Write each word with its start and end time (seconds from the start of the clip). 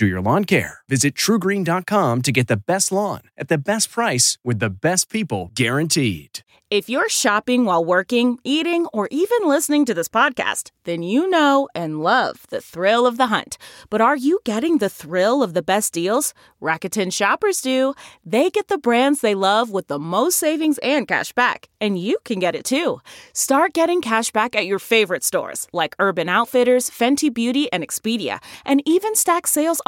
do 0.00 0.06
your 0.06 0.22
lawn 0.22 0.44
care. 0.46 0.80
Visit 0.88 1.14
trugreen.com 1.14 2.22
to 2.22 2.32
get 2.32 2.48
the 2.48 2.56
best 2.56 2.90
lawn 2.90 3.20
at 3.36 3.48
the 3.48 3.58
best 3.58 3.92
price 3.92 4.38
with 4.42 4.58
the 4.58 4.70
best 4.70 5.10
people 5.10 5.52
guaranteed. 5.54 6.40
If 6.70 6.88
you're 6.88 7.08
shopping 7.08 7.64
while 7.64 7.84
working, 7.84 8.38
eating, 8.44 8.86
or 8.92 9.08
even 9.10 9.38
listening 9.42 9.84
to 9.86 9.92
this 9.92 10.06
podcast, 10.06 10.70
then 10.84 11.02
you 11.02 11.28
know 11.28 11.68
and 11.74 12.00
love 12.00 12.46
the 12.48 12.60
thrill 12.60 13.08
of 13.08 13.16
the 13.16 13.26
hunt. 13.26 13.58
But 13.90 14.00
are 14.00 14.14
you 14.14 14.38
getting 14.44 14.78
the 14.78 14.88
thrill 14.88 15.42
of 15.42 15.52
the 15.52 15.62
best 15.62 15.92
deals? 15.92 16.32
Rakuten 16.62 17.12
shoppers 17.12 17.60
do. 17.60 17.94
They 18.24 18.50
get 18.50 18.68
the 18.68 18.78
brands 18.78 19.20
they 19.20 19.34
love 19.34 19.70
with 19.70 19.88
the 19.88 19.98
most 19.98 20.38
savings 20.38 20.78
and 20.78 21.08
cash 21.08 21.32
back. 21.32 21.68
And 21.80 21.98
you 21.98 22.18
can 22.24 22.38
get 22.38 22.54
it 22.54 22.64
too. 22.64 23.00
Start 23.32 23.72
getting 23.72 24.00
cash 24.00 24.30
back 24.30 24.54
at 24.54 24.66
your 24.66 24.78
favorite 24.78 25.24
stores 25.24 25.66
like 25.72 25.96
Urban 25.98 26.28
Outfitters, 26.28 26.88
Fenty 26.88 27.34
Beauty, 27.34 27.66
and 27.72 27.82
Expedia, 27.82 28.38
and 28.64 28.80
even 28.86 29.16
stack 29.16 29.48
sales 29.48 29.82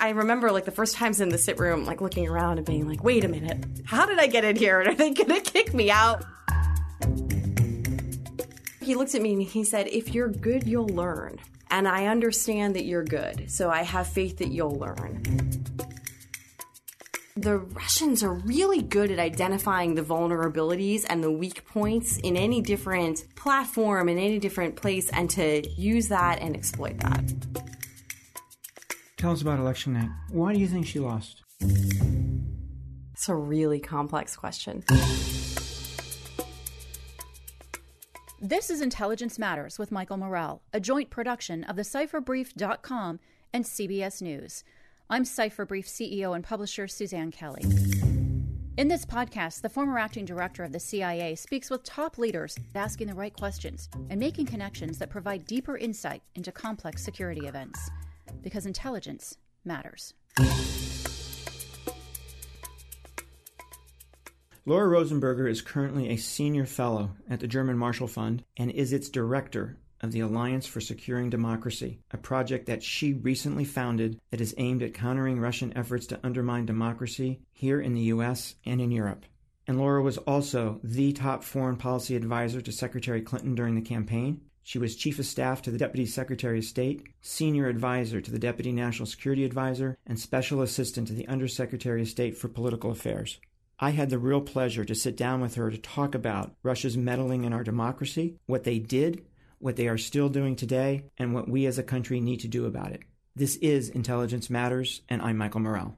I 0.00 0.10
remember 0.10 0.50
like 0.52 0.64
the 0.64 0.70
first 0.70 0.96
times 0.96 1.20
in 1.20 1.28
the 1.28 1.38
sit 1.38 1.58
room, 1.58 1.84
like 1.84 2.00
looking 2.00 2.28
around 2.28 2.58
and 2.58 2.66
being 2.66 2.88
like, 2.88 3.02
wait 3.02 3.24
a 3.24 3.28
minute, 3.28 3.64
how 3.84 4.06
did 4.06 4.18
I 4.18 4.26
get 4.26 4.44
in 4.44 4.56
here? 4.56 4.80
And 4.80 4.88
are 4.92 4.94
they 4.94 5.10
gonna 5.10 5.40
kick 5.40 5.74
me 5.74 5.90
out? 5.90 6.24
he 8.88 8.94
looked 8.94 9.14
at 9.14 9.20
me 9.20 9.34
and 9.34 9.42
he 9.42 9.64
said, 9.64 9.86
If 9.88 10.14
you're 10.14 10.28
good, 10.28 10.66
you'll 10.66 10.88
learn. 10.88 11.38
And 11.70 11.86
I 11.86 12.06
understand 12.06 12.74
that 12.74 12.86
you're 12.86 13.04
good, 13.04 13.50
so 13.50 13.68
I 13.68 13.82
have 13.82 14.06
faith 14.06 14.38
that 14.38 14.48
you'll 14.48 14.76
learn. 14.76 15.22
The 17.36 17.58
Russians 17.58 18.22
are 18.22 18.32
really 18.32 18.80
good 18.80 19.10
at 19.10 19.18
identifying 19.18 19.94
the 19.94 20.02
vulnerabilities 20.02 21.04
and 21.06 21.22
the 21.22 21.30
weak 21.30 21.66
points 21.66 22.16
in 22.16 22.38
any 22.38 22.62
different 22.62 23.24
platform, 23.36 24.08
in 24.08 24.18
any 24.18 24.38
different 24.38 24.76
place, 24.76 25.10
and 25.10 25.28
to 25.30 25.68
use 25.68 26.08
that 26.08 26.40
and 26.40 26.56
exploit 26.56 26.98
that. 27.00 27.67
Tell 29.18 29.32
us 29.32 29.42
about 29.42 29.58
election 29.58 29.94
night. 29.94 30.10
Why 30.30 30.54
do 30.54 30.60
you 30.60 30.68
think 30.68 30.86
she 30.86 31.00
lost? 31.00 31.42
It's 31.60 33.28
a 33.28 33.34
really 33.34 33.80
complex 33.80 34.36
question. 34.36 34.84
This 38.40 38.70
is 38.70 38.80
Intelligence 38.80 39.36
Matters 39.36 39.76
with 39.76 39.90
Michael 39.90 40.18
Morell, 40.18 40.62
a 40.72 40.78
joint 40.78 41.10
production 41.10 41.64
of 41.64 41.74
the 41.74 41.82
CipherBrief.com 41.82 43.18
and 43.52 43.64
CBS 43.64 44.22
News. 44.22 44.62
I'm 45.10 45.24
CipherBrief 45.24 45.86
CEO 45.86 46.36
and 46.36 46.44
publisher 46.44 46.86
Suzanne 46.86 47.32
Kelly. 47.32 47.64
In 48.76 48.86
this 48.86 49.04
podcast, 49.04 49.62
the 49.62 49.68
former 49.68 49.98
acting 49.98 50.26
director 50.26 50.62
of 50.62 50.70
the 50.70 50.78
CIA 50.78 51.34
speaks 51.34 51.70
with 51.70 51.82
top 51.82 52.18
leaders 52.18 52.56
asking 52.76 53.08
the 53.08 53.14
right 53.14 53.36
questions 53.36 53.88
and 54.10 54.20
making 54.20 54.46
connections 54.46 54.98
that 54.98 55.10
provide 55.10 55.44
deeper 55.44 55.76
insight 55.76 56.22
into 56.36 56.52
complex 56.52 57.02
security 57.02 57.48
events. 57.48 57.90
Because 58.42 58.66
intelligence 58.66 59.36
matters. 59.64 60.14
Laura 64.66 64.86
Rosenberger 64.86 65.50
is 65.50 65.62
currently 65.62 66.10
a 66.10 66.16
senior 66.16 66.66
fellow 66.66 67.12
at 67.30 67.40
the 67.40 67.46
German 67.46 67.78
Marshall 67.78 68.06
Fund 68.06 68.44
and 68.56 68.70
is 68.70 68.92
its 68.92 69.08
director 69.08 69.78
of 70.00 70.12
the 70.12 70.20
Alliance 70.20 70.66
for 70.66 70.80
Securing 70.80 71.30
Democracy, 71.30 72.00
a 72.10 72.18
project 72.18 72.66
that 72.66 72.82
she 72.82 73.14
recently 73.14 73.64
founded 73.64 74.20
that 74.30 74.40
is 74.40 74.54
aimed 74.58 74.82
at 74.82 74.94
countering 74.94 75.40
Russian 75.40 75.76
efforts 75.76 76.06
to 76.08 76.20
undermine 76.22 76.66
democracy 76.66 77.40
here 77.52 77.80
in 77.80 77.94
the 77.94 78.12
US 78.12 78.54
and 78.64 78.80
in 78.80 78.90
Europe. 78.90 79.24
And 79.66 79.78
Laura 79.78 80.02
was 80.02 80.18
also 80.18 80.80
the 80.82 81.12
top 81.12 81.44
foreign 81.44 81.76
policy 81.76 82.16
advisor 82.16 82.60
to 82.60 82.72
Secretary 82.72 83.20
Clinton 83.20 83.54
during 83.54 83.74
the 83.74 83.82
campaign. 83.82 84.40
She 84.68 84.78
was 84.78 84.96
Chief 84.96 85.18
of 85.18 85.24
Staff 85.24 85.62
to 85.62 85.70
the 85.70 85.78
Deputy 85.78 86.04
Secretary 86.04 86.58
of 86.58 86.64
State, 86.66 87.06
Senior 87.22 87.68
Advisor 87.68 88.20
to 88.20 88.30
the 88.30 88.38
Deputy 88.38 88.70
National 88.70 89.06
Security 89.06 89.46
Advisor, 89.46 89.96
and 90.06 90.20
Special 90.20 90.60
Assistant 90.60 91.08
to 91.08 91.14
the 91.14 91.26
Undersecretary 91.26 92.02
of 92.02 92.08
State 92.08 92.36
for 92.36 92.48
Political 92.48 92.90
Affairs. 92.90 93.40
I 93.80 93.92
had 93.92 94.10
the 94.10 94.18
real 94.18 94.42
pleasure 94.42 94.84
to 94.84 94.94
sit 94.94 95.16
down 95.16 95.40
with 95.40 95.54
her 95.54 95.70
to 95.70 95.78
talk 95.78 96.14
about 96.14 96.52
Russia's 96.62 96.98
meddling 96.98 97.44
in 97.44 97.54
our 97.54 97.64
democracy, 97.64 98.36
what 98.44 98.64
they 98.64 98.78
did, 98.78 99.24
what 99.58 99.76
they 99.76 99.88
are 99.88 99.96
still 99.96 100.28
doing 100.28 100.54
today, 100.54 101.04
and 101.16 101.32
what 101.32 101.48
we 101.48 101.64
as 101.64 101.78
a 101.78 101.82
country 101.82 102.20
need 102.20 102.40
to 102.40 102.48
do 102.48 102.66
about 102.66 102.92
it. 102.92 103.00
This 103.34 103.56
is 103.56 103.88
Intelligence 103.88 104.50
Matters, 104.50 105.00
and 105.08 105.22
I'm 105.22 105.38
Michael 105.38 105.60
Morell. 105.60 105.96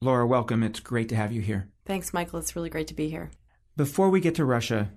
Laura, 0.00 0.28
welcome. 0.28 0.62
It's 0.62 0.78
great 0.78 1.08
to 1.08 1.16
have 1.16 1.32
you 1.32 1.40
here. 1.40 1.68
Thanks, 1.86 2.14
Michael. 2.14 2.38
It's 2.38 2.54
really 2.54 2.70
great 2.70 2.86
to 2.86 2.94
be 2.94 3.08
here. 3.08 3.32
Before 3.76 4.10
we 4.10 4.20
get 4.20 4.36
to 4.36 4.44
Russia, 4.44 4.92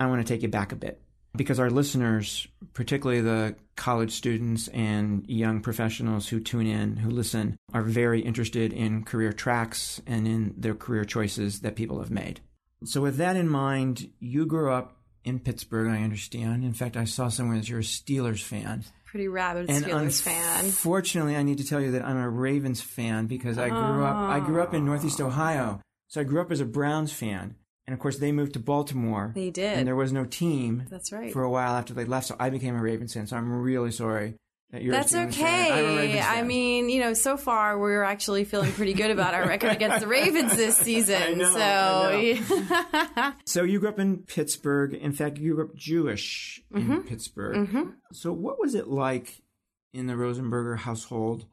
I 0.00 0.06
want 0.06 0.26
to 0.26 0.34
take 0.34 0.42
you 0.42 0.48
back 0.48 0.72
a 0.72 0.76
bit 0.76 1.00
because 1.36 1.60
our 1.60 1.70
listeners, 1.70 2.48
particularly 2.74 3.20
the 3.20 3.56
college 3.76 4.12
students 4.12 4.68
and 4.68 5.24
young 5.28 5.60
professionals 5.60 6.28
who 6.28 6.40
tune 6.40 6.66
in, 6.66 6.96
who 6.96 7.10
listen, 7.10 7.56
are 7.72 7.82
very 7.82 8.20
interested 8.20 8.72
in 8.72 9.04
career 9.04 9.32
tracks 9.32 10.00
and 10.06 10.26
in 10.26 10.54
their 10.56 10.74
career 10.74 11.04
choices 11.04 11.60
that 11.60 11.76
people 11.76 11.98
have 12.00 12.10
made. 12.10 12.40
So, 12.84 13.00
with 13.00 13.16
that 13.16 13.36
in 13.36 13.48
mind, 13.48 14.10
you 14.20 14.46
grew 14.46 14.72
up 14.72 14.98
in 15.24 15.40
Pittsburgh, 15.40 15.88
I 15.88 16.02
understand. 16.02 16.64
In 16.64 16.72
fact, 16.72 16.96
I 16.96 17.04
saw 17.04 17.28
somewhere 17.28 17.58
that 17.58 17.68
you're 17.68 17.80
a 17.80 17.82
Steelers 17.82 18.42
fan. 18.42 18.84
Pretty 19.04 19.28
rabid 19.28 19.68
and 19.68 19.84
Steelers 19.84 20.20
fan. 20.20 20.64
Unfortunately, 20.64 21.36
I 21.36 21.42
need 21.42 21.58
to 21.58 21.64
tell 21.64 21.80
you 21.80 21.92
that 21.92 22.04
I'm 22.04 22.16
a 22.16 22.28
Ravens 22.28 22.80
fan 22.80 23.26
because 23.26 23.58
I 23.58 23.68
grew 23.68 24.04
up 24.04 24.16
I 24.16 24.40
grew 24.40 24.62
up 24.62 24.74
in 24.74 24.84
Northeast 24.84 25.20
Ohio. 25.20 25.80
So 26.08 26.20
I 26.20 26.24
grew 26.24 26.40
up 26.40 26.52
as 26.52 26.60
a 26.60 26.66
Browns 26.66 27.12
fan. 27.12 27.56
And 27.88 27.94
of 27.94 28.00
course, 28.00 28.18
they 28.18 28.32
moved 28.32 28.52
to 28.52 28.58
Baltimore. 28.58 29.32
They 29.34 29.48
did. 29.48 29.78
And 29.78 29.88
there 29.88 29.96
was 29.96 30.12
no 30.12 30.26
team. 30.26 30.84
That's 30.90 31.10
right. 31.10 31.32
For 31.32 31.42
a 31.42 31.48
while 31.48 31.72
after 31.72 31.94
they 31.94 32.04
left, 32.04 32.26
so 32.26 32.36
I 32.38 32.50
became 32.50 32.76
a 32.76 32.82
Ravens 32.82 33.14
fan. 33.14 33.26
So 33.26 33.34
I'm 33.34 33.50
really 33.50 33.92
sorry 33.92 34.34
that 34.72 34.82
you're. 34.82 34.92
That's 34.92 35.14
okay. 35.14 36.20
I 36.20 36.42
mean, 36.42 36.90
you 36.90 37.00
know, 37.00 37.14
so 37.14 37.38
far 37.38 37.78
we're 37.78 38.02
actually 38.02 38.44
feeling 38.44 38.72
pretty 38.72 38.92
good 38.92 39.10
about 39.10 39.32
our 39.32 39.48
record 39.48 39.70
against 39.70 40.00
the 40.00 40.06
Ravens 40.06 40.54
this 40.54 40.76
season. 40.86 41.38
know, 41.38 41.54
so. 41.54 43.32
so 43.46 43.62
you 43.62 43.80
grew 43.80 43.88
up 43.88 43.98
in 43.98 44.18
Pittsburgh. 44.18 44.92
In 44.92 45.12
fact, 45.12 45.38
you 45.38 45.54
grew 45.54 45.64
up 45.64 45.74
Jewish 45.74 46.60
in 46.74 46.82
mm-hmm. 46.82 47.00
Pittsburgh. 47.08 47.68
Mm-hmm. 47.68 47.90
So 48.12 48.34
what 48.34 48.60
was 48.60 48.74
it 48.74 48.88
like 48.88 49.40
in 49.94 50.08
the 50.08 50.12
Rosenberger 50.12 50.76
household? 50.76 51.46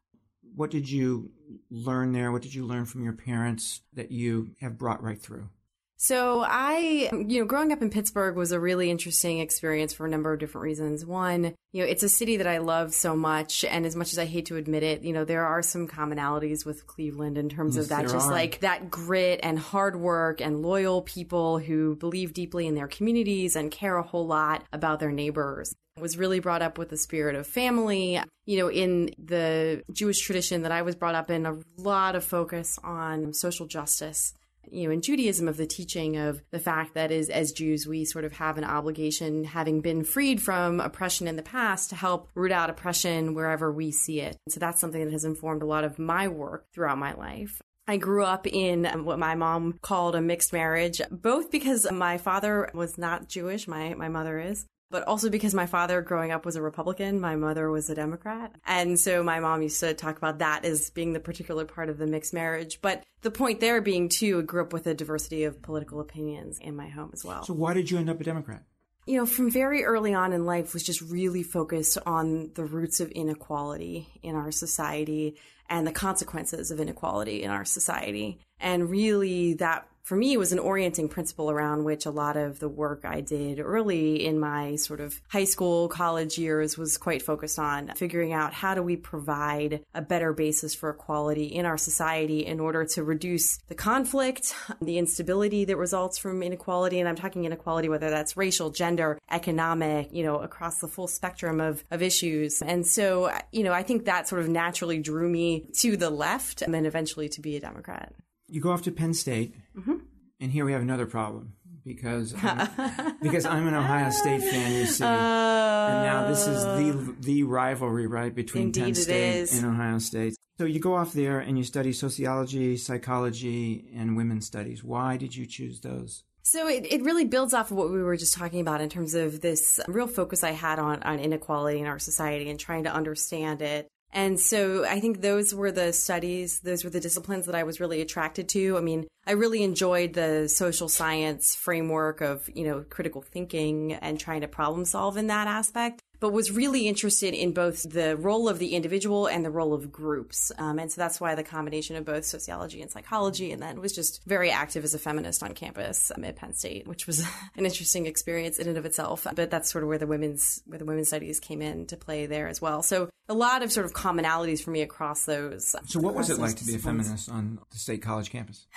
What 0.54 0.70
did 0.70 0.90
you 0.90 1.30
learn 1.70 2.12
there? 2.12 2.30
What 2.30 2.42
did 2.42 2.52
you 2.52 2.66
learn 2.66 2.84
from 2.84 3.04
your 3.04 3.14
parents 3.14 3.80
that 3.94 4.12
you 4.12 4.50
have 4.60 4.76
brought 4.76 5.02
right 5.02 5.18
through? 5.18 5.48
So 5.98 6.44
I, 6.46 7.10
you 7.26 7.40
know, 7.40 7.46
growing 7.46 7.72
up 7.72 7.80
in 7.80 7.88
Pittsburgh 7.88 8.36
was 8.36 8.52
a 8.52 8.60
really 8.60 8.90
interesting 8.90 9.38
experience 9.38 9.94
for 9.94 10.04
a 10.04 10.10
number 10.10 10.30
of 10.30 10.38
different 10.38 10.64
reasons. 10.64 11.06
One, 11.06 11.54
you 11.72 11.82
know, 11.82 11.88
it's 11.88 12.02
a 12.02 12.08
city 12.08 12.36
that 12.36 12.46
I 12.46 12.58
love 12.58 12.92
so 12.92 13.16
much, 13.16 13.64
and 13.64 13.86
as 13.86 13.96
much 13.96 14.12
as 14.12 14.18
I 14.18 14.26
hate 14.26 14.46
to 14.46 14.56
admit 14.56 14.82
it, 14.82 15.02
you 15.02 15.14
know, 15.14 15.24
there 15.24 15.46
are 15.46 15.62
some 15.62 15.88
commonalities 15.88 16.66
with 16.66 16.86
Cleveland 16.86 17.38
in 17.38 17.48
terms 17.48 17.76
yes, 17.76 17.84
of 17.84 17.88
that, 17.88 18.02
just 18.02 18.28
are. 18.28 18.30
like 18.30 18.60
that 18.60 18.90
grit 18.90 19.40
and 19.42 19.58
hard 19.58 19.96
work 19.96 20.42
and 20.42 20.60
loyal 20.60 21.00
people 21.00 21.58
who 21.58 21.96
believe 21.96 22.34
deeply 22.34 22.66
in 22.66 22.74
their 22.74 22.88
communities 22.88 23.56
and 23.56 23.70
care 23.70 23.96
a 23.96 24.02
whole 24.02 24.26
lot 24.26 24.64
about 24.74 25.00
their 25.00 25.12
neighbors. 25.12 25.74
was 25.98 26.18
really 26.18 26.40
brought 26.40 26.60
up 26.60 26.76
with 26.76 26.90
the 26.90 26.98
spirit 26.98 27.34
of 27.34 27.46
family. 27.46 28.20
You 28.44 28.58
know, 28.58 28.70
in 28.70 29.10
the 29.18 29.82
Jewish 29.90 30.20
tradition 30.20 30.62
that 30.62 30.72
I 30.72 30.82
was 30.82 30.94
brought 30.94 31.14
up 31.14 31.30
in, 31.30 31.46
a 31.46 31.56
lot 31.78 32.14
of 32.14 32.22
focus 32.22 32.78
on 32.84 33.32
social 33.32 33.66
justice. 33.66 34.34
You 34.70 34.88
know, 34.88 34.94
in 34.94 35.02
Judaism, 35.02 35.48
of 35.48 35.56
the 35.56 35.66
teaching 35.66 36.16
of 36.16 36.42
the 36.50 36.58
fact 36.58 36.94
that 36.94 37.10
is, 37.10 37.28
as 37.28 37.52
Jews, 37.52 37.86
we 37.86 38.04
sort 38.04 38.24
of 38.24 38.32
have 38.34 38.58
an 38.58 38.64
obligation, 38.64 39.44
having 39.44 39.80
been 39.80 40.04
freed 40.04 40.42
from 40.42 40.80
oppression 40.80 41.28
in 41.28 41.36
the 41.36 41.42
past, 41.42 41.90
to 41.90 41.96
help 41.96 42.28
root 42.34 42.52
out 42.52 42.70
oppression 42.70 43.34
wherever 43.34 43.72
we 43.72 43.92
see 43.92 44.20
it. 44.20 44.36
So 44.48 44.60
that's 44.60 44.80
something 44.80 45.04
that 45.04 45.12
has 45.12 45.24
informed 45.24 45.62
a 45.62 45.66
lot 45.66 45.84
of 45.84 45.98
my 45.98 46.28
work 46.28 46.66
throughout 46.72 46.98
my 46.98 47.14
life. 47.14 47.60
I 47.88 47.98
grew 47.98 48.24
up 48.24 48.46
in 48.48 48.84
um, 48.84 49.04
what 49.04 49.18
my 49.18 49.36
mom 49.36 49.78
called 49.80 50.16
a 50.16 50.20
mixed 50.20 50.52
marriage, 50.52 51.00
both 51.10 51.52
because 51.52 51.90
my 51.90 52.18
father 52.18 52.68
was 52.74 52.98
not 52.98 53.28
Jewish, 53.28 53.68
my, 53.68 53.94
my 53.94 54.08
mother 54.08 54.40
is, 54.40 54.66
but 54.90 55.04
also 55.04 55.30
because 55.30 55.54
my 55.54 55.66
father 55.66 56.00
growing 56.00 56.30
up 56.30 56.44
was 56.44 56.56
a 56.56 56.62
Republican, 56.62 57.20
my 57.20 57.36
mother 57.36 57.70
was 57.70 57.90
a 57.90 57.94
Democrat. 57.94 58.54
And 58.66 58.98
so 58.98 59.22
my 59.22 59.40
mom 59.40 59.62
used 59.62 59.80
to 59.80 59.94
talk 59.94 60.16
about 60.16 60.38
that 60.38 60.64
as 60.64 60.90
being 60.90 61.12
the 61.12 61.20
particular 61.20 61.64
part 61.64 61.88
of 61.88 61.98
the 61.98 62.06
mixed 62.06 62.34
marriage. 62.34 62.80
But 62.80 63.02
the 63.22 63.30
point 63.30 63.60
there 63.60 63.80
being, 63.80 64.08
too, 64.08 64.40
I 64.40 64.42
grew 64.42 64.62
up 64.62 64.72
with 64.72 64.86
a 64.86 64.94
diversity 64.94 65.44
of 65.44 65.62
political 65.62 66.00
opinions 66.00 66.58
in 66.58 66.76
my 66.76 66.88
home 66.88 67.10
as 67.12 67.24
well. 67.24 67.42
So 67.44 67.54
why 67.54 67.74
did 67.74 67.90
you 67.90 67.98
end 67.98 68.10
up 68.10 68.20
a 68.20 68.24
Democrat? 68.24 68.62
you 69.06 69.16
know, 69.16 69.26
from 69.26 69.50
very 69.50 69.84
early 69.84 70.12
on 70.12 70.32
in 70.32 70.44
life 70.44 70.74
was 70.74 70.82
just 70.82 71.00
really 71.00 71.44
focused 71.44 71.96
on 72.04 72.50
the 72.54 72.64
roots 72.64 72.98
of 72.98 73.10
inequality 73.12 74.08
in 74.22 74.34
our 74.34 74.50
society 74.50 75.36
and 75.68 75.86
the 75.86 75.92
consequences 75.92 76.72
of 76.72 76.80
inequality 76.80 77.42
in 77.42 77.50
our 77.50 77.64
society. 77.64 78.40
And 78.58 78.90
really 78.90 79.54
that 79.54 79.88
for 80.06 80.14
me 80.14 80.36
was 80.36 80.52
an 80.52 80.60
orienting 80.60 81.08
principle 81.08 81.50
around 81.50 81.82
which 81.82 82.06
a 82.06 82.10
lot 82.12 82.36
of 82.36 82.60
the 82.60 82.68
work 82.68 83.04
I 83.04 83.20
did 83.20 83.58
early 83.58 84.24
in 84.24 84.38
my 84.38 84.76
sort 84.76 85.00
of 85.00 85.20
high 85.26 85.44
school, 85.44 85.88
college 85.88 86.38
years 86.38 86.78
was 86.78 86.96
quite 86.96 87.22
focused 87.22 87.58
on 87.58 87.88
figuring 87.96 88.32
out 88.32 88.52
how 88.52 88.76
do 88.76 88.84
we 88.84 88.94
provide 88.94 89.84
a 89.94 90.00
better 90.00 90.32
basis 90.32 90.76
for 90.76 90.90
equality 90.90 91.46
in 91.46 91.66
our 91.66 91.76
society 91.76 92.46
in 92.46 92.60
order 92.60 92.84
to 92.84 93.02
reduce 93.02 93.58
the 93.66 93.74
conflict, 93.74 94.54
the 94.80 94.96
instability 94.96 95.64
that 95.64 95.76
results 95.76 96.18
from 96.18 96.40
inequality. 96.40 97.00
And 97.00 97.08
I'm 97.08 97.16
talking 97.16 97.44
inequality, 97.44 97.88
whether 97.88 98.08
that's 98.08 98.36
racial, 98.36 98.70
gender, 98.70 99.18
economic, 99.32 100.10
you 100.12 100.22
know, 100.22 100.38
across 100.38 100.78
the 100.78 100.86
full 100.86 101.08
spectrum 101.08 101.60
of, 101.60 101.82
of 101.90 102.00
issues. 102.00 102.62
And 102.62 102.86
so, 102.86 103.36
you 103.50 103.64
know, 103.64 103.72
I 103.72 103.82
think 103.82 104.04
that 104.04 104.28
sort 104.28 104.40
of 104.40 104.48
naturally 104.48 105.00
drew 105.00 105.28
me 105.28 105.66
to 105.78 105.96
the 105.96 106.10
left 106.10 106.62
and 106.62 106.72
then 106.72 106.86
eventually 106.86 107.28
to 107.30 107.40
be 107.40 107.56
a 107.56 107.60
Democrat. 107.60 108.12
You 108.48 108.60
go 108.60 108.70
off 108.70 108.82
to 108.82 108.92
Penn 108.92 109.14
State, 109.14 109.54
mm-hmm. 109.76 109.96
and 110.40 110.52
here 110.52 110.64
we 110.64 110.72
have 110.72 110.82
another 110.82 111.06
problem 111.06 111.54
because 111.84 112.34
I'm, 112.42 113.16
because 113.22 113.44
I'm 113.44 113.66
an 113.66 113.74
Ohio 113.74 114.10
State 114.10 114.42
fan, 114.42 114.72
you 114.72 114.86
see, 114.86 115.04
uh, 115.04 115.08
and 115.08 116.04
now 116.04 116.28
this 116.28 116.46
is 116.46 116.62
the 116.64 117.16
the 117.20 117.42
rivalry 117.44 118.06
right 118.06 118.34
between 118.34 118.72
Penn 118.72 118.94
State 118.94 119.52
and 119.52 119.64
Ohio 119.64 119.98
State. 119.98 120.34
So 120.58 120.64
you 120.64 120.80
go 120.80 120.94
off 120.94 121.12
there 121.12 121.38
and 121.38 121.58
you 121.58 121.64
study 121.64 121.92
sociology, 121.92 122.78
psychology, 122.78 123.90
and 123.94 124.16
women's 124.16 124.46
studies. 124.46 124.82
Why 124.82 125.18
did 125.18 125.36
you 125.36 125.44
choose 125.44 125.80
those? 125.80 126.24
So 126.42 126.68
it, 126.68 126.86
it 126.90 127.02
really 127.02 127.24
builds 127.24 127.52
off 127.52 127.72
of 127.72 127.76
what 127.76 127.90
we 127.90 128.02
were 128.02 128.16
just 128.16 128.34
talking 128.34 128.60
about 128.60 128.80
in 128.80 128.88
terms 128.88 129.14
of 129.14 129.40
this 129.40 129.80
real 129.88 130.06
focus 130.06 130.44
I 130.44 130.52
had 130.52 130.78
on, 130.78 131.02
on 131.02 131.18
inequality 131.18 131.80
in 131.80 131.86
our 131.86 131.98
society 131.98 132.48
and 132.48 132.58
trying 132.58 132.84
to 132.84 132.94
understand 132.94 133.62
it 133.62 133.88
and 134.16 134.40
so 134.40 134.86
I 134.86 134.98
think 134.98 135.20
those 135.20 135.54
were 135.54 135.70
the 135.70 135.92
studies, 135.92 136.60
those 136.60 136.82
were 136.84 136.88
the 136.90 137.00
disciplines 137.00 137.44
that 137.44 137.54
I 137.54 137.64
was 137.64 137.80
really 137.80 138.00
attracted 138.00 138.48
to. 138.48 138.78
I 138.78 138.80
mean, 138.80 139.06
I 139.26 139.32
really 139.32 139.62
enjoyed 139.62 140.12
the 140.12 140.48
social 140.48 140.88
science 140.88 141.54
framework 141.54 142.20
of, 142.20 142.48
you 142.54 142.64
know, 142.64 142.84
critical 142.88 143.22
thinking 143.22 143.94
and 143.94 144.20
trying 144.20 144.42
to 144.42 144.48
problem 144.48 144.84
solve 144.84 145.16
in 145.16 145.26
that 145.28 145.48
aspect 145.48 146.02
but 146.20 146.32
was 146.32 146.50
really 146.50 146.88
interested 146.88 147.34
in 147.34 147.52
both 147.52 147.82
the 147.90 148.16
role 148.16 148.48
of 148.48 148.58
the 148.58 148.74
individual 148.74 149.26
and 149.26 149.44
the 149.44 149.50
role 149.50 149.74
of 149.74 149.92
groups. 149.92 150.50
Um, 150.58 150.78
and 150.78 150.90
so 150.90 151.00
that's 151.00 151.20
why 151.20 151.34
the 151.34 151.42
combination 151.42 151.96
of 151.96 152.04
both 152.04 152.24
sociology 152.24 152.80
and 152.82 152.90
psychology, 152.90 153.52
and 153.52 153.62
then 153.62 153.80
was 153.80 153.92
just 153.92 154.24
very 154.24 154.50
active 154.50 154.84
as 154.84 154.94
a 154.94 154.98
feminist 154.98 155.42
on 155.42 155.52
campus 155.52 156.10
um, 156.14 156.24
at 156.24 156.36
Penn 156.36 156.54
State, 156.54 156.86
which 156.86 157.06
was 157.06 157.20
an 157.56 157.64
interesting 157.64 158.06
experience 158.06 158.58
in 158.58 158.68
and 158.68 158.78
of 158.78 158.86
itself. 158.86 159.26
But 159.34 159.50
that's 159.50 159.70
sort 159.70 159.84
of 159.84 159.88
where 159.88 159.98
the 159.98 160.06
women's 160.06 160.62
where 160.66 160.78
the 160.78 160.84
women's 160.84 161.08
studies 161.08 161.40
came 161.40 161.62
in 161.62 161.86
to 161.86 161.96
play 161.96 162.26
there 162.26 162.48
as 162.48 162.60
well. 162.60 162.82
So 162.82 163.10
a 163.28 163.34
lot 163.34 163.62
of 163.62 163.72
sort 163.72 163.86
of 163.86 163.92
commonalities 163.92 164.62
for 164.62 164.70
me 164.70 164.82
across 164.82 165.24
those. 165.24 165.74
So 165.86 166.00
what 166.00 166.14
was 166.14 166.30
it 166.30 166.38
like 166.38 166.56
to 166.56 166.64
be 166.64 166.74
a 166.74 166.78
feminist 166.78 167.30
on 167.30 167.58
the 167.70 167.78
state 167.78 168.02
college 168.02 168.30
campus? 168.30 168.66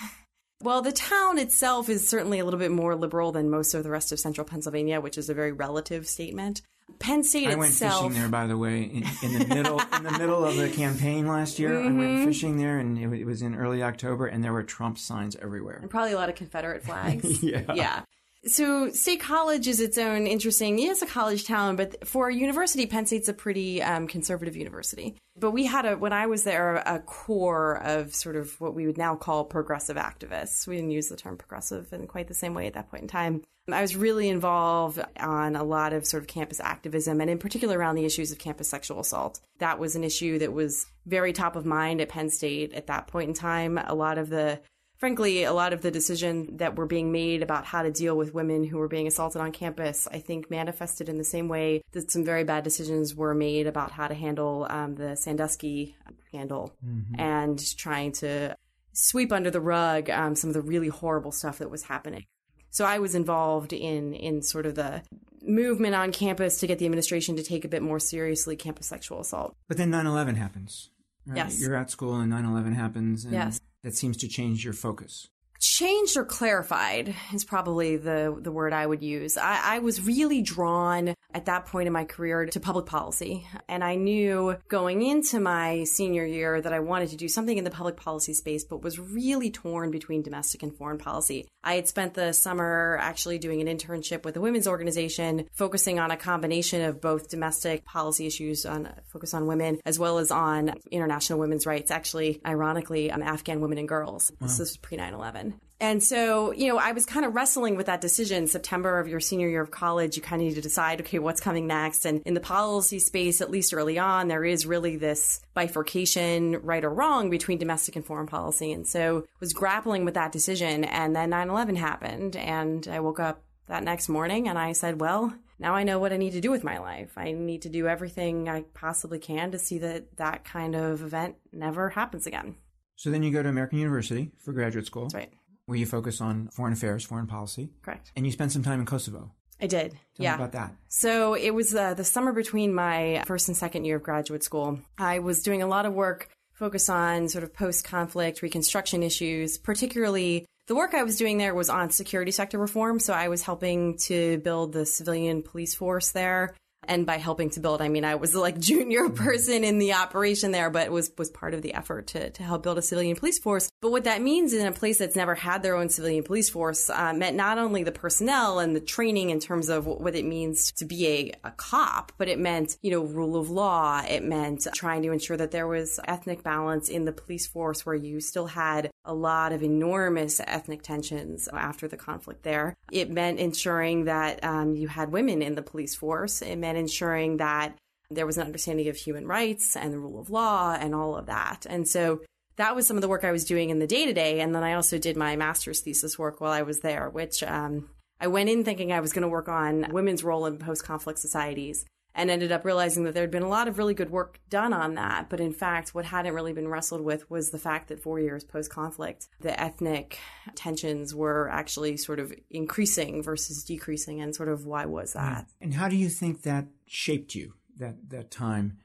Well, 0.62 0.82
the 0.82 0.92
town 0.92 1.38
itself 1.38 1.88
is 1.88 2.06
certainly 2.06 2.38
a 2.38 2.44
little 2.44 2.60
bit 2.60 2.70
more 2.70 2.94
liberal 2.94 3.32
than 3.32 3.48
most 3.48 3.72
of 3.72 3.82
the 3.82 3.90
rest 3.90 4.12
of 4.12 4.20
central 4.20 4.44
Pennsylvania, 4.44 5.00
which 5.00 5.16
is 5.16 5.30
a 5.30 5.34
very 5.34 5.52
relative 5.52 6.06
statement. 6.06 6.60
Penn 6.98 7.22
State 7.22 7.48
I 7.48 7.54
went 7.54 7.70
itself, 7.70 8.02
fishing 8.02 8.20
there, 8.20 8.28
by 8.28 8.46
the 8.46 8.58
way, 8.58 8.82
in, 8.82 9.04
in, 9.22 9.38
the 9.38 9.46
middle 9.46 9.80
in 9.96 10.02
the 10.02 10.18
middle 10.18 10.44
of 10.44 10.56
the 10.56 10.68
campaign 10.74 11.26
last 11.26 11.58
year. 11.58 11.70
Mm-hmm. 11.70 11.88
I 11.88 11.98
went 11.98 12.10
mm-hmm. 12.10 12.26
fishing 12.26 12.56
there, 12.58 12.78
and 12.78 12.98
it, 12.98 13.20
it, 13.20 13.24
was 13.24 13.42
in 13.42 13.54
early 13.54 13.82
October, 13.82 14.26
and 14.26 14.44
there 14.44 14.52
were 14.52 14.64
Trump 14.64 14.98
signs 14.98 15.36
everywhere, 15.36 15.78
and 15.80 15.90
probably 15.90 16.12
a 16.12 16.16
lot 16.16 16.28
of 16.28 16.34
Confederate 16.34 16.82
flags. 16.82 17.42
yeah, 17.42 17.62
yeah. 17.74 18.02
So 18.46 18.90
State 18.90 19.20
College 19.20 19.68
is 19.68 19.80
its 19.80 19.98
own 19.98 20.26
interesting. 20.26 20.78
It's 20.78 21.02
a 21.02 21.06
college 21.06 21.46
town, 21.46 21.76
but 21.76 22.08
for 22.08 22.28
a 22.28 22.34
university, 22.34 22.86
Penn 22.86 23.04
State's 23.04 23.28
a 23.28 23.34
pretty 23.34 23.82
um, 23.82 24.06
conservative 24.06 24.56
university. 24.56 25.14
But 25.38 25.50
we 25.50 25.66
had 25.66 25.84
a 25.84 25.96
when 25.96 26.14
I 26.14 26.26
was 26.26 26.44
there 26.44 26.76
a 26.76 27.00
core 27.00 27.82
of 27.82 28.14
sort 28.14 28.36
of 28.36 28.58
what 28.58 28.74
we 28.74 28.86
would 28.86 28.96
now 28.96 29.14
call 29.14 29.44
progressive 29.44 29.96
activists. 29.96 30.66
We 30.66 30.76
didn't 30.76 30.90
use 30.90 31.08
the 31.08 31.16
term 31.16 31.36
progressive 31.36 31.92
in 31.92 32.06
quite 32.06 32.28
the 32.28 32.34
same 32.34 32.54
way 32.54 32.66
at 32.66 32.72
that 32.74 32.90
point 32.90 33.02
in 33.02 33.08
time. 33.08 33.42
I 33.70 33.82
was 33.82 33.94
really 33.94 34.28
involved 34.28 35.00
on 35.18 35.54
a 35.54 35.62
lot 35.62 35.92
of 35.92 36.06
sort 36.06 36.22
of 36.22 36.26
campus 36.26 36.60
activism 36.60 37.20
and 37.20 37.30
in 37.30 37.38
particular 37.38 37.78
around 37.78 37.94
the 37.94 38.04
issues 38.04 38.32
of 38.32 38.38
campus 38.38 38.68
sexual 38.68 39.00
assault. 39.00 39.40
That 39.58 39.78
was 39.78 39.94
an 39.94 40.02
issue 40.02 40.38
that 40.38 40.52
was 40.52 40.86
very 41.06 41.32
top 41.32 41.56
of 41.56 41.66
mind 41.66 42.00
at 42.00 42.08
Penn 42.08 42.30
State 42.30 42.72
at 42.72 42.86
that 42.88 43.06
point 43.06 43.28
in 43.28 43.34
time. 43.34 43.78
A 43.78 43.94
lot 43.94 44.18
of 44.18 44.28
the 44.30 44.60
frankly, 45.00 45.44
a 45.44 45.52
lot 45.52 45.72
of 45.72 45.80
the 45.80 45.90
decisions 45.90 46.58
that 46.58 46.76
were 46.76 46.86
being 46.86 47.10
made 47.10 47.42
about 47.42 47.64
how 47.64 47.82
to 47.82 47.90
deal 47.90 48.16
with 48.16 48.34
women 48.34 48.62
who 48.62 48.76
were 48.78 48.86
being 48.86 49.06
assaulted 49.06 49.40
on 49.40 49.50
campus, 49.50 50.06
I 50.12 50.18
think 50.18 50.50
manifested 50.50 51.08
in 51.08 51.16
the 51.16 51.24
same 51.24 51.48
way 51.48 51.82
that 51.92 52.10
some 52.10 52.24
very 52.24 52.44
bad 52.44 52.62
decisions 52.62 53.14
were 53.14 53.34
made 53.34 53.66
about 53.66 53.90
how 53.90 54.06
to 54.06 54.14
handle 54.14 54.66
um, 54.68 54.94
the 54.94 55.16
Sandusky 55.16 55.96
handle 56.32 56.76
mm-hmm. 56.86 57.18
and 57.18 57.76
trying 57.76 58.12
to 58.12 58.54
sweep 58.92 59.32
under 59.32 59.50
the 59.50 59.60
rug 59.60 60.10
um, 60.10 60.36
some 60.36 60.50
of 60.50 60.54
the 60.54 60.60
really 60.60 60.88
horrible 60.88 61.32
stuff 61.32 61.58
that 61.58 61.70
was 61.70 61.84
happening. 61.84 62.26
So 62.68 62.84
I 62.84 62.98
was 62.98 63.14
involved 63.14 63.72
in 63.72 64.14
in 64.14 64.42
sort 64.42 64.66
of 64.66 64.76
the 64.76 65.02
movement 65.42 65.94
on 65.94 66.12
campus 66.12 66.60
to 66.60 66.66
get 66.66 66.78
the 66.78 66.84
administration 66.84 67.34
to 67.36 67.42
take 67.42 67.64
a 67.64 67.68
bit 67.68 67.82
more 67.82 67.98
seriously 67.98 68.54
campus 68.54 68.86
sexual 68.86 69.20
assault. 69.20 69.56
But 69.66 69.78
then 69.78 69.90
9/11 69.90 70.36
happens. 70.36 70.90
Right? 71.26 71.38
Yes. 71.38 71.60
You're 71.60 71.74
at 71.74 71.90
school 71.90 72.14
and 72.14 72.30
9/11 72.30 72.74
happens 72.74 73.24
and 73.24 73.34
yes 73.34 73.60
that 73.82 73.94
seems 73.94 74.16
to 74.18 74.28
change 74.28 74.64
your 74.64 74.74
focus? 74.74 75.28
Changed 75.60 76.16
or 76.16 76.24
clarified 76.24 77.14
is 77.34 77.44
probably 77.44 77.96
the 77.96 78.34
the 78.40 78.50
word 78.50 78.72
I 78.72 78.86
would 78.86 79.02
use. 79.02 79.36
I, 79.36 79.76
I, 79.76 79.78
was 79.80 80.00
really 80.00 80.40
drawn 80.40 81.14
at 81.34 81.44
that 81.46 81.66
point 81.66 81.86
in 81.86 81.92
my 81.92 82.04
career 82.04 82.46
to 82.46 82.60
public 82.60 82.86
policy, 82.86 83.46
and 83.68 83.84
I 83.84 83.94
knew 83.94 84.56
going 84.68 85.02
into 85.02 85.38
my 85.38 85.84
senior 85.84 86.24
year 86.24 86.60
that 86.60 86.72
I 86.72 86.80
wanted 86.80 87.10
to 87.10 87.16
do 87.16 87.28
something 87.28 87.56
in 87.56 87.64
the 87.64 87.70
public 87.70 87.96
policy 87.96 88.32
space, 88.32 88.64
but 88.64 88.82
was 88.82 88.98
really 88.98 89.50
torn 89.50 89.90
between 89.90 90.22
domestic 90.22 90.62
and 90.62 90.74
foreign 90.74 90.98
policy. 90.98 91.46
I 91.62 91.74
had 91.74 91.88
spent 91.88 92.14
the 92.14 92.32
summer 92.32 92.98
actually 93.00 93.38
doing 93.38 93.60
an 93.60 93.66
internship 93.66 94.24
with 94.24 94.36
a 94.36 94.40
women's 94.40 94.66
organization, 94.66 95.46
focusing 95.52 95.98
on 95.98 96.10
a 96.10 96.16
combination 96.16 96.82
of 96.82 97.00
both 97.00 97.28
domestic 97.28 97.84
policy 97.84 98.26
issues 98.26 98.64
on 98.64 98.88
focus 99.12 99.34
on 99.34 99.46
women 99.46 99.78
as 99.84 99.98
well 99.98 100.18
as 100.18 100.30
on 100.30 100.72
international 100.90 101.38
women's 101.38 101.66
rights. 101.66 101.90
Actually, 101.90 102.40
ironically, 102.46 103.10
um, 103.10 103.22
Afghan 103.22 103.60
women 103.60 103.76
and 103.76 103.88
girls. 103.88 104.30
Wow. 104.40 104.46
This 104.46 104.60
is 104.60 104.76
pre 104.78 104.96
9 104.96 105.12
11. 105.12 105.49
And 105.80 106.02
so, 106.02 106.52
you 106.52 106.68
know, 106.68 106.76
I 106.76 106.92
was 106.92 107.06
kind 107.06 107.24
of 107.24 107.34
wrestling 107.34 107.74
with 107.74 107.86
that 107.86 108.02
decision. 108.02 108.46
September 108.46 108.98
of 108.98 109.08
your 109.08 109.18
senior 109.18 109.48
year 109.48 109.62
of 109.62 109.70
college, 109.70 110.14
you 110.14 110.22
kind 110.22 110.42
of 110.42 110.48
need 110.48 110.54
to 110.56 110.60
decide, 110.60 111.00
okay, 111.00 111.18
what's 111.18 111.40
coming 111.40 111.66
next? 111.66 112.04
And 112.04 112.20
in 112.26 112.34
the 112.34 112.40
policy 112.40 112.98
space, 112.98 113.40
at 113.40 113.50
least 113.50 113.72
early 113.72 113.98
on, 113.98 114.28
there 114.28 114.44
is 114.44 114.66
really 114.66 114.96
this 114.96 115.40
bifurcation, 115.54 116.60
right 116.62 116.84
or 116.84 116.90
wrong, 116.90 117.30
between 117.30 117.56
domestic 117.56 117.96
and 117.96 118.04
foreign 118.04 118.26
policy. 118.26 118.72
And 118.72 118.86
so 118.86 119.24
was 119.40 119.54
grappling 119.54 120.04
with 120.04 120.14
that 120.14 120.32
decision. 120.32 120.84
And 120.84 121.16
then 121.16 121.30
9 121.30 121.48
11 121.48 121.76
happened. 121.76 122.36
And 122.36 122.86
I 122.86 123.00
woke 123.00 123.18
up 123.18 123.42
that 123.68 123.82
next 123.82 124.10
morning 124.10 124.48
and 124.48 124.58
I 124.58 124.72
said, 124.72 125.00
well, 125.00 125.32
now 125.58 125.74
I 125.74 125.84
know 125.84 125.98
what 125.98 126.12
I 126.12 126.18
need 126.18 126.32
to 126.32 126.42
do 126.42 126.50
with 126.50 126.64
my 126.64 126.76
life. 126.76 127.12
I 127.16 127.32
need 127.32 127.62
to 127.62 127.70
do 127.70 127.88
everything 127.88 128.50
I 128.50 128.64
possibly 128.74 129.18
can 129.18 129.50
to 129.52 129.58
see 129.58 129.78
that 129.78 130.18
that 130.18 130.44
kind 130.44 130.74
of 130.74 131.02
event 131.02 131.36
never 131.52 131.88
happens 131.88 132.26
again. 132.26 132.56
So 132.96 133.10
then 133.10 133.22
you 133.22 133.30
go 133.30 133.42
to 133.42 133.48
American 133.48 133.78
University 133.78 134.30
for 134.38 134.52
graduate 134.52 134.84
school. 134.84 135.04
That's 135.04 135.14
right 135.14 135.32
where 135.70 135.78
you 135.78 135.86
focus 135.86 136.20
on 136.20 136.48
foreign 136.48 136.72
affairs, 136.72 137.04
foreign 137.04 137.28
policy. 137.28 137.70
Correct. 137.82 138.10
And 138.16 138.26
you 138.26 138.32
spent 138.32 138.50
some 138.50 138.64
time 138.64 138.80
in 138.80 138.86
Kosovo. 138.86 139.30
I 139.62 139.68
did. 139.68 139.92
Tell 139.92 140.24
yeah. 140.24 140.34
about 140.34 140.50
that. 140.52 140.74
So 140.88 141.34
it 141.34 141.50
was 141.50 141.72
uh, 141.72 141.94
the 141.94 142.02
summer 142.02 142.32
between 142.32 142.74
my 142.74 143.22
first 143.24 143.46
and 143.46 143.56
second 143.56 143.84
year 143.84 143.96
of 143.96 144.02
graduate 144.02 144.42
school. 144.42 144.80
I 144.98 145.20
was 145.20 145.44
doing 145.44 145.62
a 145.62 145.68
lot 145.68 145.86
of 145.86 145.92
work 145.92 146.28
focused 146.54 146.90
on 146.90 147.28
sort 147.28 147.44
of 147.44 147.54
post 147.54 147.84
conflict 147.84 148.42
reconstruction 148.42 149.04
issues, 149.04 149.58
particularly 149.58 150.44
the 150.66 150.74
work 150.74 150.92
I 150.92 151.04
was 151.04 151.16
doing 151.16 151.38
there 151.38 151.54
was 151.54 151.70
on 151.70 151.90
security 151.90 152.32
sector 152.32 152.58
reform. 152.58 152.98
So 152.98 153.12
I 153.12 153.28
was 153.28 153.44
helping 153.44 153.96
to 153.98 154.38
build 154.38 154.72
the 154.72 154.84
civilian 154.84 155.44
police 155.44 155.76
force 155.76 156.10
there 156.10 156.56
And 156.84 157.06
by 157.06 157.18
helping 157.18 157.50
to 157.50 157.60
build, 157.60 157.82
I 157.82 157.88
mean 157.88 158.04
I 158.04 158.14
was 158.16 158.34
like 158.34 158.58
junior 158.70 159.08
person 159.10 159.64
in 159.64 159.78
the 159.78 159.94
operation 159.94 160.52
there, 160.52 160.70
but 160.70 160.90
was 160.90 161.12
was 161.18 161.30
part 161.30 161.54
of 161.54 161.62
the 161.62 161.74
effort 161.74 162.08
to 162.08 162.30
to 162.30 162.42
help 162.42 162.62
build 162.62 162.78
a 162.78 162.82
civilian 162.82 163.16
police 163.16 163.38
force. 163.38 163.70
But 163.80 163.90
what 163.90 164.04
that 164.04 164.22
means 164.22 164.52
in 164.52 164.66
a 164.66 164.72
place 164.72 164.98
that's 164.98 165.16
never 165.16 165.34
had 165.34 165.62
their 165.62 165.76
own 165.76 165.88
civilian 165.88 166.24
police 166.24 166.50
force 166.50 166.90
uh, 166.90 167.12
meant 167.12 167.36
not 167.36 167.58
only 167.58 167.82
the 167.82 167.92
personnel 167.92 168.58
and 168.58 168.74
the 168.74 168.80
training 168.80 169.30
in 169.30 169.40
terms 169.40 169.68
of 169.68 169.86
what 169.86 170.14
it 170.14 170.24
means 170.24 170.72
to 170.72 170.84
be 170.84 171.06
a, 171.06 171.48
a 171.48 171.50
cop, 171.52 172.12
but 172.18 172.28
it 172.28 172.38
meant 172.38 172.76
you 172.82 172.90
know 172.90 173.02
rule 173.02 173.36
of 173.36 173.50
law. 173.50 174.02
It 174.08 174.24
meant 174.24 174.66
trying 174.74 175.02
to 175.02 175.12
ensure 175.12 175.36
that 175.36 175.50
there 175.50 175.66
was 175.66 176.00
ethnic 176.04 176.42
balance 176.42 176.88
in 176.88 177.04
the 177.04 177.12
police 177.12 177.46
force, 177.46 177.84
where 177.84 177.94
you 177.94 178.20
still 178.20 178.46
had 178.46 178.90
a 179.04 179.14
lot 179.14 179.52
of 179.52 179.62
enormous 179.62 180.40
ethnic 180.46 180.82
tensions 180.82 181.48
after 181.52 181.88
the 181.88 181.96
conflict 181.96 182.42
there. 182.42 182.76
It 182.92 183.10
meant 183.10 183.38
ensuring 183.38 184.04
that 184.04 184.44
um, 184.44 184.76
you 184.76 184.88
had 184.88 185.12
women 185.12 185.42
in 185.42 185.54
the 185.54 185.62
police 185.62 185.94
force. 185.94 186.42
It 186.42 186.56
meant 186.56 186.69
ensuring 186.76 187.38
that 187.38 187.76
there 188.10 188.26
was 188.26 188.38
an 188.38 188.46
understanding 188.46 188.88
of 188.88 188.96
human 188.96 189.26
rights 189.26 189.76
and 189.76 189.92
the 189.92 189.98
rule 189.98 190.20
of 190.20 190.30
law 190.30 190.76
and 190.78 190.94
all 190.94 191.16
of 191.16 191.26
that. 191.26 191.66
And 191.68 191.88
so 191.88 192.22
that 192.56 192.74
was 192.74 192.86
some 192.86 192.96
of 192.96 193.02
the 193.02 193.08
work 193.08 193.24
I 193.24 193.32
was 193.32 193.44
doing 193.44 193.70
in 193.70 193.78
the 193.78 193.86
day 193.86 194.04
to 194.06 194.12
day. 194.12 194.40
And 194.40 194.54
then 194.54 194.64
I 194.64 194.74
also 194.74 194.98
did 194.98 195.16
my 195.16 195.36
master's 195.36 195.80
thesis 195.80 196.18
work 196.18 196.40
while 196.40 196.52
I 196.52 196.62
was 196.62 196.80
there, 196.80 197.08
which 197.08 197.42
um, 197.42 197.88
I 198.20 198.26
went 198.26 198.50
in 198.50 198.64
thinking 198.64 198.92
I 198.92 199.00
was 199.00 199.12
going 199.12 199.22
to 199.22 199.28
work 199.28 199.48
on 199.48 199.86
women's 199.90 200.24
role 200.24 200.46
in 200.46 200.58
post 200.58 200.84
conflict 200.84 201.20
societies 201.20 201.84
and 202.14 202.30
ended 202.30 202.52
up 202.52 202.64
realizing 202.64 203.04
that 203.04 203.14
there 203.14 203.22
had 203.22 203.30
been 203.30 203.42
a 203.42 203.48
lot 203.48 203.68
of 203.68 203.78
really 203.78 203.94
good 203.94 204.10
work 204.10 204.40
done 204.48 204.72
on 204.72 204.94
that. 204.94 205.28
But 205.30 205.40
in 205.40 205.52
fact, 205.52 205.94
what 205.94 206.04
hadn't 206.04 206.34
really 206.34 206.52
been 206.52 206.68
wrestled 206.68 207.02
with 207.02 207.30
was 207.30 207.50
the 207.50 207.58
fact 207.58 207.88
that 207.88 208.02
four 208.02 208.18
years 208.18 208.44
post 208.44 208.70
conflict, 208.70 209.28
the 209.40 209.58
ethnic 209.60 210.18
tensions 210.54 211.14
were 211.14 211.48
actually 211.50 211.96
sort 211.96 212.18
of 212.18 212.32
increasing 212.50 213.22
versus 213.22 213.64
decreasing. 213.64 214.20
And 214.20 214.34
sort 214.34 214.48
of 214.48 214.66
why 214.66 214.86
was 214.86 215.12
that? 215.12 215.46
And 215.60 215.74
how 215.74 215.88
do 215.88 215.96
you 215.96 216.08
think 216.08 216.42
that 216.42 216.66
shaped 216.86 217.34
you, 217.34 217.54
that, 217.78 218.10
that 218.10 218.30
time 218.30 218.78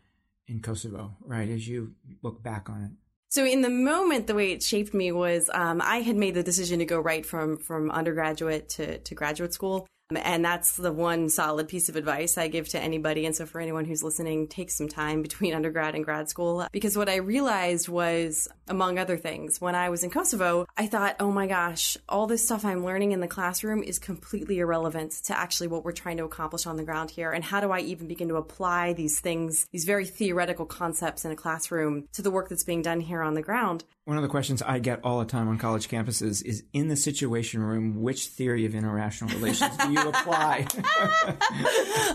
in 0.47 0.59
Kosovo, 0.59 1.15
right, 1.21 1.49
as 1.49 1.67
you 1.67 1.95
look 2.21 2.43
back 2.43 2.69
on 2.69 2.83
it? 2.83 2.91
So 3.29 3.45
in 3.45 3.61
the 3.61 3.69
moment, 3.69 4.27
the 4.27 4.35
way 4.35 4.53
it 4.53 4.63
shaped 4.63 4.93
me 4.93 5.11
was 5.11 5.49
um, 5.53 5.81
I 5.83 5.97
had 5.97 6.15
made 6.15 6.35
the 6.35 6.43
decision 6.43 6.79
to 6.79 6.85
go 6.85 6.99
right 6.99 7.25
from 7.25 7.57
from 7.57 7.91
undergraduate 7.91 8.69
to, 8.69 8.99
to 8.99 9.15
graduate 9.15 9.53
school. 9.53 9.87
And 10.13 10.45
that's 10.45 10.75
the 10.75 10.91
one 10.91 11.29
solid 11.29 11.67
piece 11.67 11.89
of 11.89 11.95
advice 11.95 12.37
I 12.37 12.47
give 12.47 12.69
to 12.69 12.79
anybody. 12.79 13.25
And 13.25 13.35
so 13.35 13.45
for 13.45 13.59
anyone 13.59 13.85
who's 13.85 14.03
listening, 14.03 14.47
take 14.47 14.69
some 14.69 14.87
time 14.87 15.21
between 15.21 15.53
undergrad 15.55 15.95
and 15.95 16.05
grad 16.05 16.29
school. 16.29 16.67
Because 16.71 16.97
what 16.97 17.09
I 17.09 17.15
realized 17.15 17.89
was, 17.89 18.47
among 18.67 18.99
other 18.99 19.17
things, 19.17 19.59
when 19.59 19.73
I 19.75 19.89
was 19.89 20.03
in 20.03 20.09
Kosovo, 20.09 20.67
I 20.77 20.87
thought, 20.87 21.15
oh 21.19 21.31
my 21.31 21.47
gosh, 21.47 21.97
all 22.07 22.27
this 22.27 22.45
stuff 22.45 22.65
I'm 22.65 22.85
learning 22.85 23.13
in 23.13 23.19
the 23.19 23.27
classroom 23.27 23.81
is 23.81 23.97
completely 23.97 24.59
irrelevant 24.59 25.11
to 25.25 25.37
actually 25.37 25.67
what 25.67 25.83
we're 25.83 25.91
trying 25.91 26.17
to 26.17 26.25
accomplish 26.25 26.67
on 26.67 26.77
the 26.77 26.83
ground 26.83 27.09
here. 27.09 27.31
And 27.31 27.43
how 27.43 27.59
do 27.59 27.71
I 27.71 27.79
even 27.79 28.07
begin 28.07 28.27
to 28.29 28.35
apply 28.35 28.93
these 28.93 29.19
things, 29.19 29.67
these 29.71 29.85
very 29.85 30.05
theoretical 30.05 30.65
concepts 30.65 31.25
in 31.25 31.31
a 31.31 31.35
classroom 31.35 32.07
to 32.13 32.21
the 32.21 32.31
work 32.31 32.49
that's 32.49 32.63
being 32.63 32.81
done 32.81 32.99
here 32.99 33.21
on 33.21 33.33
the 33.33 33.41
ground? 33.41 33.83
One 34.05 34.17
of 34.17 34.21
the 34.21 34.29
questions 34.29 34.61
I 34.61 34.77
get 34.77 34.99
all 35.03 35.17
the 35.17 35.25
time 35.25 35.47
on 35.47 35.57
college 35.57 35.89
campuses 35.89 36.45
is 36.45 36.63
in 36.73 36.89
the 36.89 36.95
situation 36.95 37.63
room, 37.63 38.03
which 38.03 38.27
theory 38.27 38.67
of 38.67 38.75
international 38.75 39.31
relations 39.31 39.75
do 39.77 39.91
you 39.91 40.09
apply? 40.09 40.67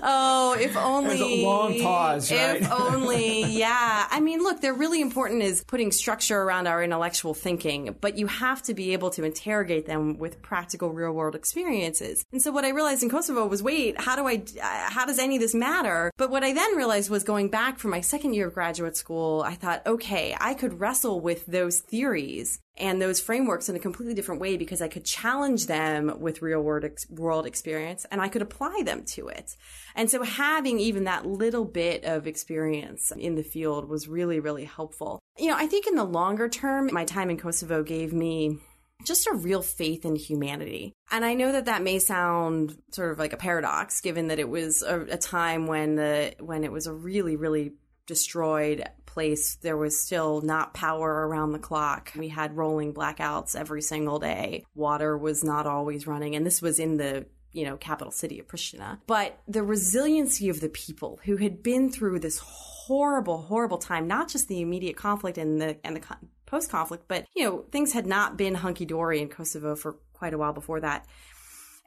oh, 0.01 0.57
if 0.61 0.77
only. 0.77 1.17
There's 1.17 1.21
a 1.21 1.45
long 1.45 1.81
pause, 1.81 2.31
right? 2.31 2.63
If 2.63 2.71
only, 2.81 3.43
yeah. 3.43 4.07
I 4.09 4.21
mean, 4.21 4.39
look, 4.39 4.61
they're 4.61 4.73
really 4.73 5.01
important 5.01 5.43
is 5.43 5.65
putting 5.65 5.91
structure 5.91 6.41
around 6.41 6.69
our 6.69 6.81
intellectual 6.81 7.35
thinking, 7.35 7.97
but 8.01 8.17
you 8.17 8.29
have 8.29 8.63
to 8.63 8.75
be 8.75 8.93
able 8.93 9.11
to 9.11 9.25
interrogate 9.25 9.87
them 9.87 10.17
with 10.17 10.41
practical 10.43 10.91
real 10.91 11.11
world 11.11 11.35
experiences. 11.35 12.25
And 12.31 12.41
so 12.41 12.53
what 12.53 12.65
I 12.65 12.69
realized 12.69 13.03
in 13.03 13.11
Kosovo 13.11 13.49
was, 13.49 13.65
wait, 13.65 14.01
how 14.01 14.15
do 14.15 14.29
I, 14.29 14.45
how 14.61 15.07
does 15.07 15.19
any 15.19 15.35
of 15.35 15.43
this 15.43 15.57
matter? 15.57 16.13
But 16.19 16.31
what 16.31 16.45
I 16.45 16.53
then 16.53 16.77
realized 16.77 17.11
was 17.11 17.25
going 17.25 17.49
back 17.49 17.81
for 17.81 17.89
my 17.89 18.01
second 18.01 18.35
year 18.35 18.47
of 18.47 18.55
graduate 18.55 18.97
school, 18.97 19.43
I 19.45 19.57
thought, 19.57 19.85
okay, 19.89 20.37
I 20.41 20.55
could 20.55 20.79
wrestle 20.79 21.19
with 21.19 21.47
those 21.47 21.80
theories 21.81 22.61
and 22.77 23.01
those 23.01 23.21
frameworks 23.21 23.69
in 23.69 23.77
a 23.77 23.81
completely 23.81 24.15
different 24.15 24.41
way 24.41 24.57
because 24.57 24.81
I 24.81 24.89
could 24.89 25.05
challenge 25.05 25.67
them 25.67 26.21
with 26.21 26.43
real 26.43 26.61
world, 26.61 26.85
ex- 26.85 27.09
world 27.11 27.47
experience 27.47 28.07
and 28.11 28.21
I 28.21 28.29
could 28.29 28.43
apply 28.43 28.83
them 28.85 29.05
to 29.15 29.29
it. 29.29 29.57
And 29.95 30.11
so 30.11 30.23
having 30.23 30.79
even 30.79 31.05
that 31.05 31.27
little 31.27 31.65
bit 31.65 32.05
of 32.05 32.27
experience 32.27 33.13
in 33.17 33.35
the 33.35 33.43
field 33.43 33.89
was 33.89 34.09
really, 34.09 34.41
really 34.41 34.65
helpful. 34.65 35.19
You 35.39 35.49
know, 35.49 35.57
I 35.57 35.67
think 35.67 35.87
in 35.87 35.95
the 35.95 36.05
longer 36.05 36.49
term, 36.49 36.91
my 36.93 37.05
time 37.05 37.31
in 37.31 37.37
Kosovo 37.37 37.83
gave 37.83 38.13
me 38.13 38.59
just 39.05 39.27
a 39.27 39.35
real 39.35 39.63
faith 39.63 40.05
in 40.05 40.17
humanity. 40.17 40.93
And 41.11 41.25
I 41.25 41.35
know 41.35 41.53
that 41.53 41.67
that 41.67 41.83
may 41.83 41.99
sound 41.99 42.77
sort 42.93 43.13
of 43.13 43.19
like 43.19 43.33
a 43.33 43.39
paradox 43.39 44.01
given 44.01 44.29
that 44.29 44.39
it 44.39 44.49
was 44.49 44.83
a, 44.83 45.01
a 45.03 45.17
time 45.17 45.67
when 45.67 45.97
the 45.97 46.35
when 46.39 46.65
it 46.65 46.73
was 46.73 46.87
a 46.87 46.93
really 46.93 47.37
really 47.37 47.73
destroyed 48.11 48.85
place, 49.07 49.55
there 49.57 49.77
was 49.77 49.99
still 49.99 50.41
not 50.41 50.75
power 50.75 51.29
around 51.29 51.53
the 51.53 51.59
clock. 51.59 52.13
We 52.17 52.29
had 52.29 52.57
rolling 52.57 52.93
blackouts 52.93 53.55
every 53.55 53.83
single 53.83 54.19
day. 54.19 54.65
Water 54.75 55.17
was 55.17 55.45
not 55.45 55.67
always 55.67 56.07
running. 56.07 56.35
And 56.35 56.45
this 56.45 56.61
was 56.61 56.79
in 56.79 56.97
the 56.97 57.27
you 57.53 57.65
know, 57.65 57.77
capital 57.77 58.13
city 58.13 58.39
of 58.39 58.47
Pristina. 58.47 59.01
But 59.07 59.41
the 59.49 59.63
resiliency 59.63 60.49
of 60.49 60.61
the 60.61 60.69
people 60.69 61.19
who 61.25 61.37
had 61.37 61.63
been 61.63 61.91
through 61.91 62.21
this 62.21 62.39
horrible, 62.39 63.43
horrible 63.43 63.79
time, 63.79 64.07
not 64.07 64.29
just 64.29 64.47
the 64.47 64.61
immediate 64.61 64.97
conflict 64.97 65.37
and 65.37 65.61
the 65.61 65.77
and 65.85 65.97
the 65.97 66.03
post 66.47 66.71
conflict, 66.71 67.05
but 67.09 67.27
you 67.35 67.45
know, 67.45 67.65
things 67.73 67.93
had 67.93 68.07
not 68.07 68.37
been 68.37 68.55
hunky 68.55 68.85
dory 68.85 69.21
in 69.21 69.29
Kosovo 69.29 69.75
for 69.75 69.97
quite 70.13 70.33
a 70.33 70.39
while 70.39 70.53
before 70.53 70.81
that 70.81 71.07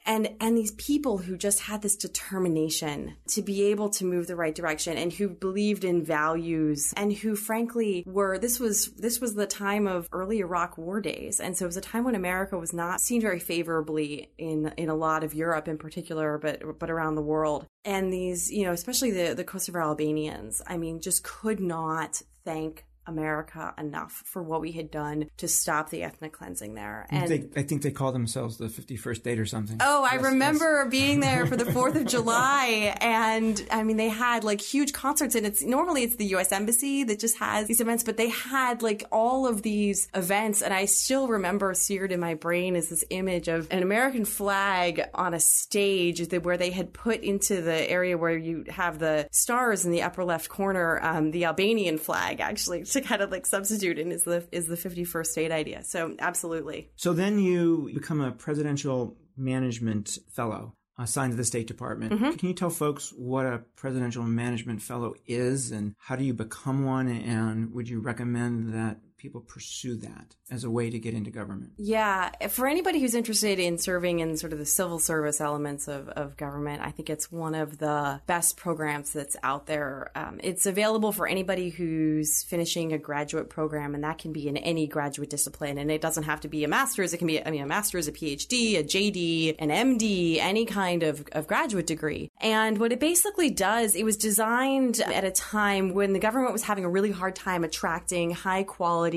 and 0.06 0.30
and 0.40 0.58
these 0.58 0.72
people 0.72 1.18
who 1.18 1.38
just 1.38 1.62
had 1.62 1.82
this 1.82 1.96
determination 1.96 3.16
to 3.28 3.42
be 3.42 3.64
able 3.64 3.90
to 3.90 4.06
move 4.06 4.28
the 4.28 4.36
right 4.36 4.56
direction 4.56 4.98
and 4.98 5.14
who 5.14 5.30
believed 5.30 5.84
in 5.84 6.04
values 6.04 6.94
and 6.98 7.14
who 7.14 7.36
frankly 7.36 8.04
were 8.06 8.38
this 8.38 8.60
was 8.60 8.88
this 8.94 9.20
was 9.20 9.36
the 9.36 9.48
time 9.48 9.88
of 9.88 10.08
early 10.12 10.40
Iraq 10.40 10.78
war 10.78 11.02
days. 11.02 11.40
And 11.40 11.58
so 11.58 11.66
it 11.66 11.68
was 11.68 11.78
a 11.78 11.82
time 11.82 12.04
when 12.04 12.16
America 12.16 12.58
was 12.58 12.74
not 12.74 13.02
seen 13.02 13.22
very 13.22 13.40
favorably 13.40 14.32
in 14.38 14.74
in 14.78 14.90
a 14.90 14.96
lot 14.96 15.24
of 15.24 15.34
Europe 15.34 15.68
in 15.68 15.78
particular 15.78 16.38
but 16.38 16.80
but 16.80 16.90
around 16.90 17.16
the 17.16 17.22
world. 17.22 17.66
And 17.86 18.12
these 18.12 18.52
you 18.52 18.66
know 18.66 18.72
especially 18.72 19.12
the 19.12 19.34
the 19.34 19.44
Kosovo 19.44 19.80
Albanians 19.80 20.62
I 20.68 20.78
mean 20.78 21.02
just 21.02 21.24
could 21.24 21.60
not 21.60 22.22
thank 22.46 22.86
America 23.06 23.74
enough 23.78 24.24
for 24.26 24.42
what 24.42 24.62
we 24.62 24.72
had 24.72 24.92
done 24.92 25.30
to 25.38 25.48
stop 25.48 25.90
the 25.90 26.04
ethnic 26.04 26.34
cleansing 26.34 26.74
there. 26.76 27.08
And 27.10 27.30
they, 27.30 27.46
I 27.56 27.64
think 27.64 27.82
they 27.82 27.92
call 27.92 28.12
themselves 28.12 28.58
the 28.58 28.66
51st 28.66 29.24
date 29.24 29.40
or 29.40 29.46
something. 29.46 29.78
Oh, 29.82 30.08
I 30.10 30.16
remember 30.16 30.84
yes. 30.84 30.92
being 30.92 31.20
there 31.20 31.46
for 31.46 31.56
the 31.56 31.66
4th 31.66 31.96
of 31.96 32.06
July. 32.08 32.96
And 33.02 33.66
I 33.72 33.84
mean, 33.84 33.98
they 33.98 34.10
had 34.10 34.44
like 34.44 34.62
huge 34.62 34.94
concerts 34.94 35.36
and 35.36 35.46
it's 35.46 35.64
normally 35.64 36.04
it's 36.04 36.16
the 36.16 36.26
U.S. 36.28 36.52
Embassy 36.52 37.04
that 37.04 37.20
just 37.20 37.38
has 37.38 37.68
these 37.68 37.82
events, 37.82 38.04
but 38.04 38.18
they 38.18 38.30
had 38.30 38.82
like 38.82 39.04
all 39.12 39.48
of 39.48 39.62
these 39.62 40.08
events. 40.14 40.62
And 40.62 40.74
I 40.74 40.86
still 40.86 41.28
remember 41.28 41.74
seared 41.74 42.12
in 42.12 42.20
my 42.20 42.34
brain 42.34 42.76
is 42.76 42.90
this 42.90 43.04
image 43.10 43.48
of 43.48 43.68
an 43.72 43.84
American 43.84 44.26
flag 44.26 45.04
on 45.14 45.34
a 45.34 45.40
stage 45.40 46.28
that 46.28 46.44
where 46.44 46.58
they 46.58 46.72
had 46.72 46.94
put 46.94 47.22
into 47.22 47.62
the 47.62 47.90
area 47.90 48.18
where 48.18 48.38
you 48.38 48.66
have 48.70 49.00
the 49.00 49.28
stars 49.32 49.86
in 49.86 49.92
the 49.92 50.04
upper 50.04 50.24
left 50.24 50.50
corner, 50.50 51.00
um, 51.04 51.32
the 51.32 51.46
Albanian 51.46 51.98
flag 51.98 52.40
actually 52.40 52.86
to 52.94 53.02
kind 53.02 53.22
of 53.22 53.32
like 53.32 53.46
substitute 53.46 54.00
in 54.00 54.12
is 54.12 54.24
the 54.24 54.48
is 54.52 54.68
the 54.68 54.76
51st 54.76 55.26
state 55.26 55.52
idea. 55.52 55.84
So 55.84 56.16
absolutely. 56.20 56.90
So 56.96 57.14
then 57.14 57.40
you 57.40 57.92
become 57.94 58.22
a 58.22 58.32
presidential 58.32 59.18
management 59.38 60.18
fellow 60.32 60.74
assigned 60.98 61.34
to 61.34 61.38
the 61.38 61.44
State 61.44 61.68
Department. 61.68 62.14
Mm-hmm. 62.14 62.32
Can 62.32 62.50
you 62.50 62.54
tell 62.54 62.70
folks 62.70 63.12
what 63.18 63.46
a 63.46 63.64
presidential 63.76 64.24
management 64.24 64.82
fellow 64.82 65.16
is 65.26 65.72
and 65.72 65.96
how 65.98 66.16
do 66.16 66.24
you 66.24 66.34
become 66.34 66.86
one 66.86 67.08
and 67.08 67.74
would 67.74 67.90
you 67.90 68.00
recommend 68.00 68.74
that 68.74 69.00
people 69.24 69.40
pursue 69.40 69.96
that 69.96 70.36
as 70.52 70.66
a 70.66 70.70
way 70.70 70.90
to 70.90 71.00
get 71.00 71.14
into 71.14 71.32
government? 71.32 71.72
Yeah, 71.78 72.30
for 72.50 72.68
anybody 72.68 73.00
who's 73.00 73.16
interested 73.16 73.58
in 73.58 73.78
serving 73.78 74.20
in 74.20 74.36
sort 74.36 74.52
of 74.52 74.60
the 74.60 74.66
civil 74.66 75.00
service 75.00 75.40
elements 75.40 75.88
of, 75.88 76.10
of 76.10 76.36
government, 76.36 76.82
I 76.84 76.92
think 76.92 77.10
it's 77.10 77.32
one 77.32 77.56
of 77.56 77.78
the 77.78 78.20
best 78.28 78.58
programs 78.58 79.14
that's 79.14 79.38
out 79.42 79.66
there. 79.66 80.12
Um, 80.14 80.42
it's 80.44 80.66
available 80.66 81.14
for 81.14 81.26
anybody 81.26 81.70
who's 81.70 82.44
finishing 82.44 82.92
a 82.92 82.98
graduate 82.98 83.50
program, 83.50 83.96
and 83.96 84.04
that 84.04 84.18
can 84.18 84.34
be 84.34 84.50
in 84.50 84.58
any 84.58 84.88
graduate 84.88 85.30
discipline. 85.30 85.78
And 85.78 85.90
it 85.90 86.02
doesn't 86.02 86.24
have 86.24 86.42
to 86.42 86.50
be 86.50 86.66
a 86.66 86.68
master's, 86.68 87.14
it 87.14 87.18
can 87.18 87.28
be, 87.28 87.44
I 87.44 87.50
mean, 87.50 87.64
a 87.64 87.66
master's, 87.66 88.10
a 88.10 88.12
PhD, 88.12 88.78
a 88.78 88.84
JD, 88.84 89.56
an 89.58 89.70
MD, 89.70 90.38
any 90.40 90.66
kind 90.66 91.02
of, 91.02 91.26
of 91.32 91.48
graduate 91.48 91.88
degree. 91.88 92.30
And 92.42 92.78
what 92.78 92.92
it 92.92 93.00
basically 93.00 93.52
does, 93.52 93.96
it 93.96 94.04
was 94.04 94.18
designed 94.18 95.00
at 95.00 95.24
a 95.24 95.32
time 95.32 95.94
when 95.94 96.12
the 96.12 96.20
government 96.20 96.52
was 96.52 96.64
having 96.64 96.84
a 96.84 96.90
really 96.90 97.12
hard 97.12 97.38
time 97.38 97.64
attracting 97.64 98.32
high 98.32 98.64
quality 98.64 99.13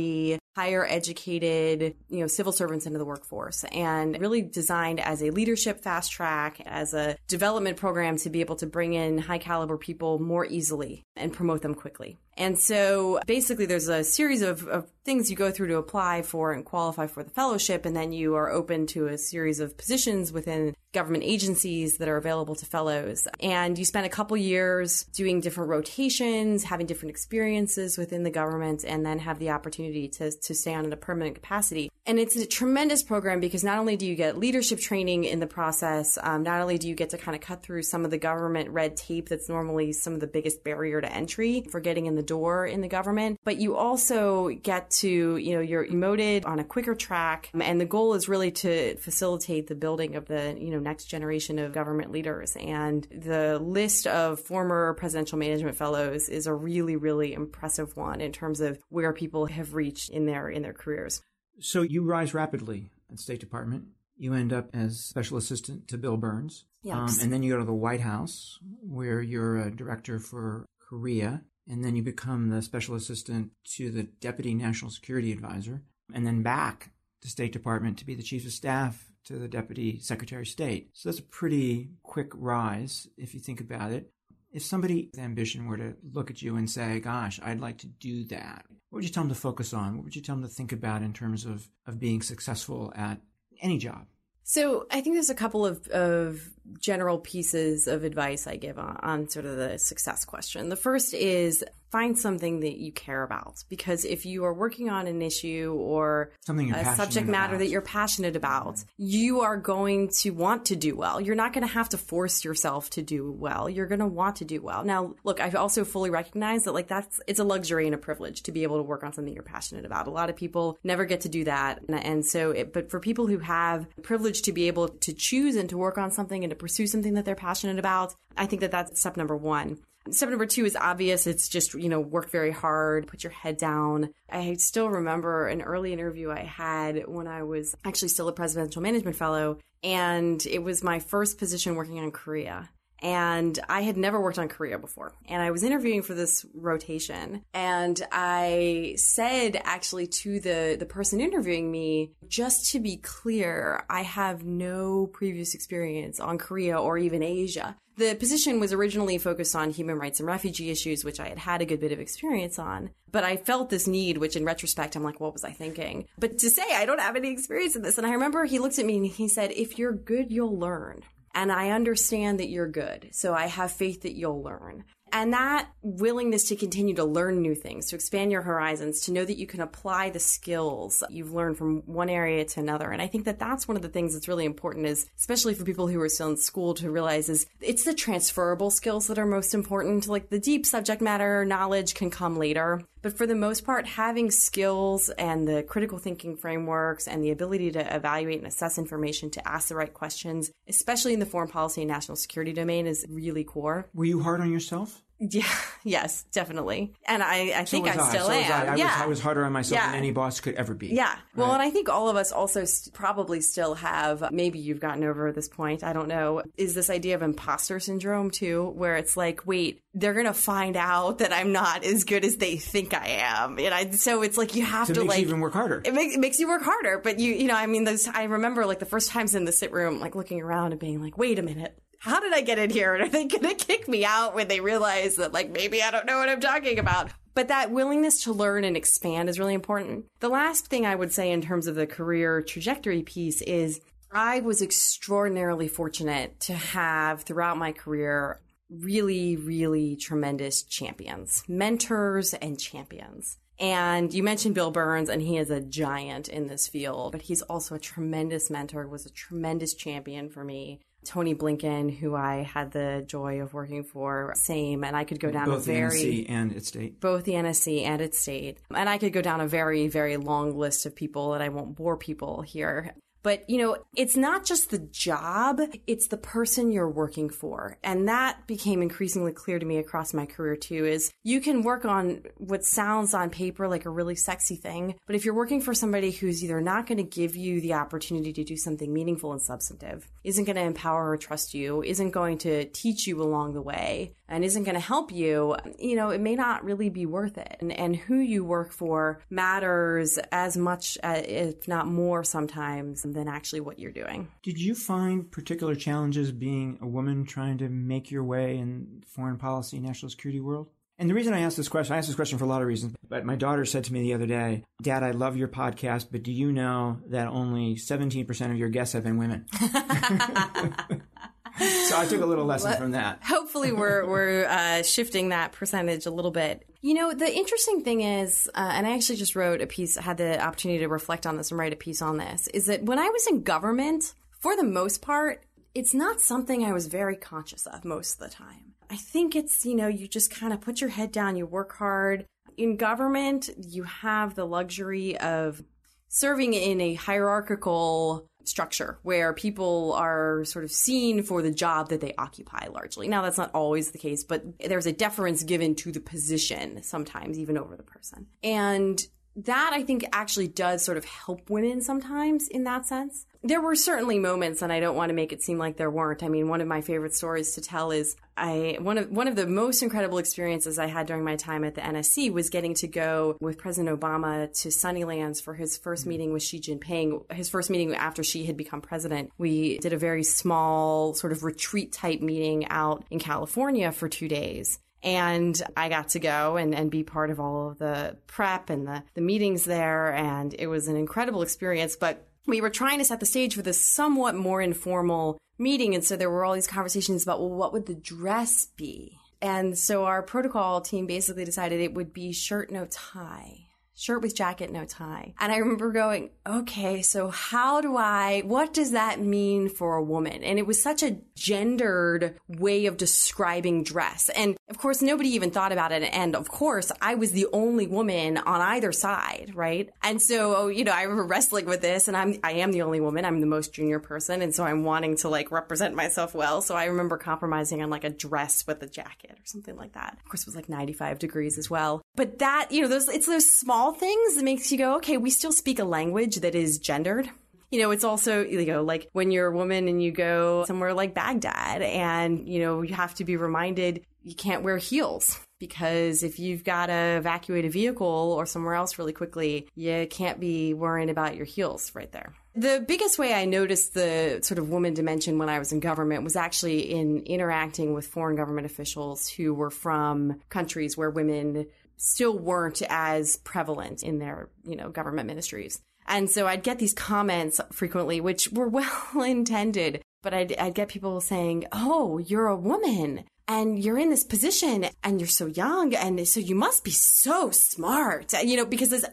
higher 0.57 0.87
educated, 0.89 1.95
you 2.09 2.21
know, 2.21 2.27
civil 2.27 2.51
servants 2.51 2.87
into 2.87 2.99
the 2.99 3.05
workforce 3.05 3.63
and 3.65 4.19
really 4.19 4.41
designed 4.41 4.99
as 5.01 5.23
a 5.23 5.31
leadership 5.31 5.83
fast 5.83 6.11
track, 6.11 6.63
as 6.65 6.95
a 6.95 7.15
development 7.29 7.77
program 7.77 8.17
to 8.17 8.31
be 8.31 8.41
able 8.41 8.57
to 8.57 8.67
bring 8.67 8.95
in 8.95 9.19
high 9.19 9.37
caliber 9.37 9.77
people 9.77 10.19
more 10.19 10.47
easily 10.47 11.03
and 11.15 11.33
promote 11.33 11.61
them 11.61 11.75
quickly. 11.75 12.17
And 12.39 12.59
so 12.59 13.21
basically, 13.27 13.67
there's 13.67 13.89
a 13.89 14.03
series 14.03 14.41
of, 14.41 14.67
of, 14.67 14.91
things 15.07 15.31
you 15.31 15.37
go 15.37 15.51
through 15.51 15.69
to 15.69 15.77
apply 15.77 16.21
for 16.21 16.53
and 16.53 16.65
qualify 16.65 17.07
for 17.07 17.23
the 17.23 17.31
fellowship. 17.31 17.87
And 17.87 17.97
then 17.97 18.13
you 18.13 18.35
are 18.35 18.51
open 18.51 18.87
to 18.89 19.07
a 19.07 19.17
series 19.17 19.61
of 19.61 19.79
positions 19.79 20.33
within 20.33 20.75
government 20.93 21.25
agencies 21.25 21.99
that 21.99 22.09
are 22.09 22.17
available 22.17 22.55
to 22.55 22.67
fellows. 22.67 23.29
And 23.41 23.79
you 23.79 23.85
spend 23.85 24.07
a 24.07 24.09
couple 24.09 24.37
years 24.37 25.05
doing 25.13 25.41
different 25.41 25.71
rotations, 25.71 26.65
having 26.65 26.87
different 26.87 27.11
experiences 27.11 27.99
within 27.99 28.23
the 28.23 28.31
government, 28.31 28.83
and 28.83 29.05
then 29.05 29.19
have 29.19 29.39
the 29.39 29.51
opportunity 29.51 30.09
to, 30.09 30.31
to 30.31 30.55
stay 30.55 30.75
on 30.75 30.87
in 30.87 30.93
a 30.93 30.97
permanent 30.97 31.35
capacity. 31.35 31.91
And 32.07 32.19
it's 32.19 32.37
a 32.37 32.47
tremendous 32.47 33.03
program 33.03 33.41
because 33.41 33.63
not 33.63 33.79
only 33.79 33.97
do 33.97 34.07
you 34.07 34.15
get 34.15 34.39
leadership 34.39 34.81
training 34.81 35.25
in 35.25 35.41
the 35.41 35.47
process, 35.47 36.19
um, 36.23 36.45
not 36.45 36.61
only 36.61 36.79
do 36.79 36.89
you 36.89 36.95
get 36.95 37.11
to 37.11 37.19
kind 37.19 37.35
of 37.35 37.43
cut 37.43 37.63
through 37.63 37.83
some 37.83 38.05
of 38.05 38.11
the 38.11 38.19
government 38.19 38.71
red 38.71 38.97
tape 38.97 39.29
that's 39.29 39.49
normally 39.49 39.93
some 39.93 40.15
of 40.15 40.21
the 40.21 40.27
biggest 40.27 40.65
barrier 40.65 41.01
to 41.01 41.13
entry 41.13 41.67
for 41.71 41.81
getting 41.81 42.07
in 42.07 42.15
the 42.15 42.23
door 42.23 42.65
in 42.65 42.81
the 42.81 42.89
government, 42.89 43.39
but 43.45 43.57
you 43.57 43.77
also 43.77 44.49
get 44.49 44.91
to, 45.01 45.37
you 45.37 45.55
know, 45.55 45.61
you're 45.61 45.87
emoted 45.87 46.47
on 46.47 46.59
a 46.59 46.65
quicker 46.65 46.95
track. 46.95 47.51
And 47.59 47.81
the 47.81 47.87
goal 47.87 48.15
is 48.15 48.29
really 48.29 48.51
to 48.53 48.97
facilitate 48.97 49.67
the 49.67 49.75
building 49.75 50.17
of 50.17 50.27
the, 50.27 50.57
you 50.59 50.71
know, 50.71 50.79
next 50.79 51.07
generation 51.07 51.59
of 51.59 51.73
government 51.73 52.13
leaders. 52.13 52.57
And 52.59 53.07
the 53.11 53.59
list 53.59 54.07
of 54.07 54.41
former 54.41 54.95
presidential 54.95 55.39
management 55.39 55.77
fellows 55.77 56.29
is 56.29 56.47
a 56.47 56.55
really, 56.55 56.97
really 56.97 57.33
impressive 57.33 57.97
one 57.97 58.21
in 58.21 58.33
terms 58.33 58.61
of 58.61 58.79
where 58.89 59.13
people 59.13 59.47
have 59.47 59.75
reached 59.75 60.11
in 60.11 60.27
their, 60.27 60.49
in 60.49 60.63
their 60.63 60.73
careers. 60.73 61.23
So 61.61 61.83
you 61.83 62.05
rise 62.05 62.35
rapidly 62.35 62.91
at 63.11 63.19
State 63.19 63.41
Department. 63.41 63.85
You 64.19 64.33
end 64.33 64.53
up 64.53 64.71
as 64.75 65.01
special 65.01 65.37
assistant 65.37 65.89
to 65.89 65.99
Bill 65.99 66.17
Burns. 66.17 66.65
Yes. 66.83 66.97
Um, 67.19 67.25
and 67.25 67.33
then 67.33 67.43
you 67.43 67.53
go 67.53 67.59
to 67.59 67.65
the 67.65 67.75
White 67.75 68.01
House, 68.01 68.59
where 68.81 69.21
you're 69.21 69.57
a 69.57 69.71
director 69.71 70.19
for 70.19 70.67
Korea 70.89 71.43
and 71.69 71.85
then 71.85 71.97
you 71.97 72.03
become 72.03 72.49
the 72.49 72.63
special 72.63 72.95
assistant 72.95 73.51
to 73.77 73.91
the 73.91 74.05
deputy 74.05 74.55
national 74.55 74.91
security 74.91 75.33
advisor, 75.33 75.83
and 76.15 76.27
then 76.27 76.43
back 76.43 76.91
to 77.23 77.29
State 77.29 77.53
Department 77.53 77.99
to 77.99 78.07
be 78.07 78.15
the 78.15 78.23
chief 78.23 78.47
of 78.47 78.53
staff 78.53 79.07
to 79.25 79.39
the 79.39 79.49
deputy 79.49 79.99
secretary 79.99 80.43
of 80.43 80.49
state. 80.49 80.91
So 80.93 81.09
that's 81.09 81.19
a 81.19 81.25
pretty 81.25 81.91
quick 82.03 82.31
rise 82.35 83.09
if 83.17 83.35
you 83.35 83.41
think 83.41 83.61
about 83.61 83.91
it. 83.91 84.11
If 84.53 84.63
somebody 84.63 85.11
with 85.13 85.21
ambition 85.21 85.67
were 85.67 85.77
to 85.77 85.97
look 86.13 86.31
at 86.31 86.41
you 86.41 86.57
and 86.57 86.71
say, 86.71 87.01
gosh, 87.01 87.41
I'd 87.43 87.61
like 87.61 87.79
to 87.79 87.89
do 87.89 88.25
that, 88.27 88.65
what 88.89 88.99
would 88.99 89.05
you 89.05 89.11
tell 89.11 89.25
them 89.25 89.35
to 89.35 89.39
focus 89.39 89.75
on? 89.75 89.97
What 89.97 90.05
would 90.05 90.17
you 90.17 90.23
tell 90.23 90.37
them 90.37 90.45
to 90.45 90.55
think 90.55 90.73
about 90.73 91.03
in 91.03 91.13
terms 91.13 91.45
of, 91.45 91.69
of 91.87 91.99
being 91.99 92.23
successful 92.23 92.93
at 92.97 93.21
any 93.61 93.79
job? 93.79 94.07
So 94.49 94.87
I 94.93 95.01
think 95.01 95.17
there's 95.17 95.29
a 95.29 95.35
couple 95.35 95.67
of, 95.67 95.89
of 95.89 96.41
general 96.79 97.19
pieces 97.19 97.89
of 97.89 98.05
advice 98.05 98.47
I 98.47 98.57
give 98.57 98.79
on, 98.79 98.97
on, 99.03 99.29
sort 99.29 99.45
of 99.45 99.57
the 99.57 99.77
success 99.77 100.25
question. 100.25 100.69
The 100.69 100.77
first 100.77 101.15
is 101.15 101.65
find 101.91 102.19
something 102.19 102.61
that 102.61 102.79
you 102.79 102.91
care 102.91 103.23
about 103.23 103.63
because 103.69 104.05
if 104.05 104.27
you 104.27 104.45
are 104.45 104.53
working 104.53 104.91
on 104.91 105.07
an 105.07 105.23
issue 105.23 105.75
or 105.79 106.33
something 106.41 106.73
a 106.73 106.97
subject 106.97 107.29
matter 107.29 107.55
about. 107.55 107.61
that 107.61 107.69
you're 107.69 107.81
passionate 107.81 108.35
about, 108.35 108.83
you 108.99 109.41
are 109.41 109.57
going 109.57 110.09
to 110.09 110.31
want 110.31 110.67
to 110.67 110.77
do 110.77 110.97
well. 110.97 111.21
You're 111.21 111.37
not 111.37 111.53
going 111.53 111.67
to 111.67 111.73
have 111.73 111.89
to 111.91 111.99
force 111.99 112.45
yourself 112.45 112.91
to 112.91 113.03
do 113.03 113.31
well. 113.31 113.71
You're 113.71 113.87
going 113.87 114.01
to 114.01 114.07
want 114.07 114.37
to 114.37 114.45
do 114.45 114.61
well. 114.61 114.85
Now, 114.85 115.15
look, 115.23 115.41
I 115.41 115.51
also 115.53 115.85
fully 115.85 116.11
recognize 116.11 116.65
that 116.65 116.73
like 116.73 116.89
that's 116.89 117.21
it's 117.27 117.39
a 117.39 117.45
luxury 117.45 117.87
and 117.87 117.95
a 117.95 117.99
privilege 117.99 118.43
to 118.43 118.53
be 118.53 118.65
able 118.65 118.79
to 118.79 118.83
work 118.83 119.05
on 119.05 119.13
something 119.13 119.33
you're 119.33 119.43
passionate 119.43 119.87
about. 119.87 120.07
A 120.07 120.11
lot 120.11 120.29
of 120.29 120.37
people 120.37 120.79
never 120.83 121.05
get 121.05 121.23
to 121.23 121.29
do 121.29 121.45
that. 121.45 121.83
And, 121.89 122.05
and 122.05 122.27
so 122.27 122.51
it, 122.51 122.73
but 122.73 122.91
for 122.91 123.01
people 123.01 123.27
who 123.27 123.39
have 123.39 123.87
privilege 124.03 124.36
to 124.43 124.53
be 124.53 124.67
able 124.67 124.89
to 124.89 125.13
choose 125.13 125.57
and 125.57 125.69
to 125.71 125.79
work 125.79 125.99
on 125.99 126.11
something 126.11 126.45
and 126.45 126.51
to 126.51 126.57
pursue 126.57 126.87
something 126.87 127.15
that 127.15 127.25
they're 127.25 127.35
passionate 127.35 127.79
about, 127.79 128.15
I 128.37 128.47
think 128.47 128.61
that 128.61 128.71
that's 128.71 129.01
step 129.01 129.17
number 129.17 129.37
one. 129.37 129.79
Step 130.11 130.29
number 130.29 130.47
two 130.47 130.65
is 130.65 130.77
obvious. 130.77 131.27
It's 131.27 131.49
just, 131.49 131.75
you 131.75 131.89
know, 131.89 131.99
work 131.99 132.31
very 132.31 132.53
hard, 132.53 133.09
put 133.09 133.25
your 133.25 133.33
head 133.33 133.57
down. 133.57 134.11
I 134.31 134.55
still 134.55 134.89
remember 134.89 135.49
an 135.49 135.63
early 135.63 135.93
interview 135.93 136.31
I 136.31 136.45
had 136.45 137.09
when 137.09 137.27
I 137.27 137.43
was 137.43 137.75
actually 137.85 138.09
still 138.09 138.29
a 138.29 138.33
presidential 138.33 138.83
management 138.83 139.17
fellow, 139.17 139.59
and 139.83 140.45
it 140.47 140.63
was 140.63 140.85
my 140.85 141.01
first 141.01 141.39
position 141.39 141.75
working 141.75 141.99
on 141.99 142.13
Korea. 142.13 142.71
And 143.07 143.57
I 143.69 143.83
had 143.83 143.97
never 143.97 144.21
worked 144.21 144.41
on 144.41 144.49
Korea 144.49 144.81
before. 144.81 145.13
And 145.29 145.41
I 145.41 145.53
was 145.53 145.63
interviewing 145.63 146.03
for 146.03 146.13
this 146.13 146.45
rotation. 146.53 147.45
And 147.55 148.05
I 148.11 148.95
said 148.97 149.61
actually 149.63 150.09
to 150.09 150.41
the, 150.41 150.75
the 150.77 150.87
person 150.87 151.21
interviewing 151.21 151.71
me, 151.71 152.15
just 152.27 152.73
to 152.73 152.81
be 152.81 152.97
clear, 152.97 153.85
I 153.89 154.03
have 154.03 154.45
no 154.45 155.07
previous 155.07 155.55
experience 155.55 156.19
on 156.19 156.37
Korea 156.37 156.81
or 156.81 156.99
even 156.99 157.23
Asia. 157.23 157.77
The 157.97 158.17
position 158.17 158.59
was 158.59 158.73
originally 158.73 159.19
focused 159.19 159.55
on 159.55 159.71
human 159.71 160.01
rights 160.01 160.19
and 160.19 160.27
refugee 160.27 160.71
issues, 160.71 161.05
which 161.05 161.21
I 161.21 161.29
had 161.29 161.39
had 161.39 161.63
a 161.63 161.65
good 161.65 161.79
bit 161.79 161.93
of 161.93 162.01
experience 162.01 162.59
on. 162.59 162.91
But 163.13 163.23
I 163.23 163.37
felt 163.37 163.71
this 163.71 163.87
need, 163.87 164.19
which 164.19 164.35
in 164.35 164.45
retrospect, 164.45 164.97
I'm 164.97 165.05
like, 165.05 165.21
what 165.21 165.33
was 165.33 165.45
I 165.45 165.53
thinking? 165.53 166.09
But 166.19 166.39
to 166.39 166.51
say 166.51 166.65
I 166.75 166.85
don't 166.85 167.01
have 167.01 167.15
any 167.15 167.31
experience 167.31 167.77
in 167.77 167.83
this. 167.83 167.99
And 167.99 168.07
I 168.07 168.15
remember 168.15 168.45
he 168.45 168.59
looked 168.59 168.81
at 168.81 168.85
me 168.85 168.97
and 168.97 169.07
he 169.07 169.29
said, 169.29 169.53
if 169.53 169.79
you're 169.79 169.93
good, 169.93 170.33
you'll 170.33 170.59
learn. 170.59 171.03
And 171.37 171.53
I 171.53 171.71
understand 171.71 172.41
that 172.41 172.49
you're 172.49 172.67
good. 172.67 173.11
So 173.13 173.35
I 173.35 173.47
have 173.47 173.71
faith 173.71 174.03
that 174.03 174.17
you'll 174.17 174.43
learn. 174.43 174.85
And 175.13 175.33
that 175.35 175.69
willingness 175.83 176.49
to 176.49 176.57
continue 176.57 176.95
to 176.97 177.05
learn 177.05 177.41
new 177.41 177.55
things, 177.55 177.87
to 177.91 177.95
expand 177.95 178.33
your 178.33 178.43
horizons, 178.43 179.03
to 179.03 179.13
know 179.13 179.25
that 179.25 179.39
you 179.39 179.47
can 179.47 179.61
apply 179.61 180.11
the 180.11 180.19
skills 180.19 181.03
you've 181.11 181.33
learned 181.33 181.59
from 181.59 181.83
one 181.87 182.09
area 182.09 182.45
to 182.45 182.61
another. 182.61 182.91
And 182.91 183.01
I 183.01 183.07
think 183.07 183.25
that 183.27 183.39
that's 183.39 183.69
one 183.69 183.77
of 183.77 183.83
the 183.83 183.89
things 183.89 184.15
that's 184.15 184.29
really 184.29 184.47
important 184.47 184.87
is, 184.87 185.07
especially 185.17 185.55
for 185.55 185.65
people 185.65 185.87
who 185.87 186.01
are 186.01 186.09
still 186.09 186.31
in 186.31 186.37
school 186.37 186.75
to 186.75 186.91
realize 186.91 187.29
is 187.29 187.47
it's 187.61 187.85
the 187.85 187.95
transferable 187.95 188.71
skills 188.71 189.07
that 189.07 189.19
are 189.19 189.27
most 189.27 189.55
important. 189.55 190.09
Like 190.09 190.31
the 190.31 190.41
deep 190.41 190.67
subject 190.67 191.01
matter 191.01 191.45
knowledge 191.45 191.95
can 191.95 192.11
come 192.11 192.37
later. 192.37 192.83
But 193.07 193.17
for 193.17 193.25
the 193.29 193.37
most 193.37 193.65
part, 193.65 193.87
having 193.87 194.33
skills 194.33 195.11
and 195.11 195.47
the 195.47 195.63
critical 195.63 195.97
thinking 195.97 196.37
frameworks 196.37 197.07
and 197.07 197.23
the 197.23 197.31
ability 197.31 197.71
to 197.71 197.95
evaluate 197.95 198.39
and 198.39 198.49
assess 198.49 198.79
information 198.79 199.31
to 199.31 199.49
ask 199.49 199.69
the 199.69 199.77
right 199.77 199.95
questions, 199.95 200.51
especially 200.67 201.15
in 201.15 201.21
the 201.21 201.25
foreign 201.25 201.49
policy 201.49 201.83
and 201.83 201.89
national 201.89 202.17
security 202.17 202.53
domain, 202.53 202.85
is 202.85 203.07
really 203.09 203.45
core. 203.45 203.89
Were 203.95 204.07
you 204.07 204.25
hard 204.25 204.41
on 204.41 204.51
yourself? 204.51 205.05
Yeah, 205.19 205.47
yes, 205.85 206.25
definitely. 206.33 206.93
And 207.07 207.23
I, 207.23 207.53
I 207.61 207.65
think 207.65 207.87
so 207.87 207.93
I, 207.93 208.05
I 208.05 208.09
still 208.11 208.27
so 208.27 208.33
am. 208.33 208.69
I. 208.69 208.73
I, 208.73 208.77
yeah. 208.77 208.85
was, 208.99 209.03
I 209.03 209.07
was 209.07 209.21
harder 209.21 209.45
on 209.45 209.53
myself 209.53 209.81
Yeah. 209.81 209.87
than 209.89 209.97
any 209.97 210.11
boss 210.13 210.41
could 210.41 210.55
ever 210.57 210.75
be. 210.75 210.89
Yeah. 210.89 211.15
Well, 211.35 211.53
and 211.53 211.63
I 211.63 211.71
think 211.71 211.89
all 211.89 212.09
of 212.09 212.17
us 212.17 212.33
also 212.33 212.65
st- 212.65 212.95
probably 212.95 213.41
still 213.41 213.75
have, 213.77 214.31
maybe 214.33 214.59
you've 214.59 214.81
gotten 214.81 215.05
over 215.05 215.33
this 215.33 215.49
point, 215.49 215.83
I 215.85 215.93
don't 215.93 216.09
know, 216.09 216.43
is 216.57 216.75
this 216.75 216.91
idea 216.91 217.15
of 217.15 217.23
imposter 217.23 217.81
syndrome 217.81 218.31
too, 218.31 218.73
where 218.77 218.97
it's 218.97 219.17
like, 219.17 219.47
wait, 219.47 219.81
they're 219.95 220.13
going 220.15 220.27
to 220.27 220.35
find 220.35 220.77
out 220.77 221.19
that 221.19 221.33
I'm 221.33 221.53
not 221.53 221.85
as 221.85 222.05
good 222.05 222.25
as 222.25 222.37
they 222.37 222.57
think 222.57 222.93
I 222.93 223.21
am. 223.23 223.59
And 223.59 223.73
I, 223.73 223.91
so 223.93 224.23
it's 224.23 224.37
like 224.37 224.55
you 224.55 224.65
have 224.65 224.87
So 224.89 224.93
it 224.93 224.95
to 224.97 225.01
makes 225.01 225.11
like, 225.11 225.21
you 225.21 225.27
even 225.29 225.41
work 225.41 225.55
harder. 225.55 225.81
it 225.85 225.95
makes, 225.95 226.15
it 226.15 226.21
makes 226.21 226.39
you 226.39 226.49
work 226.49 226.63
harder. 226.63 226.99
But 227.03 227.19
you, 227.21 227.33
you 227.33 227.49
know, 227.49 227.55
I 227.57 227.67
mean, 227.67 227.85
those, 227.85 228.07
I 228.07 228.25
remember 228.25 228.67
like 228.67 228.79
the 228.81 228.87
first 228.87 229.11
times 229.11 229.35
in 229.35 229.45
the 229.47 229.53
sit 229.53 229.73
room, 229.73 230.01
like 230.01 230.15
looking 230.15 230.43
around 230.43 230.73
and 230.73 230.81
being 230.81 231.01
like, 231.03 231.17
wait 231.17 231.39
a 231.39 231.43
minute. 231.43 231.79
How 232.01 232.21
did 232.21 232.33
I 232.33 232.41
get 232.41 232.59
in 232.59 232.71
here? 232.71 232.95
And 232.95 233.05
are 233.05 233.09
they 233.09 233.25
going 233.25 233.43
to 233.43 233.55
kick 233.55 233.89
me 233.89 234.05
out 234.05 234.35
when 234.35 234.49
they 234.49 234.61
realize 234.61 235.17
that, 235.17 235.33
like, 235.33 235.51
maybe 235.51 235.83
I 235.83 235.91
don't 235.91 236.07
know 236.07 236.19
what 236.19 236.29
I'm 236.29 236.41
talking 236.41 236.79
about? 236.79 237.11
But 237.35 237.49
that 237.49 237.71
willingness 237.71 238.25
to 238.25 238.33
learn 238.33 238.65
and 238.65 238.77
expand 238.77 239.29
is 239.29 239.39
really 239.39 239.55
important. 239.55 240.07
The 240.21 240.29
last 240.29 240.69
thing 240.69 240.87
I 240.87 240.95
would 240.95 241.13
say 241.13 241.31
in 241.31 241.43
terms 241.43 241.67
of 241.67 241.75
the 241.75 241.87
career 241.87 242.43
trajectory 242.43 243.03
piece 243.03 243.43
is 243.43 243.81
I 244.11 244.41
was 244.41 244.63
extraordinarily 244.63 245.69
fortunate 245.69 246.41
to 246.41 246.55
have 246.55 247.23
throughout 247.23 247.59
my 247.59 247.73
career 247.73 248.41
really, 248.71 249.37
really 249.37 249.97
tremendous 249.97 250.63
champions, 250.63 251.45
mentors 251.47 252.33
and 252.35 252.59
champions. 252.59 253.37
And 253.59 254.13
you 254.13 254.23
mentioned 254.23 254.55
Bill 254.55 254.71
Burns, 254.71 255.09
and 255.09 255.23
he 255.23 255.39
is 255.39 255.51
a 255.51 255.61
giant 255.61 256.29
in 256.29 256.47
this 256.47 256.69
field, 256.69 257.13
but 257.13 257.23
he's 257.23 257.43
also 257.43 257.75
a 257.75 257.81
tremendous 257.81 258.51
mentor, 258.51 258.87
was 258.87 259.07
a 259.07 259.11
tremendous 259.11 259.75
champion 259.75 260.29
for 260.29 260.45
me. 260.45 260.81
Tony 261.07 261.35
Blinken, 261.35 261.97
who 261.97 262.15
I 262.15 262.43
had 262.43 262.73
the 262.73 263.05
joy 263.07 263.41
of 263.41 263.55
working 263.55 263.85
for, 263.85 264.33
same, 264.37 264.85
and 264.85 264.97
I 264.97 265.05
could 265.05 265.21
go 265.21 265.31
down 265.31 265.47
Both 265.47 265.63
a 265.63 265.73
very 265.73 265.91
the 265.91 266.25
NSC 266.25 266.31
and 266.31 266.53
its 266.53 266.69
state. 266.69 267.01
both 267.01 267.25
the 267.25 267.33
NSC 267.33 267.85
and 267.85 268.03
its 268.03 268.19
state. 268.19 268.59
And 268.75 268.89
I 268.89 268.99
could 268.99 269.13
go 269.13 269.23
down 269.23 269.41
a 269.41 269.47
very, 269.47 269.89
very 269.89 270.17
long 270.17 270.59
list 270.59 270.85
of 270.85 270.95
people, 270.97 271.35
and 271.35 271.43
I 271.43 271.49
won't 271.49 271.77
bore 271.77 271.97
people 271.97 272.43
here. 272.43 272.95
But, 273.27 273.51
you 273.51 273.59
know, 273.59 273.79
it's 273.97 274.17
not 274.17 274.45
just 274.45 274.71
the 274.71 274.79
job, 274.79 275.61
it's 275.89 276.07
the 276.07 276.17
person 276.17 276.71
you're 276.71 276.89
working 276.89 277.29
for. 277.29 277.77
And 277.83 278.07
that 278.07 278.47
became 278.47 278.83
increasingly 278.83 279.33
clear 279.33 279.59
to 279.59 279.67
me 279.67 279.79
across 279.79 280.15
my 280.15 280.27
career 280.27 280.55
too 280.55 280.87
is 280.87 281.11
you 281.25 281.41
can 281.41 281.63
work 281.63 281.85
on 281.85 282.23
what 282.37 282.65
sounds 282.65 283.15
on 283.15 283.31
paper 283.31 283.67
like 283.67 283.85
a 283.85 283.91
really 283.91 284.15
sexy 284.15 284.55
thing, 284.55 284.95
but 285.07 285.17
if 285.17 285.25
you're 285.25 285.35
working 285.35 285.61
for 285.61 285.75
somebody 285.75 286.13
who's 286.13 286.45
either 286.45 286.61
not 286.61 286.87
going 286.87 286.99
to 286.99 287.03
give 287.03 287.35
you 287.35 287.61
the 287.61 287.75
opportunity 287.75 288.33
to 288.33 288.45
do 288.45 288.57
something 288.57 288.93
meaningful 288.93 289.33
and 289.33 289.43
substantive, 289.43 290.09
isn't 290.23 290.45
going 290.45 290.55
to 290.55 290.63
empower 290.63 291.11
or 291.11 291.17
trust 291.17 291.53
you, 291.53 291.83
isn't 291.83 292.13
going 292.13 292.39
to 292.39 292.67
teach 292.67 293.09
you 293.09 293.21
along 293.21 293.55
the 293.55 293.61
way, 293.61 294.15
and 294.29 294.45
isn't 294.45 294.65
going 294.65 294.75
to 294.75 294.81
help 294.81 295.13
you, 295.13 295.57
you 295.79 295.97
know, 295.97 296.11
it 296.11 296.21
may 296.21 296.35
not 296.35 296.65
really 296.65 296.91
be 296.91 297.07
worth 297.07 297.39
it. 297.39 297.57
And, 297.61 297.73
and 297.73 297.97
who 297.97 298.17
you 298.17 298.45
work 298.45 298.73
for 298.73 299.21
matters 299.31 300.19
as 300.33 300.57
much, 300.57 300.99
uh, 301.03 301.23
if 301.25 301.69
not 301.69 301.87
more 301.87 302.25
sometimes 302.25 303.05
than 303.17 303.29
actually 303.29 303.61
what 303.61 303.79
you're 303.79 303.93
doing. 303.93 304.29
Did 304.43 304.59
you 304.59 304.75
find 304.75 305.31
particular 305.31 305.75
challenges 305.75 306.33
being 306.33 306.79
a 306.81 306.87
woman 306.87 307.25
trying 307.25 307.59
to 307.59 307.69
make 307.69 308.11
your 308.11 308.25
way 308.25 308.57
in 308.59 309.05
foreign 309.07 309.39
policy, 309.39 309.79
national 309.79 310.11
security 310.11 310.41
world? 310.41 310.69
And 310.99 311.11
the 311.11 311.15
reason 311.15 311.35
I 311.35 311.41
ask 311.41 311.57
this 311.57 311.69
question, 311.69 311.95
I 311.95 311.99
ask 311.99 312.07
this 312.07 312.17
question 312.17 312.39
for 312.39 312.45
a 312.45 312.49
lot 312.49 312.63
of 312.63 312.69
reasons. 312.69 312.95
But 313.07 313.27
my 313.27 313.37
daughter 313.37 313.67
said 313.67 313.85
to 313.85 313.93
me 313.93 314.01
the 314.01 314.15
other 314.15 314.27
day, 314.27 314.65
Dad, 314.81 315.03
I 315.03 315.11
love 315.11 315.37
your 315.37 315.49
podcast, 315.49 316.07
but 316.11 316.23
do 316.23 316.33
you 316.33 316.53
know 316.53 317.01
that 317.09 317.29
only 317.29 317.75
17% 317.75 318.51
of 318.51 318.57
your 318.57 318.71
guests 318.71 318.95
have 318.95 319.05
been 319.05 319.19
women? 319.19 319.45
so 321.59 321.99
I 321.99 322.07
took 322.07 322.21
a 322.21 322.27
little 322.27 322.45
lesson 322.45 322.77
from 322.77 322.91
that. 322.93 323.21
Hopefully, 323.23 323.73
we're 323.73 324.07
we're 324.07 324.47
uh, 324.47 324.83
shifting 324.83 325.31
that 325.31 325.53
percentage 325.53 326.07
a 326.07 326.11
little 326.11 326.31
bit. 326.31 326.69
You 326.83 326.95
know, 326.95 327.13
the 327.13 327.33
interesting 327.35 327.83
thing 327.83 328.03
is, 328.03 328.49
uh, 328.55 328.71
and 328.75 328.87
I 328.87 328.95
actually 328.95 329.17
just 329.17 329.35
wrote 329.35 329.61
a 329.61 329.67
piece, 329.67 329.97
had 329.97 330.19
the 330.19 330.41
opportunity 330.41 330.81
to 330.81 330.89
reflect 330.89 331.27
on 331.27 331.37
this 331.37 331.51
and 331.51 331.59
write 331.59 331.73
a 331.73 331.77
piece 331.77 332.01
on 332.01 332.19
this, 332.19 332.47
is 332.49 332.67
that 332.67 332.85
when 332.85 332.99
I 332.99 333.09
was 333.09 333.27
in 333.27 333.43
government, 333.43 334.15
for 334.39 334.57
the 334.57 334.65
most 334.65 335.03
part, 335.03 335.45
it's 335.75 335.93
not 335.93 336.21
something 336.21 336.65
I 336.65 336.73
was 336.73 336.87
very 336.87 337.17
conscious 337.17 337.67
of 337.67 337.85
most 337.85 338.15
of 338.15 338.31
the 338.31 338.35
time. 338.35 338.75
I 338.89 338.97
think 338.97 339.35
it's, 339.35 339.67
you 339.67 339.75
know, 339.75 339.89
you 339.89 340.07
just 340.07 340.31
kind 340.31 340.53
of 340.53 340.61
put 340.61 340.81
your 340.81 340.91
head 340.91 341.11
down, 341.11 341.37
you 341.37 341.45
work 341.45 341.77
hard. 341.77 342.25
In 342.57 342.77
government, 342.77 343.51
you 343.59 343.83
have 343.83 344.35
the 344.35 344.47
luxury 344.47 345.19
of 345.19 345.63
serving 346.09 346.55
in 346.55 346.81
a 346.81 346.95
hierarchical 346.95 348.29
structure 348.49 348.99
where 349.03 349.33
people 349.33 349.93
are 349.95 350.45
sort 350.45 350.65
of 350.65 350.71
seen 350.71 351.23
for 351.23 351.43
the 351.43 351.51
job 351.51 351.89
that 351.89 352.01
they 352.01 352.15
occupy 352.17 352.69
largely. 352.69 353.09
Now, 353.09 353.23
that's 353.23 353.39
not 353.39 353.51
always 353.55 353.91
the 353.91 353.99
case, 353.99 354.25
but 354.25 354.43
there's 354.61 354.87
a 354.87 354.93
deference 354.93 355.43
given 355.43 355.75
to 355.77 355.93
the 355.93 356.01
position 356.01 356.83
sometimes, 356.83 357.39
even 357.39 357.59
over 357.59 357.77
the 357.77 357.83
person. 357.83 358.27
And 358.43 359.05
that 359.37 359.73
I 359.73 359.83
think 359.83 360.05
actually 360.13 360.49
does 360.49 360.83
sort 360.83 360.97
of 360.97 361.05
help 361.05 361.51
women 361.51 361.83
sometimes 361.83 362.49
in 362.49 362.65
that 362.65 362.87
sense. 362.87 363.27
There 363.43 363.61
were 363.61 363.77
certainly 363.77 364.19
moments, 364.19 364.63
and 364.63 364.73
I 364.73 364.81
don't 364.81 364.97
want 364.97 365.11
to 365.11 365.15
make 365.15 365.33
it 365.33 365.43
seem 365.43 365.59
like 365.59 365.77
there 365.77 365.91
weren't. 365.91 366.23
I 366.25 366.29
mean, 366.29 366.49
one 366.49 366.61
of 366.61 366.67
my 366.67 366.81
favorite 366.81 367.15
stories 367.15 367.55
to 367.55 367.61
tell 367.61 367.93
is 367.93 368.17
I 368.37 368.79
one 368.81 368.99
of 368.99 369.11
one 369.11 369.29
of 369.29 369.37
the 369.37 369.47
most 369.47 369.83
incredible 369.83 370.19
experiences 370.19 370.79
I 370.79 370.87
had 370.87 371.07
during 371.07 371.23
my 371.23 371.37
time 371.37 371.63
at 371.65 371.75
the 371.75 371.81
NSC 371.81 372.33
was 372.33 372.51
getting 372.51 372.75
to 372.75 372.89
go 372.89 373.37
with 373.41 373.59
President 373.59 374.01
Obama 374.01 374.53
to 374.63 374.69
Sunnylands 374.69 375.41
for 375.43 375.55
his 375.55 375.77
first 375.77 376.03
mm-hmm. 376.03 376.11
meeting 376.11 376.33
with 376.33 376.43
Xi 376.43 376.59
Jinping. 376.59 377.31
His 377.33 377.49
first 377.49 377.71
meeting 377.71 377.95
after 377.95 378.25
Xi 378.25 378.47
had 378.47 378.57
become 378.57 378.81
president. 378.81 379.31
We 379.39 379.79
did 379.79 379.93
a 379.93 379.99
very 379.99 380.25
small 380.25 381.15
sort 381.15 381.33
of 381.33 381.45
retreat 381.45 381.93
type 381.93 382.21
meeting 382.21 382.67
out 382.69 383.05
in 383.11 383.19
California 383.19 383.93
for 383.93 384.09
two 384.09 384.29
days. 384.29 384.81
And 385.07 385.61
I 385.77 385.89
got 385.89 386.11
to 386.11 386.19
go 386.19 386.57
and, 386.57 386.75
and 386.75 386.91
be 386.91 387.05
part 387.05 387.31
of 387.31 387.41
all 387.41 387.71
of 387.71 387.79
the 387.79 388.17
prep 388.27 388.69
and 388.69 388.87
the, 388.87 389.05
the 389.15 389.21
meetings 389.21 389.65
there. 389.65 390.13
And 390.13 390.55
it 390.59 390.67
was 390.67 390.89
an 390.89 390.97
incredible 390.97 391.43
experience. 391.43 391.97
But 391.97 392.27
we 392.47 392.61
were 392.61 392.71
trying 392.71 392.99
to 392.99 393.05
set 393.05 393.21
the 393.21 393.27
stage 393.27 393.55
for 393.55 393.63
this 393.63 393.81
somewhat 393.81 394.35
more 394.35 394.61
informal 394.61 395.39
meeting. 395.59 395.95
And 395.95 396.05
so 396.05 396.17
there 396.17 396.29
were 396.29 396.45
all 396.45 396.55
these 396.55 396.67
conversations 396.67 397.23
about, 397.23 397.41
well, 397.41 397.51
what 397.51 397.73
would 397.73 397.87
the 397.87 397.95
dress 397.95 398.67
be? 398.77 399.17
And 399.41 399.79
so 399.79 400.05
our 400.05 400.23
protocol 400.23 400.81
team 400.81 401.07
basically 401.07 401.45
decided 401.45 401.81
it 401.81 401.95
would 401.95 402.13
be 402.13 402.33
shirt, 402.33 402.71
no 402.71 402.87
tie 402.91 403.66
shirt 403.97 404.23
with 404.23 404.37
jacket, 404.37 404.71
no 404.71 404.85
tie. 404.85 405.35
And 405.41 405.51
I 405.51 405.57
remember 405.57 405.91
going, 405.91 406.31
okay, 406.47 407.03
so 407.03 407.29
how 407.29 407.81
do 407.81 407.97
I, 407.97 408.43
what 408.45 408.75
does 408.75 408.93
that 408.93 409.21
mean 409.21 409.69
for 409.71 409.97
a 409.97 410.03
woman? 410.03 410.45
And 410.45 410.59
it 410.59 410.67
was 410.67 410.83
such 410.83 411.03
a 411.03 411.17
gendered 411.35 412.39
way 412.47 412.87
of 412.87 412.99
describing 412.99 413.83
dress. 413.83 414.29
And 414.29 414.57
of 414.69 414.79
course, 414.79 415.01
nobody 415.01 415.31
even 415.31 415.51
thought 415.51 415.73
about 415.73 415.93
it. 415.93 416.03
And 416.03 416.37
of 416.37 416.49
course, 416.49 416.93
I 417.01 417.15
was 417.15 417.33
the 417.33 417.47
only 417.53 417.87
woman 417.87 418.37
on 418.37 418.61
either 418.61 418.93
side, 418.93 419.53
right? 419.55 419.91
And 420.03 420.21
so, 420.21 420.69
you 420.69 420.85
know, 420.85 420.93
I 420.93 421.03
remember 421.03 421.25
wrestling 421.25 421.65
with 421.65 421.81
this 421.81 422.07
and 422.07 422.17
I'm, 422.17 422.39
I 422.45 422.53
am 422.53 422.73
the 422.73 422.83
only 422.83 423.01
woman. 423.01 423.25
I'm 423.25 423.41
the 423.41 423.47
most 423.47 423.73
junior 423.73 423.99
person. 423.99 424.43
And 424.43 424.55
so 424.55 424.65
I'm 424.65 424.85
wanting 424.85 425.17
to 425.19 425.29
like 425.31 425.51
represent 425.51 425.95
myself 425.95 426.35
well. 426.35 426.61
So 426.61 426.75
I 426.75 426.85
remember 426.85 427.17
compromising 427.17 427.83
on 427.83 427.89
like 427.89 428.05
a 428.05 428.11
dress 428.11 428.67
with 428.67 428.83
a 428.83 428.87
jacket 428.87 429.31
or 429.31 429.45
something 429.45 429.77
like 429.77 429.93
that. 429.93 430.19
Of 430.23 430.29
course, 430.29 430.43
it 430.43 430.49
was 430.49 430.57
like 430.57 430.69
95 430.69 431.19
degrees 431.19 431.57
as 431.57 431.71
well. 431.71 432.03
But 432.15 432.41
that, 432.41 432.71
you 432.71 432.83
know, 432.83 432.89
those, 432.89 433.09
it's 433.09 433.27
those 433.27 433.51
small 433.51 433.86
small 433.87 433.99
things 433.99 434.43
makes 434.43 434.73
you 434.73 434.79
go, 434.79 434.97
okay, 434.97 435.17
we 435.17 435.31
still 435.31 435.53
speak 435.53 435.79
a 435.79 435.85
language 435.85 436.37
that 436.37 436.57
is 436.57 436.79
gendered. 436.79 437.31
You 437.71 437.81
know, 437.81 437.93
it's 437.93 438.03
also, 438.03 438.45
you 438.45 438.67
know, 438.67 438.83
like 438.83 439.09
when 439.13 439.31
you're 439.31 439.47
a 439.47 439.57
woman 439.57 439.87
and 439.87 440.03
you 440.03 440.11
go 440.11 440.65
somewhere 440.67 440.93
like 440.93 441.15
Baghdad 441.15 441.83
and, 441.83 442.49
you 442.49 442.61
know, 442.61 442.83
you 442.83 442.95
have 442.95 443.15
to 443.17 443.25
be 443.25 443.37
reminded 443.37 444.05
you 444.23 444.35
can't 444.35 444.65
wear 444.65 444.77
heels 444.77 445.39
because 445.61 446.25
if 446.25 446.41
you've 446.41 446.65
got 446.65 446.87
to 446.87 447.17
evacuate 447.19 447.65
a 447.65 447.71
vehicle 447.71 448.35
or 448.37 448.45
somewhere 448.45 448.75
else 448.75 448.99
really 448.99 449.13
quickly, 449.13 449.69
you 449.77 450.07
can't 450.11 450.41
be 450.41 450.75
worrying 450.75 451.11
about 451.11 451.37
your 451.37 451.45
heels 451.45 451.93
right 451.95 452.11
there. 452.11 452.35
The 452.57 452.85
biggest 452.87 453.19
way 453.21 453.35
I 453.35 453.45
noticed 453.45 453.95
the 453.95 454.41
sort 454.43 454.59
of 454.59 454.69
woman 454.71 454.95
dimension 454.95 455.39
when 455.39 455.49
I 455.49 455.61
was 455.61 455.73
in 455.73 455.79
government 455.79 456.25
was 456.25 456.35
actually 456.35 456.93
in 456.93 457.21
interacting 457.21 457.95
with 457.95 458.07
foreign 458.07 458.35
government 458.35 458.67
officials 458.67 459.29
who 459.29 459.55
were 459.55 459.71
from 459.71 460.41
countries 460.49 460.97
where 460.97 461.11
women 461.11 461.67
still 461.97 462.37
weren't 462.37 462.83
as 462.89 463.37
prevalent 463.39 464.03
in 464.03 464.19
their, 464.19 464.49
you 464.65 464.77
know, 464.77 464.89
government 464.91 465.27
ministries. 465.27 465.81
And 466.07 466.31
so 466.31 466.47
I'd 466.47 466.63
get 466.63 466.79
these 466.79 466.95
comments 466.95 467.61
frequently, 467.73 468.21
which 468.21 468.49
were 468.53 468.69
well 468.69 469.23
intended, 469.23 470.03
but 470.23 470.35
I'd, 470.35 470.57
I'd 470.57 470.75
get 470.75 470.89
people 470.89 471.21
saying, 471.21 471.67
Oh, 471.73 472.19
you're 472.19 472.47
a 472.47 472.57
woman 472.57 473.25
and 473.49 473.83
you're 473.83 473.99
in 473.99 474.11
this 474.11 474.25
position 474.25 474.87
and 475.05 475.21
you're 475.21 475.29
so 475.29 475.47
young 475.47 475.95
and 475.95 476.27
so 476.27 476.41
you 476.41 476.55
must 476.55 476.85
be 476.85 476.91
so 476.91 477.51
smart 477.51 478.33
you 478.43 478.57
know 478.57 478.67
because 478.67 478.93
as, 478.93 479.05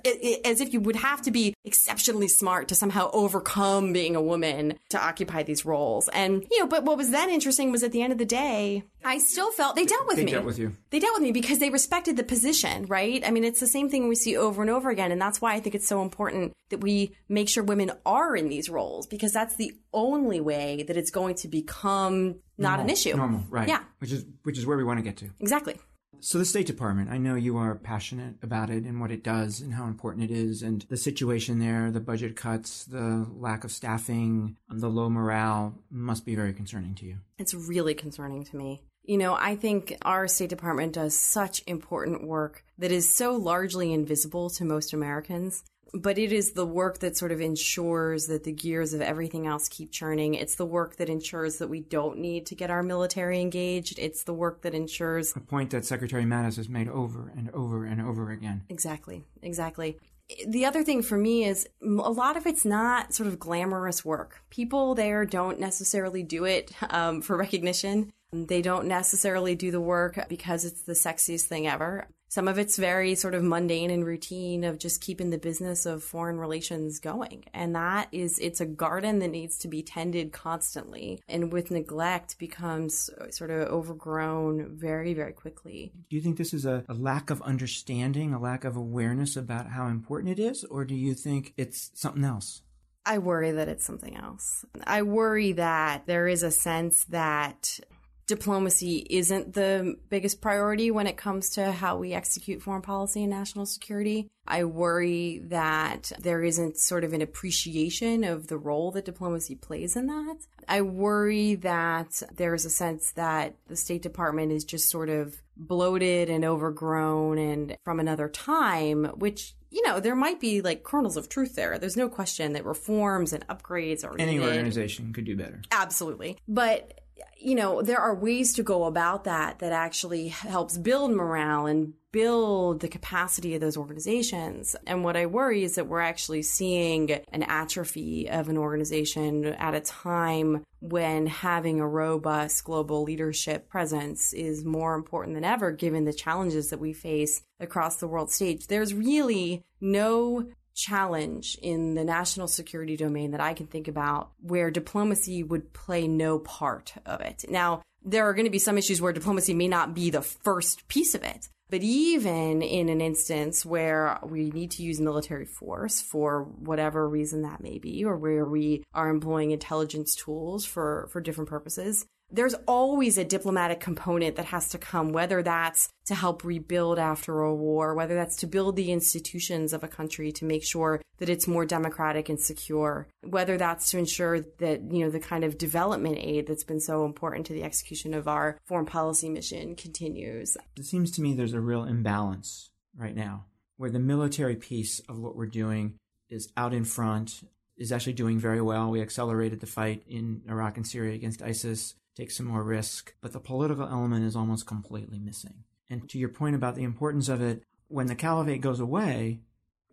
as, 0.46 0.62
if 0.62 0.74
you 0.74 0.80
would 0.80 0.96
have 0.96 1.22
to 1.22 1.32
be 1.32 1.54
exceptionally 1.66 2.28
smart 2.28 2.68
to 2.68 2.76
somehow 2.76 3.10
overcome 3.12 3.94
being 3.94 4.16
a 4.16 4.22
woman 4.22 4.78
to 4.90 5.02
occupy 5.02 5.44
these 5.44 5.66
roles. 5.66 6.10
And 6.10 6.46
you 6.52 6.60
know 6.60 6.68
but 6.68 6.84
what 6.84 6.98
was 6.98 7.12
then 7.12 7.30
interesting 7.30 7.72
was 7.72 7.84
at 7.84 7.92
the 7.92 8.02
end 8.02 8.12
of 8.12 8.20
the 8.20 8.26
day 8.26 8.84
i 9.04 9.18
still 9.18 9.52
felt 9.52 9.76
they 9.76 9.86
dealt 9.86 10.08
with 10.08 10.16
they 10.16 10.24
me. 10.24 10.32
they 10.32 10.38
dealt 10.38 10.46
with 10.46 10.60
you. 10.60 10.74
They 10.90 11.00
dealt 11.00 11.16
with 11.16 11.24
me 11.24 11.32
because 11.32 11.60
they 11.60 11.70
respected 11.70 12.18
the 12.18 12.24
position 12.24 12.86
right? 12.86 13.24
I 13.26 13.32
mean 13.32 13.44
it's 13.44 13.60
the 13.60 13.68
same 13.68 13.90
thing 13.90 14.08
we 14.08 14.16
see 14.16 14.38
over 14.38 14.62
and 14.62 14.72
over 14.72 14.90
again. 14.90 15.12
And 15.12 15.22
that's 15.22 15.42
why 15.42 15.54
i 15.54 15.60
think 15.60 15.76
it's 15.76 15.88
so 15.88 16.02
important 16.02 16.54
that 16.70 16.80
we 16.80 17.16
make 17.30 17.50
sure 17.50 17.64
women 17.64 17.92
are 18.06 18.36
in 18.36 18.50
these 18.50 18.70
roles 18.70 19.06
because 19.08 19.32
that's 19.32 19.56
the 19.56 19.74
only 19.94 20.42
way 20.42 20.84
that 20.88 20.98
it's 20.98 21.12
going 21.12 21.36
to 21.36 21.48
become 21.48 22.40
not 22.58 22.70
normal, 22.70 22.86
an 22.86 22.90
issue. 22.90 23.16
Normal, 23.16 23.44
right? 23.50 23.68
Yeah, 23.68 23.84
which 24.00 24.12
is 24.12 24.26
which 24.44 24.58
is 24.58 24.66
where 24.66 24.78
we 24.78 24.84
want 24.84 25.00
to 25.00 25.04
get 25.04 25.18
to. 25.18 25.30
Exactly. 25.40 25.76
So 26.20 26.38
the 26.38 26.46
State 26.46 26.68
Department, 26.68 27.10
I 27.10 27.18
know 27.18 27.36
you 27.36 27.58
are 27.58 27.76
passionate 27.76 28.36
about 28.42 28.70
it 28.70 28.86
and 28.86 29.02
what 29.02 29.12
it 29.12 29.26
does 29.26 29.60
and 29.60 29.74
how 29.74 29.88
important 29.88 30.24
it 30.24 30.32
is 30.32 30.62
and 30.62 30.84
the 30.84 30.96
situation 30.96 31.60
there, 31.60 31.92
the 31.92 32.00
budget 32.00 32.38
cuts, 32.38 32.86
the 32.86 33.28
lack 33.36 33.66
of 33.66 33.72
staffing, 33.72 34.56
the 34.70 34.88
low 34.88 35.10
morale 35.10 35.78
must 35.92 36.26
be 36.26 36.34
very 36.34 36.54
concerning 36.54 36.96
to 36.96 37.06
you. 37.06 37.18
It's 37.38 37.54
really 37.54 37.94
concerning 37.94 38.46
to 38.46 38.56
me. 38.56 38.84
You 39.04 39.18
know, 39.18 39.34
I 39.34 39.58
think 39.58 39.98
our 40.04 40.30
State 40.30 40.50
Department 40.50 40.94
does 40.94 41.14
such 41.14 41.62
important 41.68 42.26
work 42.26 42.64
that 42.78 42.90
is 42.90 43.14
so 43.14 43.36
largely 43.36 43.92
invisible 43.92 44.50
to 44.52 44.64
most 44.64 44.94
Americans 44.94 45.66
but 45.94 46.18
it 46.18 46.32
is 46.32 46.54
the 46.54 46.66
work 46.66 47.00
that 47.00 47.16
sort 47.16 47.32
of 47.32 47.40
ensures 47.40 48.26
that 48.28 48.44
the 48.44 48.52
gears 48.52 48.94
of 48.94 49.02
everything 49.02 49.46
else 49.46 49.68
keep 49.70 49.92
churning. 49.92 50.34
It's 50.34 50.56
the 50.56 50.66
work 50.66 50.96
that 50.98 51.08
ensures 51.08 51.58
that 51.58 51.70
we 51.70 51.82
don't 51.82 52.18
need 52.18 52.48
to 52.48 52.56
get 52.56 52.72
our 52.72 52.82
military 52.82 53.40
engaged. 53.40 54.00
It's 54.00 54.24
the 54.24 54.34
work 54.34 54.64
that 54.64 54.74
ensures 54.74 55.36
a 55.36 55.40
point 55.40 55.70
that 55.70 55.86
Secretary 55.86 56.24
Mattis 56.24 56.58
has 56.58 56.68
made 56.68 56.90
over 56.90 57.32
and 57.38 57.50
over 57.52 57.86
and 57.86 58.02
over 58.02 58.32
again. 58.32 58.64
Exactly, 58.70 59.24
exactly. 59.42 60.00
The 60.48 60.66
other 60.66 60.84
thing 60.84 61.04
for 61.04 61.18
me 61.18 61.46
is 61.46 61.68
a 61.82 61.86
lot 61.86 62.38
of 62.38 62.48
it's 62.48 62.66
not 62.66 63.14
sort 63.14 63.28
of 63.28 63.38
glamorous 63.38 64.04
work. 64.04 64.42
People 64.50 64.96
there 64.96 65.26
don't 65.26 65.60
necessarily 65.60 66.24
do 66.24 66.46
it 66.46 66.72
um, 66.90 67.22
for 67.22 67.38
recognition. 67.38 68.12
They 68.32 68.64
don't 68.64 68.88
necessarily 68.88 69.54
do 69.54 69.70
the 69.70 69.82
work 69.82 70.18
because 70.28 70.66
it's 70.66 70.82
the 70.84 70.94
sexiest 70.94 71.44
thing 71.44 71.68
ever. 71.68 72.08
Some 72.34 72.48
of 72.48 72.58
it's 72.58 72.78
very 72.78 73.14
sort 73.14 73.36
of 73.36 73.44
mundane 73.44 73.92
and 73.92 74.04
routine 74.04 74.64
of 74.64 74.80
just 74.80 75.02
keeping 75.02 75.30
the 75.30 75.38
business 75.38 75.86
of 75.86 76.04
foreign 76.04 76.40
relations 76.40 77.00
going. 77.00 77.46
And 77.54 77.76
that 77.76 78.08
is, 78.12 78.40
it's 78.40 78.60
a 78.60 78.66
garden 78.66 79.20
that 79.20 79.28
needs 79.28 79.56
to 79.60 79.68
be 79.68 79.84
tended 79.84 80.32
constantly. 80.32 81.22
And 81.30 81.54
with 81.54 81.70
neglect 81.70 82.40
becomes 82.40 83.12
uh, 83.22 83.30
sort 83.30 83.52
of 83.52 83.68
overgrown 83.68 84.76
very, 84.76 85.14
very 85.14 85.34
quickly. 85.34 85.92
Do 86.10 86.16
you 86.16 86.24
think 86.24 86.38
this 86.38 86.56
is 86.56 86.66
a, 86.66 86.84
a 86.90 86.96
lack 86.96 87.30
of 87.30 87.40
understanding, 87.44 88.34
a 88.34 88.42
lack 88.42 88.64
of 88.64 88.76
awareness 88.76 89.38
about 89.38 89.68
how 89.68 89.86
important 89.86 90.40
it 90.40 90.42
is? 90.42 90.64
Or 90.64 90.86
do 90.86 90.96
you 90.96 91.14
think 91.14 91.54
it's 91.56 91.92
something 91.94 92.24
else? 92.24 92.64
I 93.06 93.20
worry 93.20 93.52
that 93.52 93.68
it's 93.68 93.86
something 93.86 94.18
else. 94.18 94.66
I 94.88 95.04
worry 95.04 95.52
that 95.52 96.08
there 96.08 96.28
is 96.28 96.42
a 96.42 96.50
sense 96.50 97.04
that 97.10 97.80
diplomacy 98.28 99.06
isn't 99.10 99.54
the 99.54 99.96
biggest 100.10 100.42
priority 100.42 100.92
when 100.92 101.08
it 101.08 101.18
comes 101.18 101.50
to 101.52 101.72
how 101.72 101.98
we 101.98 102.14
execute 102.14 102.62
foreign 102.62 102.82
policy 102.82 103.22
and 103.24 103.30
national 103.30 103.66
security. 103.66 104.30
I 104.48 104.64
worry 104.66 105.40
that 105.46 106.12
there 106.20 106.44
isn't 106.44 106.78
sort 106.78 107.04
of 107.04 107.14
an 107.14 107.22
appreciation 107.22 108.24
of 108.24 108.48
the 108.48 108.58
role 108.58 108.92
that 108.92 109.06
diplomacy 109.06 109.56
plays 109.56 109.96
in 109.96 110.08
that. 110.08 110.38
I 110.68 110.82
worry 110.82 111.56
that 111.56 112.22
there's 112.34 112.66
a 112.66 112.70
sense 112.70 113.12
that 113.12 113.56
the 113.68 113.76
State 113.76 114.02
Department 114.02 114.52
is 114.52 114.64
just 114.66 114.90
sort 114.90 115.10
of 115.10 115.42
bloated 115.56 116.30
and 116.30 116.44
overgrown 116.44 117.38
and 117.38 117.78
from 117.84 118.00
another 118.00 118.28
time, 118.30 119.06
which 119.16 119.56
you 119.72 119.82
know, 119.88 120.00
there 120.00 120.16
might 120.16 120.40
be 120.40 120.62
like 120.62 120.84
kernels 120.84 121.18
of 121.18 121.28
truth 121.30 121.56
there. 121.56 121.80
There's 121.80 121.98
no 121.98 122.08
question 122.08 122.54
that 122.54 122.64
reforms 122.64 123.34
and 123.34 123.46
upgrades 123.48 124.06
are 124.06 124.16
Any 124.20 124.34
needed. 124.34 124.48
organization 124.48 125.12
could 125.14 125.26
do 125.26 125.36
better. 125.36 125.64
Absolutely. 125.72 126.38
But 126.48 127.02
you 127.44 127.56
know, 127.56 127.82
there 127.82 128.00
are 128.00 128.16
ways 128.16 128.54
to 128.54 128.64
go 128.64 128.86
about 128.86 129.26
that 129.26 129.60
that 129.60 129.74
actually 129.74 130.30
helps 130.30 130.78
build 130.78 131.12
morale 131.12 131.66
and 131.66 131.94
build 132.14 132.80
the 132.80 132.88
capacity 132.88 133.56
of 133.56 133.62
those 133.62 133.76
organizations. 133.76 134.76
And 134.88 135.04
what 135.04 135.18
I 135.18 135.26
worry 135.26 135.64
is 135.64 135.76
that 135.76 135.88
we're 135.88 136.00
actually 136.00 136.44
seeing 136.44 137.12
an 137.32 137.44
atrophy 137.44 138.30
of 138.30 138.50
an 138.50 138.58
organization 138.58 139.46
at 139.46 139.74
a 139.74 139.82
time 139.82 140.64
when 140.80 141.26
having 141.26 141.80
a 141.80 141.88
robust 141.88 142.64
global 142.64 143.04
leadership 143.04 143.68
presence 143.68 144.32
is 144.32 144.64
more 144.64 144.96
important 144.96 145.34
than 145.34 145.44
ever, 145.44 145.72
given 145.72 146.06
the 146.06 146.14
challenges 146.14 146.70
that 146.70 146.80
we 146.80 146.94
face 146.94 147.42
across 147.60 147.98
the 147.98 148.08
world 148.08 148.32
stage. 148.32 148.68
There's 148.68 148.94
really 148.94 149.64
no 149.82 150.48
challenge 150.76 151.58
in 151.62 151.96
the 151.96 152.04
national 152.04 152.48
security 152.48 152.98
domain 152.98 153.32
that 153.32 153.42
I 153.42 153.54
can 153.54 153.68
think 153.68 153.88
about 153.88 154.32
where 154.42 154.72
diplomacy 154.72 155.44
would 155.44 155.74
play 155.74 156.08
no 156.08 156.40
part 156.40 156.94
of 157.06 157.22
it. 157.22 157.46
Now, 157.50 157.82
there 158.04 158.28
are 158.28 158.34
going 158.34 158.46
to 158.46 158.52
be 158.52 158.60
some 158.60 158.78
issues 158.78 159.02
where 159.02 159.14
diplomacy 159.14 159.54
may 159.54 159.68
not 159.68 159.94
be 159.94 160.10
the 160.10 160.22
first 160.22 160.88
piece 160.88 161.16
of 161.16 161.24
it. 161.24 161.48
But 161.70 161.82
even 161.82 162.62
in 162.62 162.90
an 162.90 163.02
instance 163.02 163.66
where 163.66 164.20
we 164.22 164.52
need 164.52 164.70
to 164.72 164.84
use 164.84 165.00
military 165.00 165.46
force 165.46 166.02
for 166.02 166.44
whatever 166.44 167.10
reason 167.10 167.42
that 167.44 167.64
may 167.64 167.80
be, 167.80 168.06
or 168.06 168.16
where 168.16 168.46
we 168.46 168.84
are 168.94 169.10
employing 169.10 169.52
intelligence 169.52 170.14
tools 170.14 170.66
for, 170.66 171.08
for 171.12 171.20
different 171.20 171.50
purposes, 171.50 172.06
there's 172.34 172.56
always 172.68 173.20
a 173.20 173.24
diplomatic 173.24 173.80
component 173.80 174.36
that 174.38 174.46
has 174.46 174.70
to 174.70 174.80
come, 174.80 175.14
whether 175.14 175.44
that's 175.44 175.88
to 176.08 176.16
help 176.16 176.44
rebuild 176.44 176.98
after 176.98 177.42
a 177.42 177.54
war, 177.54 177.94
whether 177.94 178.16
that's 178.16 178.38
to 178.38 178.48
build 178.48 178.76
the 178.76 178.92
institutions 178.92 179.72
of 179.72 179.84
a 179.84 179.88
country 179.88 180.32
to 180.32 180.44
make 180.44 180.64
sure 180.64 181.00
that 181.20 181.30
it's 181.30 181.48
more 181.48 181.64
democratic 181.64 182.30
and 182.30 182.42
secure, 182.42 183.08
whether 183.22 183.56
that's 183.56 183.92
to 183.92 184.00
ensure 184.00 184.42
that, 184.58 184.82
you 184.92 185.06
know, 185.06 185.12
the 185.12 185.20
kind 185.20 185.44
of 185.44 185.60
development 185.60 186.18
aid 186.20 186.48
that's 186.48 186.64
been 186.64 186.80
so 186.80 187.06
important 187.06 187.46
to 187.46 187.54
the 187.54 187.64
execution 187.64 188.16
of 188.16 188.28
our 188.28 188.58
foreign 188.66 188.88
policy 188.88 189.30
mission 189.30 189.76
continues. 189.76 190.58
It 190.76 190.86
seems 190.86 191.12
to 191.12 191.22
me 191.22 191.34
there's 191.34 191.54
a 191.54 191.62
real 191.62 191.84
imbalance 191.84 192.72
right 192.98 193.16
now 193.16 193.46
where 193.78 193.92
the 193.92 194.00
military 194.00 194.56
piece 194.56 195.00
of 195.08 195.20
what 195.20 195.36
we're 195.36 195.46
doing 195.46 195.94
is 196.30 196.50
out 196.58 196.74
in 196.74 196.84
front, 196.84 197.44
is 197.78 197.92
actually 197.92 198.14
doing 198.14 198.40
very 198.40 198.62
well. 198.62 198.90
We 198.90 199.02
accelerated 199.02 199.60
the 199.60 199.68
fight 199.68 200.04
in 200.08 200.42
Iraq 200.50 200.78
and 200.78 200.88
Syria 200.88 201.14
against 201.14 201.44
ISIS 201.44 201.94
take 202.16 202.32
some 202.32 202.46
more 202.46 202.64
risk, 202.64 203.14
but 203.22 203.34
the 203.34 203.40
political 203.40 203.86
element 203.86 204.26
is 204.26 204.36
almost 204.36 204.68
completely 204.68 205.20
missing. 205.20 205.64
And 205.90 206.10
to 206.10 206.18
your 206.18 206.30
point 206.30 206.56
about 206.56 206.76
the 206.76 206.84
importance 206.84 207.30
of 207.30 207.42
it, 207.42 207.64
when 207.88 208.08
the 208.08 208.16
caliphate 208.16 208.62
goes 208.62 208.80
away, 208.80 209.42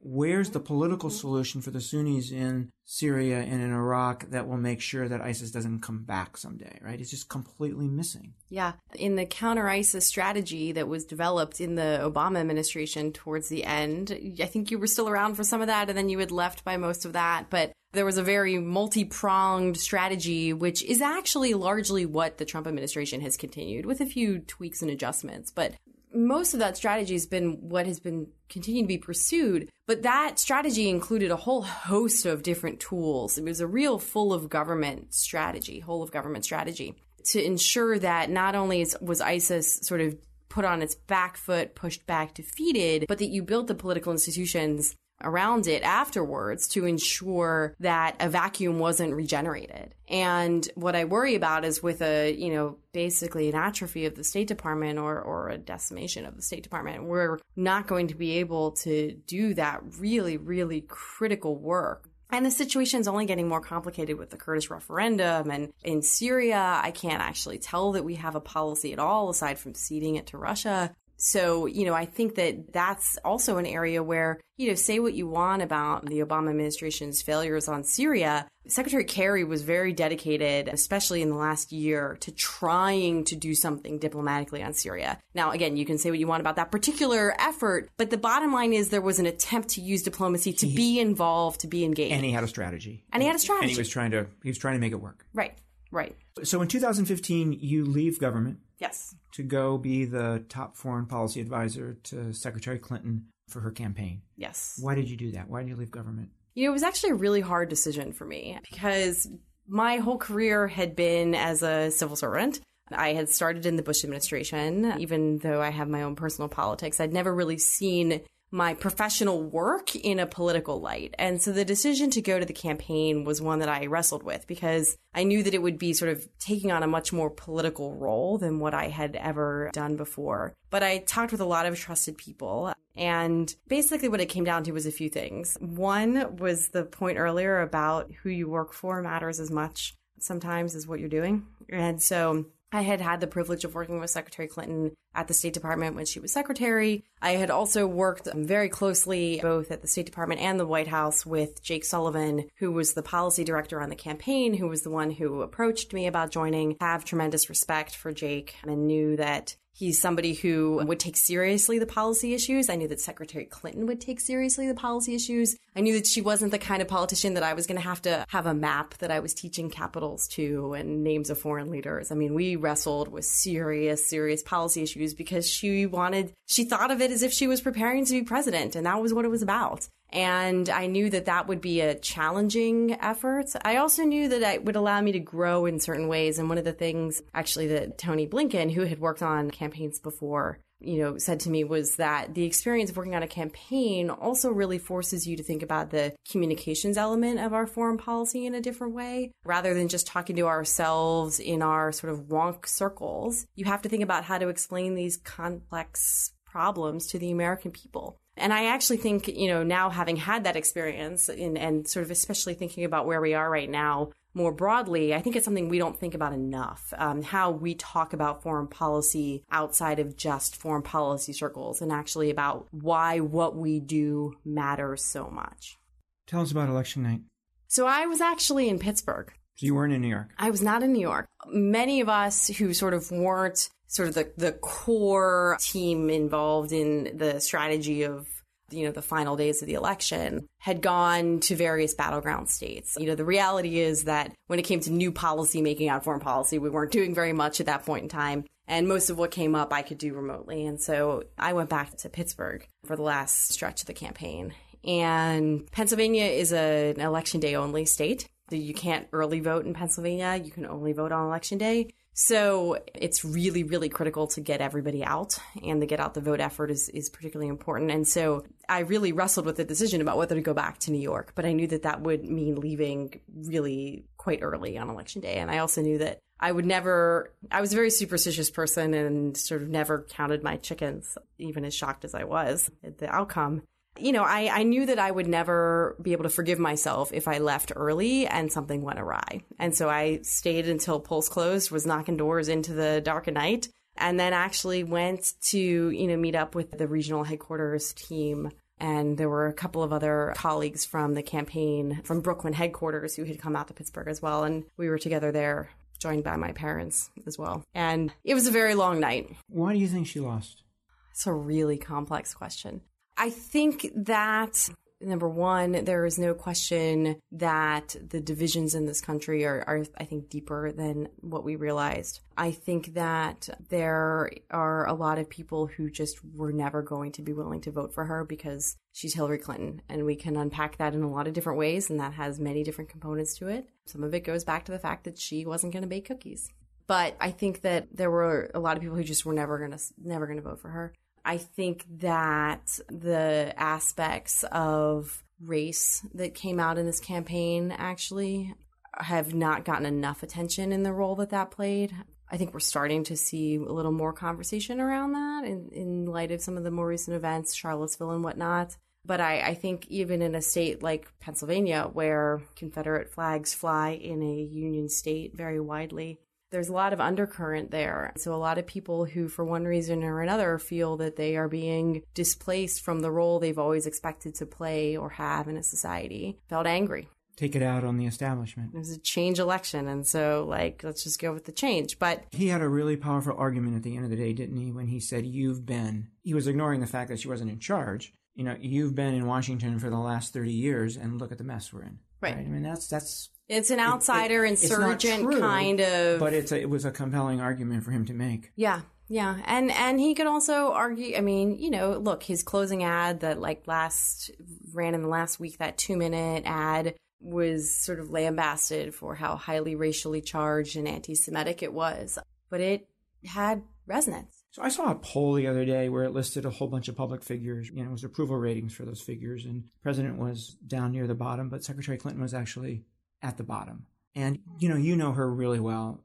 where's 0.02 0.50
the 0.50 0.60
political 0.60 1.10
solution 1.10 1.60
for 1.60 1.70
the 1.70 1.80
Sunnis 1.80 2.30
in 2.30 2.70
Syria 2.84 3.40
and 3.40 3.60
in 3.60 3.72
Iraq 3.72 4.30
that 4.30 4.48
will 4.48 4.56
make 4.56 4.80
sure 4.80 5.08
that 5.08 5.20
ISIS 5.20 5.50
doesn't 5.50 5.80
come 5.80 6.04
back 6.04 6.36
someday, 6.36 6.78
right? 6.80 7.00
It's 7.00 7.10
just 7.10 7.28
completely 7.28 7.86
missing. 7.86 8.32
Yeah. 8.48 8.72
In 8.94 9.16
the 9.16 9.26
counter 9.26 9.68
ISIS 9.68 10.06
strategy 10.06 10.72
that 10.72 10.88
was 10.88 11.04
developed 11.04 11.60
in 11.60 11.74
the 11.74 12.00
Obama 12.02 12.38
administration 12.40 13.12
towards 13.12 13.48
the 13.48 13.64
end, 13.64 14.18
I 14.40 14.46
think 14.46 14.70
you 14.70 14.78
were 14.78 14.86
still 14.86 15.08
around 15.08 15.34
for 15.34 15.44
some 15.44 15.60
of 15.60 15.66
that 15.66 15.88
and 15.88 15.98
then 15.98 16.08
you 16.08 16.18
had 16.18 16.32
left 16.32 16.64
by 16.64 16.76
most 16.78 17.04
of 17.04 17.12
that. 17.12 17.46
But 17.50 17.72
there 17.92 18.04
was 18.04 18.18
a 18.18 18.22
very 18.22 18.58
multi 18.58 19.04
pronged 19.04 19.76
strategy, 19.76 20.52
which 20.52 20.82
is 20.82 21.00
actually 21.00 21.54
largely 21.54 22.06
what 22.06 22.38
the 22.38 22.44
Trump 22.44 22.66
administration 22.66 23.20
has 23.20 23.36
continued 23.36 23.86
with 23.86 24.00
a 24.00 24.06
few 24.06 24.40
tweaks 24.40 24.82
and 24.82 24.90
adjustments. 24.90 25.50
But 25.50 25.74
most 26.12 26.54
of 26.54 26.60
that 26.60 26.76
strategy 26.76 27.14
has 27.14 27.26
been 27.26 27.68
what 27.68 27.86
has 27.86 28.00
been 28.00 28.28
continuing 28.48 28.84
to 28.84 28.88
be 28.88 28.98
pursued. 28.98 29.68
But 29.86 30.02
that 30.02 30.38
strategy 30.38 30.88
included 30.88 31.30
a 31.30 31.36
whole 31.36 31.62
host 31.62 32.26
of 32.26 32.42
different 32.42 32.80
tools. 32.80 33.38
It 33.38 33.44
was 33.44 33.60
a 33.60 33.66
real 33.66 33.98
full 33.98 34.32
of 34.32 34.48
government 34.48 35.14
strategy, 35.14 35.80
whole 35.80 36.02
of 36.02 36.10
government 36.10 36.44
strategy 36.44 36.94
to 37.24 37.44
ensure 37.44 37.98
that 37.98 38.30
not 38.30 38.54
only 38.54 38.86
was 39.00 39.20
ISIS 39.20 39.80
sort 39.82 40.00
of 40.00 40.16
put 40.48 40.64
on 40.64 40.82
its 40.82 40.94
back 40.94 41.36
foot, 41.36 41.74
pushed 41.74 42.06
back, 42.06 42.34
defeated, 42.34 43.04
but 43.08 43.18
that 43.18 43.28
you 43.28 43.42
built 43.42 43.66
the 43.66 43.74
political 43.74 44.12
institutions 44.12 44.96
around 45.22 45.66
it 45.66 45.82
afterwards 45.82 46.68
to 46.68 46.86
ensure 46.86 47.74
that 47.80 48.16
a 48.20 48.28
vacuum 48.28 48.78
wasn't 48.78 49.14
regenerated. 49.14 49.94
And 50.08 50.68
what 50.74 50.96
I 50.96 51.04
worry 51.04 51.34
about 51.34 51.64
is 51.64 51.82
with 51.82 52.02
a, 52.02 52.32
you 52.32 52.52
know, 52.52 52.78
basically 52.92 53.48
an 53.48 53.54
atrophy 53.54 54.06
of 54.06 54.16
the 54.16 54.24
State 54.24 54.48
Department 54.48 54.98
or, 54.98 55.20
or 55.20 55.48
a 55.48 55.58
decimation 55.58 56.26
of 56.26 56.36
the 56.36 56.42
State 56.42 56.62
Department, 56.62 57.04
we're 57.04 57.38
not 57.54 57.86
going 57.86 58.08
to 58.08 58.14
be 58.14 58.38
able 58.38 58.72
to 58.72 59.12
do 59.26 59.54
that 59.54 59.82
really, 59.98 60.36
really 60.36 60.80
critical 60.80 61.56
work. 61.56 62.10
And 62.32 62.46
the 62.46 62.50
situation 62.50 63.00
is 63.00 63.08
only 63.08 63.26
getting 63.26 63.48
more 63.48 63.60
complicated 63.60 64.16
with 64.16 64.30
the 64.30 64.36
Kurdish 64.36 64.70
referendum. 64.70 65.50
And 65.50 65.72
in 65.82 66.02
Syria, 66.02 66.80
I 66.82 66.92
can't 66.92 67.20
actually 67.20 67.58
tell 67.58 67.92
that 67.92 68.04
we 68.04 68.14
have 68.16 68.36
a 68.36 68.40
policy 68.40 68.92
at 68.92 68.98
all 68.98 69.30
aside 69.30 69.58
from 69.58 69.74
ceding 69.74 70.14
it 70.14 70.28
to 70.28 70.38
Russia. 70.38 70.94
So, 71.22 71.66
you 71.66 71.84
know, 71.84 71.92
I 71.92 72.06
think 72.06 72.36
that 72.36 72.72
that's 72.72 73.18
also 73.24 73.58
an 73.58 73.66
area 73.66 74.02
where, 74.02 74.40
you 74.56 74.68
know, 74.68 74.74
say 74.74 75.00
what 75.00 75.12
you 75.12 75.28
want 75.28 75.60
about 75.60 76.06
the 76.06 76.20
Obama 76.20 76.48
administration's 76.48 77.20
failures 77.20 77.68
on 77.68 77.84
Syria. 77.84 78.48
Secretary 78.66 79.04
Kerry 79.04 79.44
was 79.44 79.62
very 79.62 79.92
dedicated, 79.92 80.68
especially 80.68 81.20
in 81.20 81.28
the 81.28 81.36
last 81.36 81.72
year, 81.72 82.16
to 82.20 82.32
trying 82.32 83.24
to 83.24 83.36
do 83.36 83.54
something 83.54 83.98
diplomatically 83.98 84.62
on 84.62 84.72
Syria. 84.72 85.18
Now, 85.34 85.50
again, 85.50 85.76
you 85.76 85.84
can 85.84 85.98
say 85.98 86.08
what 86.08 86.18
you 86.18 86.26
want 86.26 86.40
about 86.40 86.56
that 86.56 86.70
particular 86.70 87.34
effort, 87.38 87.90
but 87.98 88.08
the 88.08 88.18
bottom 88.18 88.54
line 88.54 88.72
is 88.72 88.88
there 88.88 89.02
was 89.02 89.18
an 89.18 89.26
attempt 89.26 89.68
to 89.70 89.82
use 89.82 90.02
diplomacy 90.02 90.54
to 90.54 90.66
be 90.66 91.00
involved, 91.00 91.60
to 91.60 91.66
be 91.66 91.84
engaged. 91.84 92.14
And 92.14 92.24
he 92.24 92.32
had 92.32 92.44
a 92.44 92.48
strategy. 92.48 93.04
And 93.12 93.22
he 93.22 93.26
had 93.26 93.36
a 93.36 93.38
strategy. 93.38 93.64
And 93.64 93.72
he 93.72 93.78
was 93.78 93.90
trying 93.90 94.10
to 94.12 94.26
he 94.42 94.48
was 94.48 94.58
trying 94.58 94.74
to 94.74 94.80
make 94.80 94.92
it 94.92 95.00
work. 95.02 95.26
Right. 95.34 95.52
Right. 95.90 96.16
So 96.44 96.62
in 96.62 96.68
2015, 96.68 97.58
you 97.60 97.84
leave 97.84 98.20
government. 98.20 98.58
Yes. 98.80 99.14
To 99.32 99.42
go 99.42 99.78
be 99.78 100.04
the 100.06 100.44
top 100.48 100.76
foreign 100.76 101.06
policy 101.06 101.40
advisor 101.40 101.98
to 102.04 102.32
Secretary 102.32 102.78
Clinton 102.78 103.26
for 103.48 103.60
her 103.60 103.70
campaign. 103.70 104.22
Yes. 104.36 104.78
Why 104.80 104.94
did 104.94 105.08
you 105.08 105.16
do 105.16 105.32
that? 105.32 105.48
Why 105.48 105.60
did 105.60 105.68
you 105.68 105.76
leave 105.76 105.90
government? 105.90 106.30
You 106.54 106.64
know, 106.64 106.70
it 106.70 106.74
was 106.74 106.82
actually 106.82 107.10
a 107.10 107.16
really 107.16 107.40
hard 107.40 107.68
decision 107.68 108.12
for 108.12 108.24
me 108.24 108.58
because 108.70 109.28
my 109.68 109.98
whole 109.98 110.18
career 110.18 110.66
had 110.66 110.96
been 110.96 111.34
as 111.34 111.62
a 111.62 111.90
civil 111.90 112.16
servant. 112.16 112.60
I 112.92 113.12
had 113.12 113.28
started 113.28 113.66
in 113.66 113.76
the 113.76 113.84
Bush 113.84 114.02
administration, 114.02 114.94
even 114.98 115.38
though 115.38 115.62
I 115.62 115.70
have 115.70 115.88
my 115.88 116.02
own 116.02 116.16
personal 116.16 116.48
politics. 116.48 116.98
I'd 116.98 117.12
never 117.12 117.32
really 117.32 117.58
seen 117.58 118.22
my 118.50 118.74
professional 118.74 119.42
work 119.42 119.94
in 119.94 120.18
a 120.18 120.26
political 120.26 120.80
light. 120.80 121.14
And 121.18 121.40
so 121.40 121.52
the 121.52 121.64
decision 121.64 122.10
to 122.10 122.22
go 122.22 122.38
to 122.38 122.44
the 122.44 122.52
campaign 122.52 123.24
was 123.24 123.40
one 123.40 123.60
that 123.60 123.68
I 123.68 123.86
wrestled 123.86 124.22
with 124.22 124.46
because 124.46 124.96
I 125.14 125.22
knew 125.22 125.42
that 125.42 125.54
it 125.54 125.62
would 125.62 125.78
be 125.78 125.92
sort 125.92 126.10
of 126.10 126.28
taking 126.38 126.72
on 126.72 126.82
a 126.82 126.88
much 126.88 127.12
more 127.12 127.30
political 127.30 127.94
role 127.94 128.38
than 128.38 128.58
what 128.58 128.74
I 128.74 128.88
had 128.88 129.14
ever 129.16 129.70
done 129.72 129.96
before. 129.96 130.54
But 130.70 130.82
I 130.82 130.98
talked 130.98 131.32
with 131.32 131.40
a 131.40 131.46
lot 131.46 131.66
of 131.66 131.78
trusted 131.78 132.18
people. 132.18 132.72
And 132.96 133.54
basically, 133.68 134.08
what 134.08 134.20
it 134.20 134.26
came 134.26 134.44
down 134.44 134.64
to 134.64 134.72
was 134.72 134.84
a 134.84 134.90
few 134.90 135.08
things. 135.08 135.56
One 135.60 136.36
was 136.36 136.68
the 136.68 136.84
point 136.84 137.18
earlier 137.18 137.60
about 137.60 138.10
who 138.22 138.30
you 138.30 138.48
work 138.48 138.72
for 138.72 139.00
matters 139.00 139.38
as 139.38 139.50
much 139.50 139.94
sometimes 140.18 140.74
as 140.74 140.86
what 140.86 141.00
you're 141.00 141.08
doing. 141.08 141.46
And 141.68 142.02
so 142.02 142.46
I 142.72 142.82
had 142.82 143.00
had 143.00 143.20
the 143.20 143.26
privilege 143.26 143.64
of 143.64 143.74
working 143.74 143.98
with 143.98 144.10
Secretary 144.10 144.46
Clinton 144.46 144.92
at 145.14 145.26
the 145.26 145.34
State 145.34 145.54
Department 145.54 145.96
when 145.96 146.06
she 146.06 146.20
was 146.20 146.32
secretary. 146.32 147.04
I 147.20 147.32
had 147.32 147.50
also 147.50 147.86
worked 147.86 148.28
very 148.32 148.68
closely 148.68 149.40
both 149.42 149.70
at 149.70 149.82
the 149.82 149.88
State 149.88 150.06
Department 150.06 150.40
and 150.40 150.58
the 150.58 150.66
White 150.66 150.86
House 150.86 151.26
with 151.26 151.62
Jake 151.62 151.84
Sullivan, 151.84 152.48
who 152.58 152.70
was 152.70 152.92
the 152.92 153.02
policy 153.02 153.42
director 153.42 153.80
on 153.80 153.90
the 153.90 153.96
campaign, 153.96 154.54
who 154.54 154.68
was 154.68 154.82
the 154.82 154.90
one 154.90 155.10
who 155.10 155.42
approached 155.42 155.92
me 155.92 156.06
about 156.06 156.30
joining. 156.30 156.76
Have 156.80 157.04
tremendous 157.04 157.48
respect 157.48 157.96
for 157.96 158.12
Jake 158.12 158.54
and 158.62 158.86
knew 158.86 159.16
that 159.16 159.56
He's 159.72 160.00
somebody 160.00 160.34
who 160.34 160.82
would 160.84 161.00
take 161.00 161.16
seriously 161.16 161.78
the 161.78 161.86
policy 161.86 162.34
issues. 162.34 162.68
I 162.68 162.76
knew 162.76 162.88
that 162.88 163.00
Secretary 163.00 163.44
Clinton 163.44 163.86
would 163.86 164.00
take 164.00 164.20
seriously 164.20 164.66
the 164.66 164.74
policy 164.74 165.14
issues. 165.14 165.56
I 165.74 165.80
knew 165.80 165.94
that 165.94 166.06
she 166.06 166.20
wasn't 166.20 166.50
the 166.50 166.58
kind 166.58 166.82
of 166.82 166.88
politician 166.88 167.34
that 167.34 167.42
I 167.42 167.54
was 167.54 167.66
going 167.66 167.80
to 167.80 167.86
have 167.86 168.02
to 168.02 168.26
have 168.28 168.46
a 168.46 168.54
map 168.54 168.98
that 168.98 169.10
I 169.10 169.20
was 169.20 169.32
teaching 169.32 169.70
capitals 169.70 170.28
to 170.32 170.74
and 170.74 171.02
names 171.02 171.30
of 171.30 171.38
foreign 171.38 171.70
leaders. 171.70 172.10
I 172.10 172.14
mean, 172.14 172.34
we 172.34 172.56
wrestled 172.56 173.08
with 173.08 173.24
serious, 173.24 174.06
serious 174.06 174.42
policy 174.42 174.82
issues 174.82 175.14
because 175.14 175.48
she 175.48 175.86
wanted, 175.86 176.32
she 176.46 176.64
thought 176.64 176.90
of 176.90 177.00
it 177.00 177.10
as 177.10 177.22
if 177.22 177.32
she 177.32 177.46
was 177.46 177.60
preparing 177.60 178.04
to 178.04 178.12
be 178.12 178.22
president, 178.22 178.74
and 178.76 178.86
that 178.86 179.00
was 179.00 179.14
what 179.14 179.24
it 179.24 179.30
was 179.30 179.42
about. 179.42 179.88
And 180.12 180.68
I 180.68 180.86
knew 180.86 181.10
that 181.10 181.26
that 181.26 181.46
would 181.48 181.60
be 181.60 181.80
a 181.80 181.94
challenging 181.94 182.96
effort. 183.00 183.46
I 183.64 183.76
also 183.76 184.02
knew 184.02 184.28
that 184.28 184.54
it 184.54 184.64
would 184.64 184.76
allow 184.76 185.00
me 185.00 185.12
to 185.12 185.20
grow 185.20 185.66
in 185.66 185.80
certain 185.80 186.08
ways. 186.08 186.38
And 186.38 186.48
one 186.48 186.58
of 186.58 186.64
the 186.64 186.72
things 186.72 187.22
actually 187.32 187.68
that 187.68 187.98
Tony 187.98 188.26
Blinken, 188.26 188.72
who 188.72 188.82
had 188.82 188.98
worked 188.98 189.22
on 189.22 189.50
campaigns 189.50 190.00
before, 190.00 190.58
you 190.80 190.98
know, 190.98 191.18
said 191.18 191.40
to 191.40 191.50
me 191.50 191.62
was 191.62 191.96
that 191.96 192.34
the 192.34 192.44
experience 192.44 192.90
of 192.90 192.96
working 192.96 193.14
on 193.14 193.22
a 193.22 193.28
campaign 193.28 194.08
also 194.10 194.50
really 194.50 194.78
forces 194.78 195.26
you 195.26 195.36
to 195.36 195.42
think 195.42 195.62
about 195.62 195.90
the 195.90 196.14
communications 196.30 196.96
element 196.96 197.38
of 197.38 197.52
our 197.52 197.66
foreign 197.66 197.98
policy 197.98 198.46
in 198.46 198.54
a 198.54 198.60
different 198.60 198.94
way. 198.94 199.30
Rather 199.44 199.74
than 199.74 199.88
just 199.88 200.06
talking 200.06 200.36
to 200.36 200.46
ourselves 200.46 201.38
in 201.38 201.62
our 201.62 201.92
sort 201.92 202.12
of 202.12 202.20
wonk 202.28 202.66
circles, 202.66 203.46
you 203.54 203.66
have 203.66 203.82
to 203.82 203.88
think 203.88 204.02
about 204.02 204.24
how 204.24 204.38
to 204.38 204.48
explain 204.48 204.94
these 204.94 205.18
complex 205.18 206.32
problems 206.46 207.06
to 207.08 207.18
the 207.18 207.30
American 207.30 207.70
people. 207.70 208.18
And 208.40 208.52
I 208.52 208.66
actually 208.66 208.96
think, 208.96 209.28
you 209.28 209.48
know, 209.48 209.62
now 209.62 209.90
having 209.90 210.16
had 210.16 210.44
that 210.44 210.56
experience 210.56 211.28
and, 211.28 211.56
and 211.58 211.86
sort 211.86 212.04
of 212.04 212.10
especially 212.10 212.54
thinking 212.54 212.84
about 212.84 213.06
where 213.06 213.20
we 213.20 213.34
are 213.34 213.48
right 213.48 213.70
now 213.70 214.10
more 214.32 214.52
broadly, 214.52 215.14
I 215.14 215.20
think 215.20 215.36
it's 215.36 215.44
something 215.44 215.68
we 215.68 215.78
don't 215.78 215.98
think 215.98 216.14
about 216.14 216.32
enough. 216.32 216.92
Um, 216.96 217.22
how 217.22 217.50
we 217.50 217.74
talk 217.74 218.12
about 218.12 218.42
foreign 218.42 218.68
policy 218.68 219.44
outside 219.50 219.98
of 219.98 220.16
just 220.16 220.56
foreign 220.56 220.82
policy 220.82 221.32
circles 221.32 221.82
and 221.82 221.92
actually 221.92 222.30
about 222.30 222.68
why 222.70 223.20
what 223.20 223.56
we 223.56 223.80
do 223.80 224.34
matters 224.44 225.02
so 225.02 225.28
much. 225.28 225.78
Tell 226.26 226.42
us 226.42 226.52
about 226.52 226.68
election 226.68 227.02
night. 227.02 227.20
So 227.66 227.86
I 227.86 228.06
was 228.06 228.20
actually 228.20 228.68
in 228.68 228.78
Pittsburgh. 228.78 229.32
So 229.56 229.66
you 229.66 229.74
weren't 229.74 229.92
in 229.92 230.00
New 230.00 230.08
York? 230.08 230.30
I 230.38 230.50
was 230.50 230.62
not 230.62 230.82
in 230.82 230.92
New 230.92 231.00
York. 231.00 231.28
Many 231.46 232.00
of 232.00 232.08
us 232.08 232.48
who 232.48 232.72
sort 232.72 232.94
of 232.94 233.10
weren't 233.10 233.68
sort 233.90 234.08
of 234.08 234.14
the, 234.14 234.32
the 234.36 234.52
core 234.52 235.58
team 235.60 236.08
involved 236.08 236.72
in 236.72 237.18
the 237.18 237.40
strategy 237.40 238.04
of 238.04 238.26
you 238.70 238.84
know 238.86 238.92
the 238.92 239.02
final 239.02 239.36
days 239.36 239.62
of 239.62 239.66
the 239.66 239.74
election 239.74 240.46
had 240.58 240.80
gone 240.80 241.40
to 241.40 241.56
various 241.56 241.92
battleground 241.92 242.48
states. 242.48 242.96
You 242.98 243.06
know 243.06 243.16
the 243.16 243.24
reality 243.24 243.80
is 243.80 244.04
that 244.04 244.32
when 244.46 244.60
it 244.60 244.64
came 244.64 244.78
to 244.80 244.92
new 244.92 245.10
policy 245.10 245.60
making 245.60 245.90
on 245.90 246.00
foreign 246.00 246.20
policy 246.20 246.58
we 246.58 246.70
weren't 246.70 246.92
doing 246.92 247.14
very 247.14 247.32
much 247.32 247.60
at 247.60 247.66
that 247.66 247.84
point 247.84 248.04
in 248.04 248.08
time. 248.08 248.44
And 248.68 248.86
most 248.86 249.10
of 249.10 249.18
what 249.18 249.32
came 249.32 249.56
up 249.56 249.72
i 249.72 249.82
could 249.82 249.98
do 249.98 250.14
remotely. 250.14 250.64
And 250.64 250.80
so 250.80 251.24
i 251.36 251.52
went 251.52 251.68
back 251.68 251.96
to 251.98 252.08
pittsburgh 252.08 252.64
for 252.86 252.94
the 252.94 253.02
last 253.02 253.52
stretch 253.52 253.82
of 253.82 253.86
the 253.86 253.94
campaign. 253.94 254.54
And 254.84 255.70
pennsylvania 255.72 256.26
is 256.26 256.52
a, 256.52 256.90
an 256.90 257.00
election 257.00 257.40
day 257.40 257.56
only 257.56 257.84
state. 257.84 258.28
You 258.52 258.74
can't 258.74 259.08
early 259.12 259.40
vote 259.40 259.66
in 259.66 259.74
pennsylvania. 259.74 260.40
You 260.42 260.50
can 260.52 260.66
only 260.66 260.92
vote 260.92 261.12
on 261.12 261.26
election 261.26 261.58
day 261.58 261.88
so 262.12 262.78
it's 262.94 263.24
really, 263.24 263.62
really 263.62 263.88
critical 263.88 264.26
to 264.28 264.40
get 264.40 264.60
everybody 264.60 265.04
out, 265.04 265.38
and 265.62 265.80
the 265.80 265.86
get 265.86 266.00
out 266.00 266.14
the 266.14 266.20
vote 266.20 266.40
effort 266.40 266.70
is, 266.70 266.88
is 266.88 267.08
particularly 267.08 267.48
important. 267.48 267.90
And 267.90 268.06
so 268.06 268.44
I 268.68 268.80
really 268.80 269.12
wrestled 269.12 269.46
with 269.46 269.56
the 269.56 269.64
decision 269.64 270.00
about 270.00 270.16
whether 270.16 270.34
to 270.34 270.40
go 270.40 270.54
back 270.54 270.78
to 270.80 270.90
New 270.90 271.00
York, 271.00 271.32
but 271.34 271.44
I 271.44 271.52
knew 271.52 271.66
that 271.68 271.82
that 271.82 272.02
would 272.02 272.24
mean 272.24 272.56
leaving 272.56 273.20
really 273.32 274.04
quite 274.16 274.40
early 274.42 274.76
on 274.76 274.90
election 274.90 275.22
day. 275.22 275.36
And 275.36 275.50
I 275.50 275.58
also 275.58 275.82
knew 275.82 275.98
that 275.98 276.18
I 276.38 276.52
would 276.52 276.66
never, 276.66 277.34
I 277.50 277.60
was 277.60 277.72
a 277.72 277.76
very 277.76 277.90
superstitious 277.90 278.50
person 278.50 278.94
and 278.94 279.36
sort 279.36 279.62
of 279.62 279.68
never 279.68 280.06
counted 280.08 280.42
my 280.42 280.56
chickens, 280.56 281.16
even 281.38 281.64
as 281.64 281.74
shocked 281.74 282.04
as 282.04 282.14
I 282.14 282.24
was 282.24 282.70
at 282.82 282.98
the 282.98 283.08
outcome 283.14 283.62
you 283.98 284.12
know, 284.12 284.22
I, 284.22 284.48
I 284.52 284.62
knew 284.62 284.86
that 284.86 284.98
I 284.98 285.10
would 285.10 285.26
never 285.26 285.96
be 286.00 286.12
able 286.12 286.24
to 286.24 286.30
forgive 286.30 286.58
myself 286.58 287.12
if 287.12 287.26
I 287.28 287.38
left 287.38 287.72
early 287.74 288.26
and 288.26 288.52
something 288.52 288.82
went 288.82 289.00
awry. 289.00 289.42
And 289.58 289.74
so 289.74 289.88
I 289.88 290.20
stayed 290.22 290.68
until 290.68 291.00
polls 291.00 291.28
closed, 291.28 291.70
was 291.70 291.86
knocking 291.86 292.16
doors 292.16 292.48
into 292.48 292.72
the 292.72 293.00
dark 293.00 293.26
of 293.26 293.34
night, 293.34 293.68
and 293.96 294.18
then 294.18 294.32
actually 294.32 294.84
went 294.84 295.34
to, 295.48 295.58
you 295.58 296.06
know, 296.06 296.16
meet 296.16 296.34
up 296.34 296.54
with 296.54 296.70
the 296.70 296.88
regional 296.88 297.24
headquarters 297.24 297.92
team. 297.92 298.50
And 298.78 299.18
there 299.18 299.28
were 299.28 299.46
a 299.46 299.52
couple 299.52 299.82
of 299.82 299.92
other 299.92 300.32
colleagues 300.36 300.86
from 300.86 301.12
the 301.12 301.22
campaign 301.22 302.00
from 302.04 302.22
Brooklyn 302.22 302.54
headquarters 302.54 303.14
who 303.14 303.24
had 303.24 303.40
come 303.40 303.54
out 303.54 303.68
to 303.68 303.74
Pittsburgh 303.74 304.08
as 304.08 304.22
well. 304.22 304.44
And 304.44 304.64
we 304.78 304.88
were 304.88 304.98
together 304.98 305.32
there, 305.32 305.68
joined 305.98 306.24
by 306.24 306.36
my 306.36 306.52
parents 306.52 307.10
as 307.26 307.38
well. 307.38 307.62
And 307.74 308.10
it 308.24 308.32
was 308.34 308.46
a 308.46 308.50
very 308.50 308.74
long 308.74 308.98
night. 308.98 309.36
Why 309.48 309.74
do 309.74 309.78
you 309.78 309.88
think 309.88 310.06
she 310.06 310.20
lost? 310.20 310.62
It's 311.10 311.26
a 311.26 311.32
really 311.32 311.76
complex 311.76 312.32
question. 312.32 312.80
I 313.20 313.28
think 313.28 313.86
that 314.06 314.70
number 314.98 315.28
one, 315.28 315.84
there 315.84 316.06
is 316.06 316.18
no 316.18 316.32
question 316.32 317.20
that 317.32 317.94
the 318.08 318.18
divisions 318.18 318.74
in 318.74 318.86
this 318.86 319.02
country 319.02 319.44
are, 319.44 319.62
are, 319.66 319.84
I 319.98 320.04
think, 320.04 320.30
deeper 320.30 320.72
than 320.72 321.08
what 321.20 321.44
we 321.44 321.56
realized. 321.56 322.20
I 322.38 322.52
think 322.52 322.94
that 322.94 323.50
there 323.68 324.30
are 324.50 324.86
a 324.86 324.94
lot 324.94 325.18
of 325.18 325.28
people 325.28 325.66
who 325.66 325.90
just 325.90 326.24
were 326.34 326.50
never 326.50 326.80
going 326.80 327.12
to 327.12 327.22
be 327.22 327.34
willing 327.34 327.60
to 327.62 327.70
vote 327.70 327.92
for 327.92 328.06
her 328.06 328.24
because 328.24 328.78
she's 328.92 329.12
Hillary 329.12 329.38
Clinton. 329.38 329.82
And 329.90 330.06
we 330.06 330.16
can 330.16 330.38
unpack 330.38 330.78
that 330.78 330.94
in 330.94 331.02
a 331.02 331.10
lot 331.10 331.26
of 331.26 331.34
different 331.34 331.58
ways, 331.58 331.90
and 331.90 332.00
that 332.00 332.14
has 332.14 332.40
many 332.40 332.64
different 332.64 332.88
components 332.88 333.36
to 333.36 333.48
it. 333.48 333.68
Some 333.84 334.02
of 334.02 334.14
it 334.14 334.20
goes 334.20 334.44
back 334.44 334.64
to 334.64 334.72
the 334.72 334.78
fact 334.78 335.04
that 335.04 335.18
she 335.18 335.44
wasn't 335.44 335.74
going 335.74 335.82
to 335.82 335.88
bake 335.88 336.06
cookies. 336.06 336.48
But 336.86 337.16
I 337.20 337.32
think 337.32 337.60
that 337.60 337.88
there 337.92 338.10
were 338.10 338.50
a 338.54 338.60
lot 338.60 338.78
of 338.78 338.82
people 338.82 338.96
who 338.96 339.04
just 339.04 339.26
were 339.26 339.34
never 339.34 339.58
going 339.58 339.72
to 339.72 339.80
never 340.02 340.26
going 340.26 340.38
to 340.38 340.42
vote 340.42 340.60
for 340.60 340.70
her. 340.70 340.94
I 341.30 341.38
think 341.38 341.86
that 342.00 342.80
the 342.88 343.54
aspects 343.56 344.42
of 344.50 345.22
race 345.40 346.04
that 346.14 346.34
came 346.34 346.58
out 346.58 346.76
in 346.76 346.86
this 346.86 346.98
campaign 346.98 347.70
actually 347.70 348.52
have 348.98 349.32
not 349.32 349.64
gotten 349.64 349.86
enough 349.86 350.24
attention 350.24 350.72
in 350.72 350.82
the 350.82 350.92
role 350.92 351.14
that 351.14 351.30
that 351.30 351.52
played. 351.52 351.94
I 352.28 352.36
think 352.36 352.52
we're 352.52 352.58
starting 352.58 353.04
to 353.04 353.16
see 353.16 353.54
a 353.54 353.60
little 353.60 353.92
more 353.92 354.12
conversation 354.12 354.80
around 354.80 355.12
that 355.12 355.44
in, 355.44 355.68
in 355.70 356.06
light 356.06 356.32
of 356.32 356.42
some 356.42 356.56
of 356.56 356.64
the 356.64 356.72
more 356.72 356.88
recent 356.88 357.16
events, 357.16 357.54
Charlottesville 357.54 358.10
and 358.10 358.24
whatnot. 358.24 358.76
But 359.06 359.20
I, 359.20 359.40
I, 359.40 359.54
think 359.54 359.86
even 359.86 360.22
in 360.22 360.34
a 360.34 360.42
state 360.42 360.82
like 360.82 361.12
Pennsylvania, 361.20 361.88
where 361.92 362.42
Confederate 362.56 363.14
flags 363.14 363.54
fly 363.54 363.90
in 363.90 364.20
a 364.20 364.34
Union 364.34 364.88
state 364.88 365.36
very 365.36 365.60
widely, 365.60 366.18
there's 366.50 366.68
a 366.68 366.72
lot 366.72 366.92
of 366.92 367.00
undercurrent 367.00 367.70
there. 367.70 368.12
So 368.16 368.34
a 368.34 368.36
lot 368.36 368.58
of 368.58 368.66
people 368.66 369.04
who, 369.04 369.28
for 369.28 369.44
one 369.44 369.64
reason 369.64 370.02
or 370.02 370.20
another, 370.20 370.58
feel 370.58 370.96
that 370.98 371.16
they 371.16 371.36
are 371.36 371.48
being 371.48 372.02
displaced 372.14 372.82
from 372.82 373.00
the 373.00 373.10
role 373.10 373.38
they've 373.38 373.58
always 373.58 373.86
expected 373.86 374.34
to 374.36 374.46
play 374.46 374.96
or 374.96 375.10
have 375.10 375.48
in 375.48 375.56
a 375.56 375.62
society 375.62 376.38
felt 376.48 376.66
angry. 376.66 377.08
Take 377.36 377.56
it 377.56 377.62
out 377.62 377.84
on 377.84 377.96
the 377.96 378.06
establishment. 378.06 378.72
It 378.74 378.78
was 378.78 378.90
a 378.90 378.98
change 378.98 379.38
election, 379.38 379.88
and 379.88 380.06
so 380.06 380.44
like 380.46 380.82
let's 380.84 381.02
just 381.04 381.18
go 381.18 381.32
with 381.32 381.46
the 381.46 381.52
change. 381.52 381.98
But 381.98 382.24
he 382.32 382.48
had 382.48 382.60
a 382.60 382.68
really 382.68 382.96
powerful 382.96 383.34
argument 383.34 383.76
at 383.76 383.82
the 383.82 383.96
end 383.96 384.04
of 384.04 384.10
the 384.10 384.16
day, 384.16 384.34
didn't 384.34 384.58
he? 384.58 384.70
When 384.70 384.88
he 384.88 385.00
said, 385.00 385.24
"You've 385.24 385.64
been," 385.64 386.08
he 386.22 386.34
was 386.34 386.46
ignoring 386.46 386.80
the 386.80 386.86
fact 386.86 387.08
that 387.08 387.20
she 387.20 387.28
wasn't 387.28 387.50
in 387.50 387.58
charge. 387.58 388.12
You 388.34 388.44
know, 388.44 388.56
you've 388.60 388.94
been 388.94 389.14
in 389.14 389.26
Washington 389.26 389.78
for 389.78 389.88
the 389.88 389.98
last 389.98 390.34
thirty 390.34 390.52
years, 390.52 390.98
and 390.98 391.18
look 391.18 391.32
at 391.32 391.38
the 391.38 391.44
mess 391.44 391.72
we're 391.72 391.82
in. 391.82 392.00
Right. 392.20 392.36
right? 392.36 392.44
I 392.44 392.48
mean, 392.48 392.62
that's 392.62 392.88
that's 392.88 393.30
it's 393.50 393.70
an 393.70 393.80
outsider 393.80 394.44
it, 394.44 394.48
it, 394.48 394.62
insurgent 394.62 395.22
true, 395.24 395.40
kind 395.40 395.80
of 395.80 396.20
but 396.20 396.32
it's 396.32 396.52
a, 396.52 396.60
it 396.60 396.70
was 396.70 396.84
a 396.84 396.90
compelling 396.90 397.40
argument 397.40 397.84
for 397.84 397.90
him 397.90 398.04
to 398.04 398.14
make 398.14 398.52
yeah 398.56 398.80
yeah 399.08 399.40
and 399.44 399.70
and 399.72 400.00
he 400.00 400.14
could 400.14 400.26
also 400.26 400.72
argue 400.72 401.16
i 401.16 401.20
mean 401.20 401.58
you 401.58 401.70
know 401.70 401.98
look 401.98 402.22
his 402.22 402.42
closing 402.42 402.84
ad 402.84 403.20
that 403.20 403.40
like 403.40 403.66
last 403.66 404.30
ran 404.72 404.94
in 404.94 405.02
the 405.02 405.08
last 405.08 405.40
week 405.40 405.58
that 405.58 405.76
two 405.76 405.96
minute 405.96 406.44
ad 406.46 406.94
was 407.20 407.74
sort 407.76 408.00
of 408.00 408.10
lambasted 408.10 408.94
for 408.94 409.14
how 409.14 409.36
highly 409.36 409.74
racially 409.74 410.22
charged 410.22 410.76
and 410.76 410.88
anti-semitic 410.88 411.62
it 411.62 411.72
was 411.72 412.18
but 412.48 412.60
it 412.60 412.88
had 413.26 413.62
resonance 413.86 414.40
so 414.52 414.62
I 414.62 414.68
saw 414.68 414.90
a 414.90 414.96
poll 414.96 415.34
the 415.34 415.46
other 415.46 415.64
day 415.64 415.88
where 415.88 416.02
it 416.02 416.12
listed 416.12 416.44
a 416.44 416.50
whole 416.50 416.66
bunch 416.66 416.88
of 416.88 416.96
public 416.96 417.22
figures. 417.22 417.70
You 417.70 417.84
know, 417.84 417.90
it 417.90 417.92
was 417.92 418.02
approval 418.02 418.36
ratings 418.36 418.74
for 418.74 418.84
those 418.84 419.00
figures, 419.00 419.44
and 419.44 419.62
President 419.80 420.18
was 420.18 420.56
down 420.66 420.90
near 420.90 421.06
the 421.06 421.14
bottom, 421.14 421.48
but 421.48 421.62
Secretary 421.62 421.96
Clinton 421.96 422.20
was 422.20 422.34
actually 422.34 422.82
at 423.22 423.36
the 423.36 423.42
bottom. 423.42 423.86
And, 424.14 424.40
you 424.58 424.68
know, 424.68 424.76
you 424.76 424.96
know 424.96 425.12
her 425.12 425.32
really 425.32 425.60
well, 425.60 426.02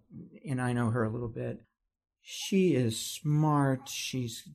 and 0.47 0.61
I 0.61 0.73
know 0.73 0.89
her 0.91 1.03
a 1.03 1.09
little 1.09 1.27
bit. 1.27 1.61
She 2.21 2.75
is 2.75 2.99
smart, 2.99 3.89
she's 3.89 4.47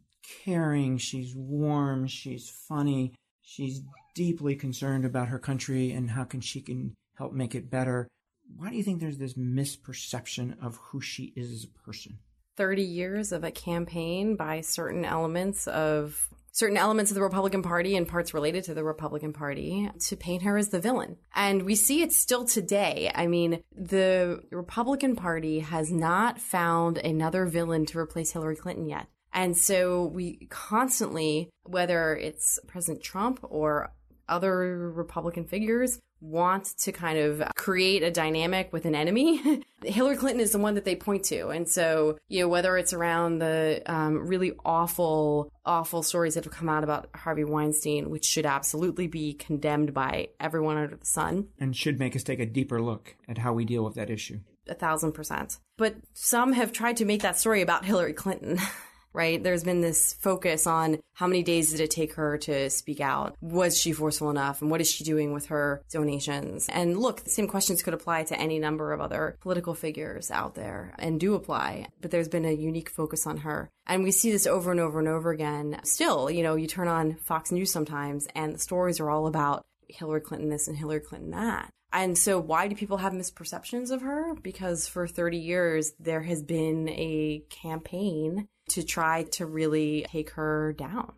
caring, 0.44 0.98
she's 0.98 1.34
warm, 1.34 2.06
she's 2.06 2.48
funny, 2.68 3.14
she's 3.42 3.82
deeply 4.14 4.54
concerned 4.54 5.04
about 5.04 5.28
her 5.28 5.38
country 5.38 5.90
and 5.92 6.10
how 6.10 6.24
can 6.24 6.40
she 6.40 6.60
can 6.60 6.94
help 7.16 7.32
make 7.32 7.54
it 7.54 7.70
better. 7.70 8.08
Why 8.56 8.70
do 8.70 8.76
you 8.76 8.82
think 8.82 9.00
there's 9.00 9.18
this 9.18 9.34
misperception 9.34 10.56
of 10.62 10.76
who 10.76 11.00
she 11.00 11.32
is 11.36 11.52
as 11.52 11.64
a 11.64 11.84
person? 11.84 12.18
30 12.56 12.82
years 12.82 13.32
of 13.32 13.44
a 13.44 13.50
campaign 13.50 14.36
by 14.36 14.60
certain 14.60 15.04
elements 15.04 15.66
of 15.68 16.28
certain 16.52 16.76
elements 16.76 17.10
of 17.10 17.14
the 17.14 17.22
Republican 17.22 17.62
Party 17.62 17.96
and 17.96 18.08
parts 18.08 18.34
related 18.34 18.64
to 18.64 18.74
the 18.74 18.84
Republican 18.84 19.32
Party 19.32 19.90
to 19.98 20.16
paint 20.16 20.42
her 20.42 20.56
as 20.56 20.68
the 20.68 20.80
villain. 20.80 21.16
And 21.34 21.62
we 21.62 21.74
see 21.74 22.02
it 22.02 22.12
still 22.12 22.44
today. 22.44 23.10
I 23.14 23.26
mean, 23.26 23.62
the 23.74 24.42
Republican 24.50 25.16
Party 25.16 25.60
has 25.60 25.90
not 25.90 26.40
found 26.40 26.98
another 26.98 27.46
villain 27.46 27.86
to 27.86 27.98
replace 27.98 28.32
Hillary 28.32 28.56
Clinton 28.56 28.88
yet. 28.88 29.06
And 29.32 29.56
so 29.56 30.06
we 30.06 30.46
constantly, 30.50 31.50
whether 31.62 32.16
it's 32.16 32.58
President 32.66 33.02
Trump 33.02 33.38
or 33.42 33.92
other 34.30 34.90
Republican 34.90 35.44
figures 35.44 35.98
want 36.20 36.66
to 36.78 36.92
kind 36.92 37.18
of 37.18 37.42
create 37.54 38.02
a 38.02 38.10
dynamic 38.10 38.72
with 38.72 38.84
an 38.84 38.94
enemy. 38.94 39.62
Hillary 39.84 40.16
Clinton 40.16 40.40
is 40.40 40.52
the 40.52 40.58
one 40.58 40.74
that 40.74 40.84
they 40.84 40.94
point 40.94 41.24
to. 41.24 41.48
And 41.48 41.68
so, 41.68 42.18
you 42.28 42.40
know, 42.40 42.48
whether 42.48 42.76
it's 42.76 42.92
around 42.92 43.38
the 43.38 43.82
um, 43.86 44.26
really 44.26 44.52
awful, 44.64 45.50
awful 45.64 46.02
stories 46.02 46.34
that 46.34 46.44
have 46.44 46.52
come 46.52 46.68
out 46.68 46.84
about 46.84 47.08
Harvey 47.14 47.44
Weinstein, 47.44 48.10
which 48.10 48.26
should 48.26 48.46
absolutely 48.46 49.06
be 49.06 49.32
condemned 49.32 49.94
by 49.94 50.28
everyone 50.38 50.76
under 50.76 50.96
the 50.96 51.06
sun. 51.06 51.48
And 51.58 51.74
should 51.74 51.98
make 51.98 52.14
us 52.14 52.22
take 52.22 52.40
a 52.40 52.46
deeper 52.46 52.80
look 52.80 53.16
at 53.28 53.38
how 53.38 53.52
we 53.52 53.64
deal 53.64 53.84
with 53.84 53.94
that 53.94 54.10
issue. 54.10 54.40
A 54.68 54.74
thousand 54.74 55.12
percent. 55.12 55.58
But 55.78 55.96
some 56.12 56.52
have 56.52 56.72
tried 56.72 56.98
to 56.98 57.04
make 57.04 57.22
that 57.22 57.38
story 57.38 57.62
about 57.62 57.84
Hillary 57.84 58.12
Clinton. 58.12 58.58
right? 59.12 59.42
There's 59.42 59.64
been 59.64 59.80
this 59.80 60.14
focus 60.14 60.66
on 60.66 61.00
how 61.14 61.26
many 61.26 61.42
days 61.42 61.70
did 61.70 61.80
it 61.80 61.90
take 61.90 62.14
her 62.14 62.38
to 62.38 62.70
speak 62.70 63.00
out? 63.00 63.36
Was 63.40 63.78
she 63.78 63.92
forceful 63.92 64.30
enough? 64.30 64.62
And 64.62 64.70
what 64.70 64.80
is 64.80 64.90
she 64.90 65.04
doing 65.04 65.32
with 65.32 65.46
her 65.46 65.82
donations? 65.90 66.68
And 66.68 66.96
look, 66.96 67.24
the 67.24 67.30
same 67.30 67.48
questions 67.48 67.82
could 67.82 67.94
apply 67.94 68.24
to 68.24 68.38
any 68.38 68.58
number 68.58 68.92
of 68.92 69.00
other 69.00 69.36
political 69.40 69.74
figures 69.74 70.30
out 70.30 70.54
there 70.54 70.94
and 70.98 71.20
do 71.20 71.34
apply, 71.34 71.88
but 72.00 72.10
there's 72.10 72.28
been 72.28 72.44
a 72.44 72.52
unique 72.52 72.90
focus 72.90 73.26
on 73.26 73.38
her. 73.38 73.70
And 73.86 74.02
we 74.02 74.12
see 74.12 74.30
this 74.30 74.46
over 74.46 74.70
and 74.70 74.80
over 74.80 74.98
and 74.98 75.08
over 75.08 75.30
again. 75.30 75.80
Still, 75.84 76.30
you 76.30 76.42
know, 76.42 76.54
you 76.54 76.66
turn 76.66 76.88
on 76.88 77.16
Fox 77.16 77.50
News 77.50 77.70
sometimes 77.70 78.26
and 78.34 78.54
the 78.54 78.58
stories 78.58 79.00
are 79.00 79.10
all 79.10 79.26
about 79.26 79.64
Hillary 79.88 80.20
Clinton 80.20 80.48
this 80.48 80.68
and 80.68 80.76
Hillary 80.76 81.00
Clinton 81.00 81.30
that. 81.30 81.70
And 81.92 82.16
so, 82.16 82.38
why 82.38 82.68
do 82.68 82.76
people 82.76 82.98
have 82.98 83.12
misperceptions 83.12 83.90
of 83.90 84.02
her? 84.02 84.34
Because 84.34 84.86
for 84.86 85.08
30 85.08 85.38
years, 85.38 85.92
there 85.98 86.22
has 86.22 86.42
been 86.42 86.88
a 86.88 87.42
campaign 87.50 88.46
to 88.70 88.82
try 88.82 89.24
to 89.24 89.46
really 89.46 90.06
take 90.10 90.30
her 90.30 90.72
down. 90.72 91.12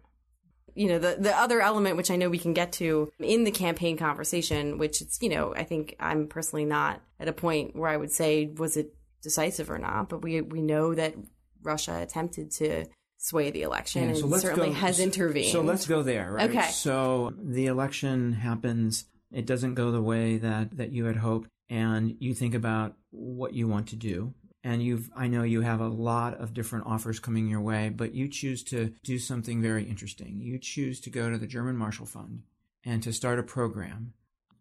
You 0.74 0.88
know, 0.88 0.98
the, 0.98 1.16
the 1.18 1.36
other 1.36 1.61
element, 1.61 1.96
which 1.96 2.11
I 2.11 2.16
know 2.16 2.30
we 2.30 2.38
can 2.38 2.55
get 2.55 2.72
to 2.72 3.12
in 3.18 3.44
the 3.44 3.50
campaign 3.50 3.98
conversation, 3.98 4.78
which 4.78 5.03
it's, 5.03 5.18
you 5.20 5.28
know, 5.28 5.55
I 5.55 5.64
think 5.64 5.96
I'm 6.00 6.28
personally 6.28 6.64
not 6.64 7.03
at 7.20 7.28
a 7.28 7.32
point 7.32 7.76
where 7.76 7.90
I 7.90 7.96
would 7.96 8.11
say, 8.11 8.46
was 8.46 8.76
it 8.76 8.94
decisive 9.22 9.70
or 9.70 9.78
not? 9.78 10.09
But 10.09 10.22
we, 10.22 10.40
we 10.40 10.62
know 10.62 10.94
that 10.94 11.14
Russia 11.62 12.00
attempted 12.00 12.50
to 12.53 12.86
sway 13.18 13.50
the 13.50 13.62
election 13.62 14.09
yeah, 14.09 14.14
so 14.14 14.24
and 14.24 14.40
certainly 14.40 14.70
go, 14.70 14.74
has 14.74 14.98
intervened. 14.98 15.53
So 15.53 15.61
let's 15.61 15.86
go 15.86 16.03
there, 16.03 16.32
right? 16.32 16.50
Okay. 16.50 16.70
So 16.70 17.34
the 17.38 17.66
election 17.66 18.32
happens. 18.32 19.05
It 19.30 19.46
doesn't 19.46 19.74
go 19.74 19.92
the 19.92 20.03
way 20.03 20.38
that, 20.38 20.76
that 20.78 20.90
you 20.90 21.05
had 21.05 21.16
hoped. 21.16 21.48
And 21.68 22.16
you 22.18 22.34
think 22.34 22.55
about 22.55 22.96
what 23.11 23.55
you 23.55 23.68
want 23.68 23.88
to 23.88 23.96
do 23.96 24.34
and 24.65 24.83
you've 24.83 25.11
I 25.17 25.27
know 25.29 25.43
you 25.43 25.61
have 25.63 25.81
a 25.81 25.89
lot 25.89 26.35
of 26.35 26.55
different 26.55 26.87
offers 26.87 27.19
coming 27.19 27.49
your 27.49 27.61
way, 27.61 27.89
but 27.89 28.15
you 28.15 28.29
choose 28.29 28.63
to 28.65 28.93
do 29.03 29.19
something 29.19 29.61
very 29.61 29.85
interesting. 29.85 30.41
You 30.41 30.59
choose 30.59 31.01
to 31.01 31.11
go 31.11 31.31
to 31.31 31.39
the 31.39 31.47
German 31.47 31.77
Marshall 31.77 32.07
Fund 32.07 32.43
and 32.85 33.03
to 33.03 33.13
start 33.13 33.39
a 33.39 33.43
program 33.43 34.15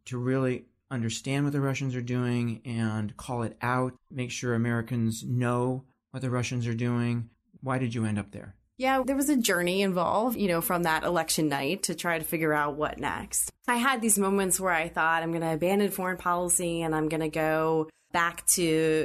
to 0.05 0.17
really 0.17 0.65
understand 0.89 1.45
what 1.45 1.53
the 1.53 1.61
Russians 1.61 1.95
are 1.95 2.01
doing 2.01 2.61
and 2.65 3.15
call 3.15 3.43
it 3.43 3.57
out, 3.61 3.93
make 4.09 4.31
sure 4.31 4.53
Americans 4.53 5.23
know 5.23 5.85
what 6.11 6.21
the 6.21 6.29
Russians 6.29 6.67
are 6.67 6.73
doing. 6.73 7.29
Why 7.61 7.77
did 7.77 7.95
you 7.95 8.05
end 8.05 8.19
up 8.19 8.31
there? 8.31 8.55
Yeah, 8.81 9.03
there 9.05 9.15
was 9.15 9.29
a 9.29 9.37
journey 9.37 9.83
involved, 9.83 10.39
you 10.39 10.47
know, 10.47 10.59
from 10.59 10.81
that 10.83 11.03
election 11.03 11.49
night 11.49 11.83
to 11.83 11.93
try 11.93 12.17
to 12.17 12.25
figure 12.25 12.51
out 12.51 12.77
what 12.77 12.97
next. 12.97 13.51
I 13.67 13.75
had 13.75 14.01
these 14.01 14.17
moments 14.17 14.59
where 14.59 14.73
I 14.73 14.89
thought 14.89 15.21
I'm 15.21 15.29
going 15.29 15.43
to 15.43 15.53
abandon 15.53 15.91
foreign 15.91 16.17
policy 16.17 16.81
and 16.81 16.95
I'm 16.95 17.07
going 17.07 17.21
to 17.21 17.29
go 17.29 17.91
back 18.11 18.43
to, 18.55 18.63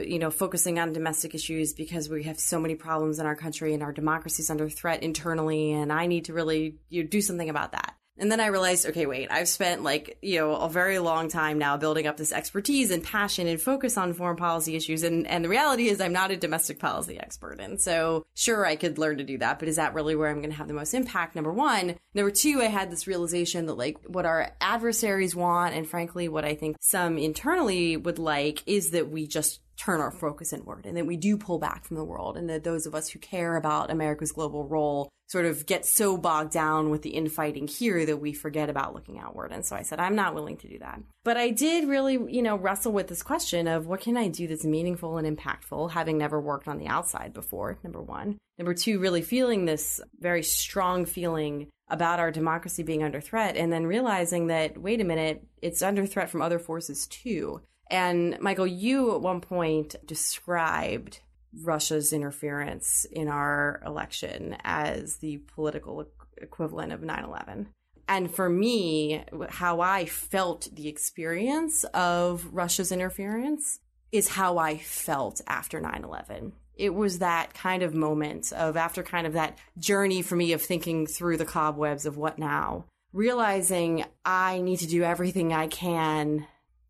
you 0.09 0.19
know, 0.19 0.31
focusing 0.31 0.79
on 0.79 0.95
domestic 0.95 1.35
issues 1.35 1.75
because 1.75 2.09
we 2.09 2.23
have 2.23 2.41
so 2.41 2.59
many 2.59 2.75
problems 2.75 3.19
in 3.19 3.27
our 3.27 3.37
country 3.37 3.75
and 3.75 3.83
our 3.83 3.93
democracy 3.93 4.41
is 4.41 4.49
under 4.49 4.71
threat 4.71 5.03
internally. 5.03 5.73
And 5.73 5.93
I 5.93 6.07
need 6.07 6.25
to 6.25 6.33
really 6.33 6.79
you 6.89 7.03
know, 7.03 7.09
do 7.11 7.21
something 7.21 7.51
about 7.51 7.73
that. 7.73 7.97
And 8.19 8.33
then 8.33 8.41
I 8.41 8.47
realized, 8.47 8.87
okay, 8.87 9.07
wait, 9.07 9.29
I've 9.31 9.49
spent 9.49 9.83
like, 9.83 10.19
you 10.23 10.39
know, 10.39 10.57
a 10.57 10.69
very 10.69 10.99
long 10.99 11.29
time 11.29 11.59
now 11.59 11.77
building 11.77 12.07
up 12.07 12.17
this 12.17 12.33
expertise 12.33 12.91
and 12.91 13.03
passion 13.03 13.47
and 13.47 13.61
focus 13.61 13.99
on 13.99 14.15
foreign 14.15 14.37
policy 14.37 14.75
issues. 14.75 15.03
And, 15.03 15.27
and 15.27 15.45
the 15.45 15.49
reality 15.49 15.89
is 15.89 16.01
I'm 16.01 16.13
not 16.13 16.31
a 16.31 16.37
domestic 16.37 16.79
policy 16.79 17.19
expert. 17.19 17.61
And 17.61 17.81
so 17.81 18.27
sure, 18.35 18.65
I 18.65 18.77
could 18.77 18.99
learn 18.99 19.19
to 19.19 19.25
do 19.25 19.39
that, 19.39 19.59
but 19.59 19.69
is 19.69 19.77
that 19.77 19.95
really 19.95 20.17
where 20.17 20.31
I'm 20.31 20.41
going 20.41 20.51
to 20.51 20.57
have 20.57 20.69
the 20.69 20.75
most 20.75 20.95
impact? 20.95 21.35
Number 21.35 21.53
one. 21.53 21.97
Number 22.15 22.31
two, 22.31 22.63
I 22.63 22.67
had 22.67 22.91
this 22.91 23.07
realization 23.07 23.67
that 23.67 23.75
like 23.75 23.99
what 24.07 24.25
our 24.25 24.53
adversaries 24.61 25.37
want 25.37 25.75
and 25.75 25.87
frankly, 25.87 26.29
what 26.29 26.45
I 26.45 26.55
think 26.55 26.77
some 26.81 27.19
internally 27.19 27.97
would 27.97 28.19
like 28.19 28.63
is 28.67 28.91
that 28.91 29.11
we 29.11 29.27
just 29.27 29.61
turn 29.77 30.01
our 30.01 30.11
focus 30.11 30.53
inward 30.53 30.87
and 30.87 30.97
that 30.97 31.07
we 31.07 31.17
do 31.17 31.37
pull 31.37 31.59
back 31.59 31.85
from 31.85 31.97
the 31.97 32.05
world 32.05 32.37
and 32.37 32.49
that 32.49 32.65
those 32.65 32.87
of 32.87 32.95
us 32.95 33.09
who 33.09 33.19
care 33.19 33.57
about 33.57 33.91
America's 33.91 34.33
global 34.33 34.67
role 34.67 35.09
sort 35.29 35.45
of 35.45 35.67
get 35.67 35.85
so 35.85 36.17
bogged 36.17 36.53
down 36.53 36.91
with 36.91 37.03
the 37.03 37.11
infighting 37.11 37.67
here 37.67 38.07
that 38.07 38.19
we 38.19 38.33
forget 38.33 38.71
about 38.71 38.95
looking 38.95 39.19
outward. 39.19 39.53
And 39.53 39.67
so 39.67 39.75
I 39.75 39.83
said, 39.83 39.99
I'm 39.99 40.15
not 40.15 40.35
willing 40.35 40.57
to 40.59 40.69
do 40.69 40.79
that. 40.79 41.01
But 41.25 41.37
I 41.37 41.51
did 41.51 41.89
really, 41.89 42.13
you 42.15 42.43
know, 42.43 42.57
wrestle 42.57 42.93
with 42.93 43.09
this 43.09 43.23
question 43.23 43.67
of 43.67 43.87
what 43.87 44.01
can 44.01 44.17
I 44.17 44.29
do 44.29 44.47
that's 44.47 44.65
meaningful 44.65 45.19
and 45.19 45.37
impactful, 45.37 45.91
having 45.91 46.17
never 46.17 46.41
worked 46.41 46.69
on 46.69 46.79
the 46.79 46.87
outside 46.87 47.33
before, 47.33 47.79
number 47.83 48.01
one. 48.01 48.39
Number 48.59 48.73
two, 48.73 49.01
really 49.01 49.23
feeling 49.23 49.65
this 49.65 50.01
very 50.21 50.43
strong 50.43 51.05
feeling 51.05 51.69
about 51.89 52.21
our 52.21 52.31
democracy 52.31 52.83
being 52.83 53.03
under 53.03 53.21
threat 53.21 53.57
and 53.57 53.73
then 53.73 53.87
realizing 53.87 54.49
that, 54.49 54.79
wait 54.79 55.01
a 55.01 55.05
minute, 55.05 55.45
it's 55.61 55.83
under 55.83 56.07
threat 56.07 56.31
from 56.31 56.43
other 56.43 56.59
forces 56.59 57.07
too. 57.07 57.61
And 57.91 58.39
Michael, 58.41 58.67
you 58.67 59.15
at 59.15 59.21
one 59.21 59.41
point 59.41 59.95
described 60.05 61.21
Russia's 61.63 62.13
interference 62.13 63.07
in 63.11 63.29
our 63.29 63.81
election 63.85 64.57
as 64.65 65.17
the 65.19 65.39
political 65.55 66.05
equivalent 66.37 66.93
of 66.93 67.03
9 67.03 67.25
11. 67.25 67.69
And 68.09 68.33
for 68.33 68.49
me, 68.49 69.25
how 69.49 69.81
I 69.81 70.07
felt 70.07 70.69
the 70.73 70.89
experience 70.89 71.85
of 71.93 72.47
Russia's 72.53 72.93
interference 72.93 73.81
is 74.13 74.29
how 74.29 74.59
I 74.59 74.79
felt 74.79 75.41
after 75.47 75.81
9 75.81 76.05
11. 76.05 76.53
It 76.77 76.95
was 76.95 77.21
that 77.21 77.55
kind 77.55 77.83
of 77.83 77.95
moment 77.95 78.53
of 78.53 78.77
after 78.77 79.03
kind 79.03 79.27
of 79.27 79.33
that 79.33 79.59
journey 79.79 80.23
for 80.23 80.37
me 80.37 80.53
of 80.53 80.61
thinking 80.61 81.07
through 81.07 81.39
the 81.39 81.47
cobwebs 81.47 82.05
of 82.05 82.19
what 82.19 82.39
now, 82.39 82.85
realizing 83.13 84.05
I 84.25 84.61
need 84.61 84.81
to 84.81 84.87
do 84.87 85.03
everything 85.03 85.53
I 85.53 85.69
can 85.69 86.47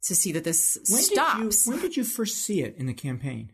to 0.06 0.14
see 0.14 0.32
that 0.32 0.44
this 0.44 0.78
when 0.88 1.02
stops. 1.02 1.64
Did 1.64 1.66
you, 1.66 1.72
when 1.72 1.80
did 1.80 1.96
you 1.96 2.04
first 2.04 2.38
see 2.38 2.62
it 2.62 2.76
in 2.76 2.86
the 2.86 2.94
campaign? 2.94 3.52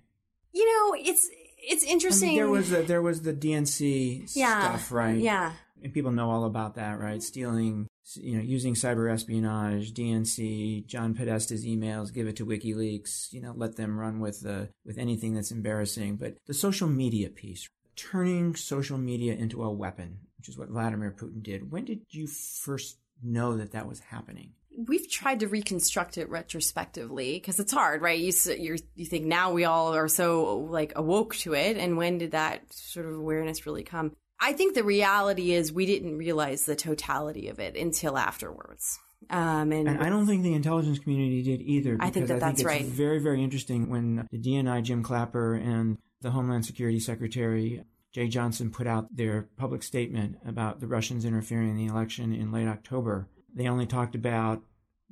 You 0.52 0.66
know, 0.66 0.96
it's 0.98 1.28
it's 1.58 1.84
interesting. 1.84 2.30
I 2.30 2.32
mean, 2.32 2.38
there 2.38 2.50
was 2.50 2.72
a, 2.72 2.82
there 2.82 3.02
was 3.02 3.22
the 3.22 3.32
DNC 3.32 4.34
yeah, 4.34 4.60
stuff, 4.60 4.92
right? 4.92 5.16
Yeah, 5.16 5.52
and 5.82 5.92
people 5.92 6.12
know 6.12 6.30
all 6.30 6.44
about 6.44 6.74
that, 6.76 6.98
right? 6.98 7.14
Mm-hmm. 7.14 7.20
Stealing, 7.20 7.88
you 8.16 8.36
know, 8.36 8.42
using 8.42 8.74
cyber 8.74 9.12
espionage, 9.12 9.92
DNC, 9.92 10.86
John 10.86 11.14
Podesta's 11.14 11.64
emails, 11.64 12.12
give 12.12 12.26
it 12.26 12.36
to 12.36 12.46
WikiLeaks, 12.46 13.32
you 13.32 13.40
know, 13.40 13.52
let 13.56 13.76
them 13.76 13.98
run 13.98 14.20
with 14.20 14.40
the 14.40 14.68
with 14.84 14.98
anything 14.98 15.34
that's 15.34 15.50
embarrassing. 15.50 16.16
But 16.16 16.36
the 16.46 16.54
social 16.54 16.88
media 16.88 17.30
piece, 17.30 17.68
turning 17.96 18.54
social 18.54 18.98
media 18.98 19.34
into 19.34 19.62
a 19.62 19.72
weapon, 19.72 20.18
which 20.38 20.48
is 20.48 20.58
what 20.58 20.68
Vladimir 20.68 21.14
Putin 21.16 21.42
did. 21.42 21.70
When 21.70 21.84
did 21.84 22.02
you 22.10 22.26
first 22.26 22.98
know 23.22 23.56
that 23.56 23.72
that 23.72 23.88
was 23.88 24.00
happening? 24.00 24.52
We've 24.76 25.08
tried 25.10 25.40
to 25.40 25.48
reconstruct 25.48 26.18
it 26.18 26.28
retrospectively 26.28 27.34
because 27.34 27.60
it's 27.60 27.72
hard, 27.72 28.02
right? 28.02 28.18
You 28.18 28.32
you 28.58 28.78
you 28.94 29.06
think 29.06 29.26
now 29.26 29.52
we 29.52 29.64
all 29.64 29.94
are 29.94 30.08
so 30.08 30.66
like 30.70 30.92
awoke 30.96 31.36
to 31.36 31.54
it, 31.54 31.76
and 31.76 31.96
when 31.96 32.18
did 32.18 32.32
that 32.32 32.72
sort 32.72 33.06
of 33.06 33.14
awareness 33.14 33.66
really 33.66 33.82
come? 33.82 34.12
I 34.40 34.52
think 34.54 34.74
the 34.74 34.84
reality 34.84 35.52
is 35.52 35.72
we 35.72 35.86
didn't 35.86 36.16
realize 36.16 36.64
the 36.64 36.74
totality 36.74 37.48
of 37.48 37.60
it 37.60 37.76
until 37.76 38.18
afterwards. 38.18 38.98
Um, 39.30 39.70
and, 39.70 39.88
and, 39.88 40.02
I 40.02 40.08
don't 40.08 40.26
think 40.26 40.42
the 40.42 40.54
intelligence 40.54 40.98
community 40.98 41.42
did 41.42 41.62
either. 41.62 41.96
I 42.00 42.10
think 42.10 42.26
that 42.26 42.36
I 42.36 42.38
think 42.38 42.40
that's 42.40 42.60
it's 42.60 42.66
right. 42.66 42.84
Very, 42.84 43.20
very 43.20 43.42
interesting 43.42 43.88
when 43.88 44.26
the 44.32 44.38
DNI, 44.38 44.82
Jim 44.82 45.04
Clapper, 45.04 45.54
and 45.54 45.98
the 46.22 46.32
Homeland 46.32 46.66
Security 46.66 46.98
Secretary 46.98 47.84
Jeh 48.14 48.28
Johnson 48.28 48.70
put 48.70 48.86
out 48.86 49.14
their 49.14 49.48
public 49.56 49.82
statement 49.82 50.38
about 50.46 50.80
the 50.80 50.86
Russians 50.86 51.24
interfering 51.24 51.70
in 51.70 51.76
the 51.76 51.86
election 51.86 52.34
in 52.34 52.52
late 52.52 52.68
October 52.68 53.28
they 53.54 53.68
only 53.68 53.86
talked 53.86 54.14
about 54.14 54.62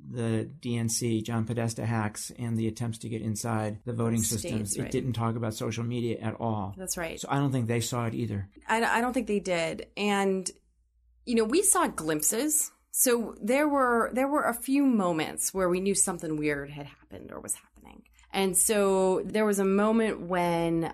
the 0.09 0.49
DNC, 0.61 1.23
John 1.23 1.45
Podesta 1.45 1.85
hacks, 1.85 2.31
and 2.37 2.57
the 2.57 2.67
attempts 2.67 2.99
to 2.99 3.09
get 3.09 3.21
inside 3.21 3.79
the 3.85 3.93
voting 3.93 4.21
States, 4.21 4.43
systems. 4.43 4.77
Right. 4.77 4.87
It 4.87 4.91
didn't 4.91 5.13
talk 5.13 5.35
about 5.35 5.53
social 5.53 5.83
media 5.83 6.17
at 6.19 6.35
all. 6.39 6.73
That's 6.77 6.97
right. 6.97 7.19
So 7.19 7.27
I 7.29 7.37
don't 7.37 7.51
think 7.51 7.67
they 7.67 7.81
saw 7.81 8.05
it 8.05 8.13
either. 8.13 8.49
I, 8.67 8.83
I 8.83 9.01
don't 9.01 9.13
think 9.13 9.27
they 9.27 9.39
did. 9.39 9.87
And, 9.95 10.49
you 11.25 11.35
know, 11.35 11.43
we 11.43 11.61
saw 11.61 11.87
glimpses. 11.87 12.71
So 12.91 13.35
there 13.41 13.69
were 13.69 14.11
there 14.13 14.27
were 14.27 14.43
a 14.43 14.53
few 14.53 14.85
moments 14.85 15.53
where 15.53 15.69
we 15.69 15.79
knew 15.79 15.95
something 15.95 16.35
weird 16.35 16.69
had 16.69 16.87
happened 16.87 17.31
or 17.31 17.39
was 17.39 17.55
happening. 17.55 18.03
And 18.33 18.57
so 18.57 19.21
there 19.25 19.45
was 19.45 19.59
a 19.59 19.65
moment 19.65 20.21
when 20.21 20.93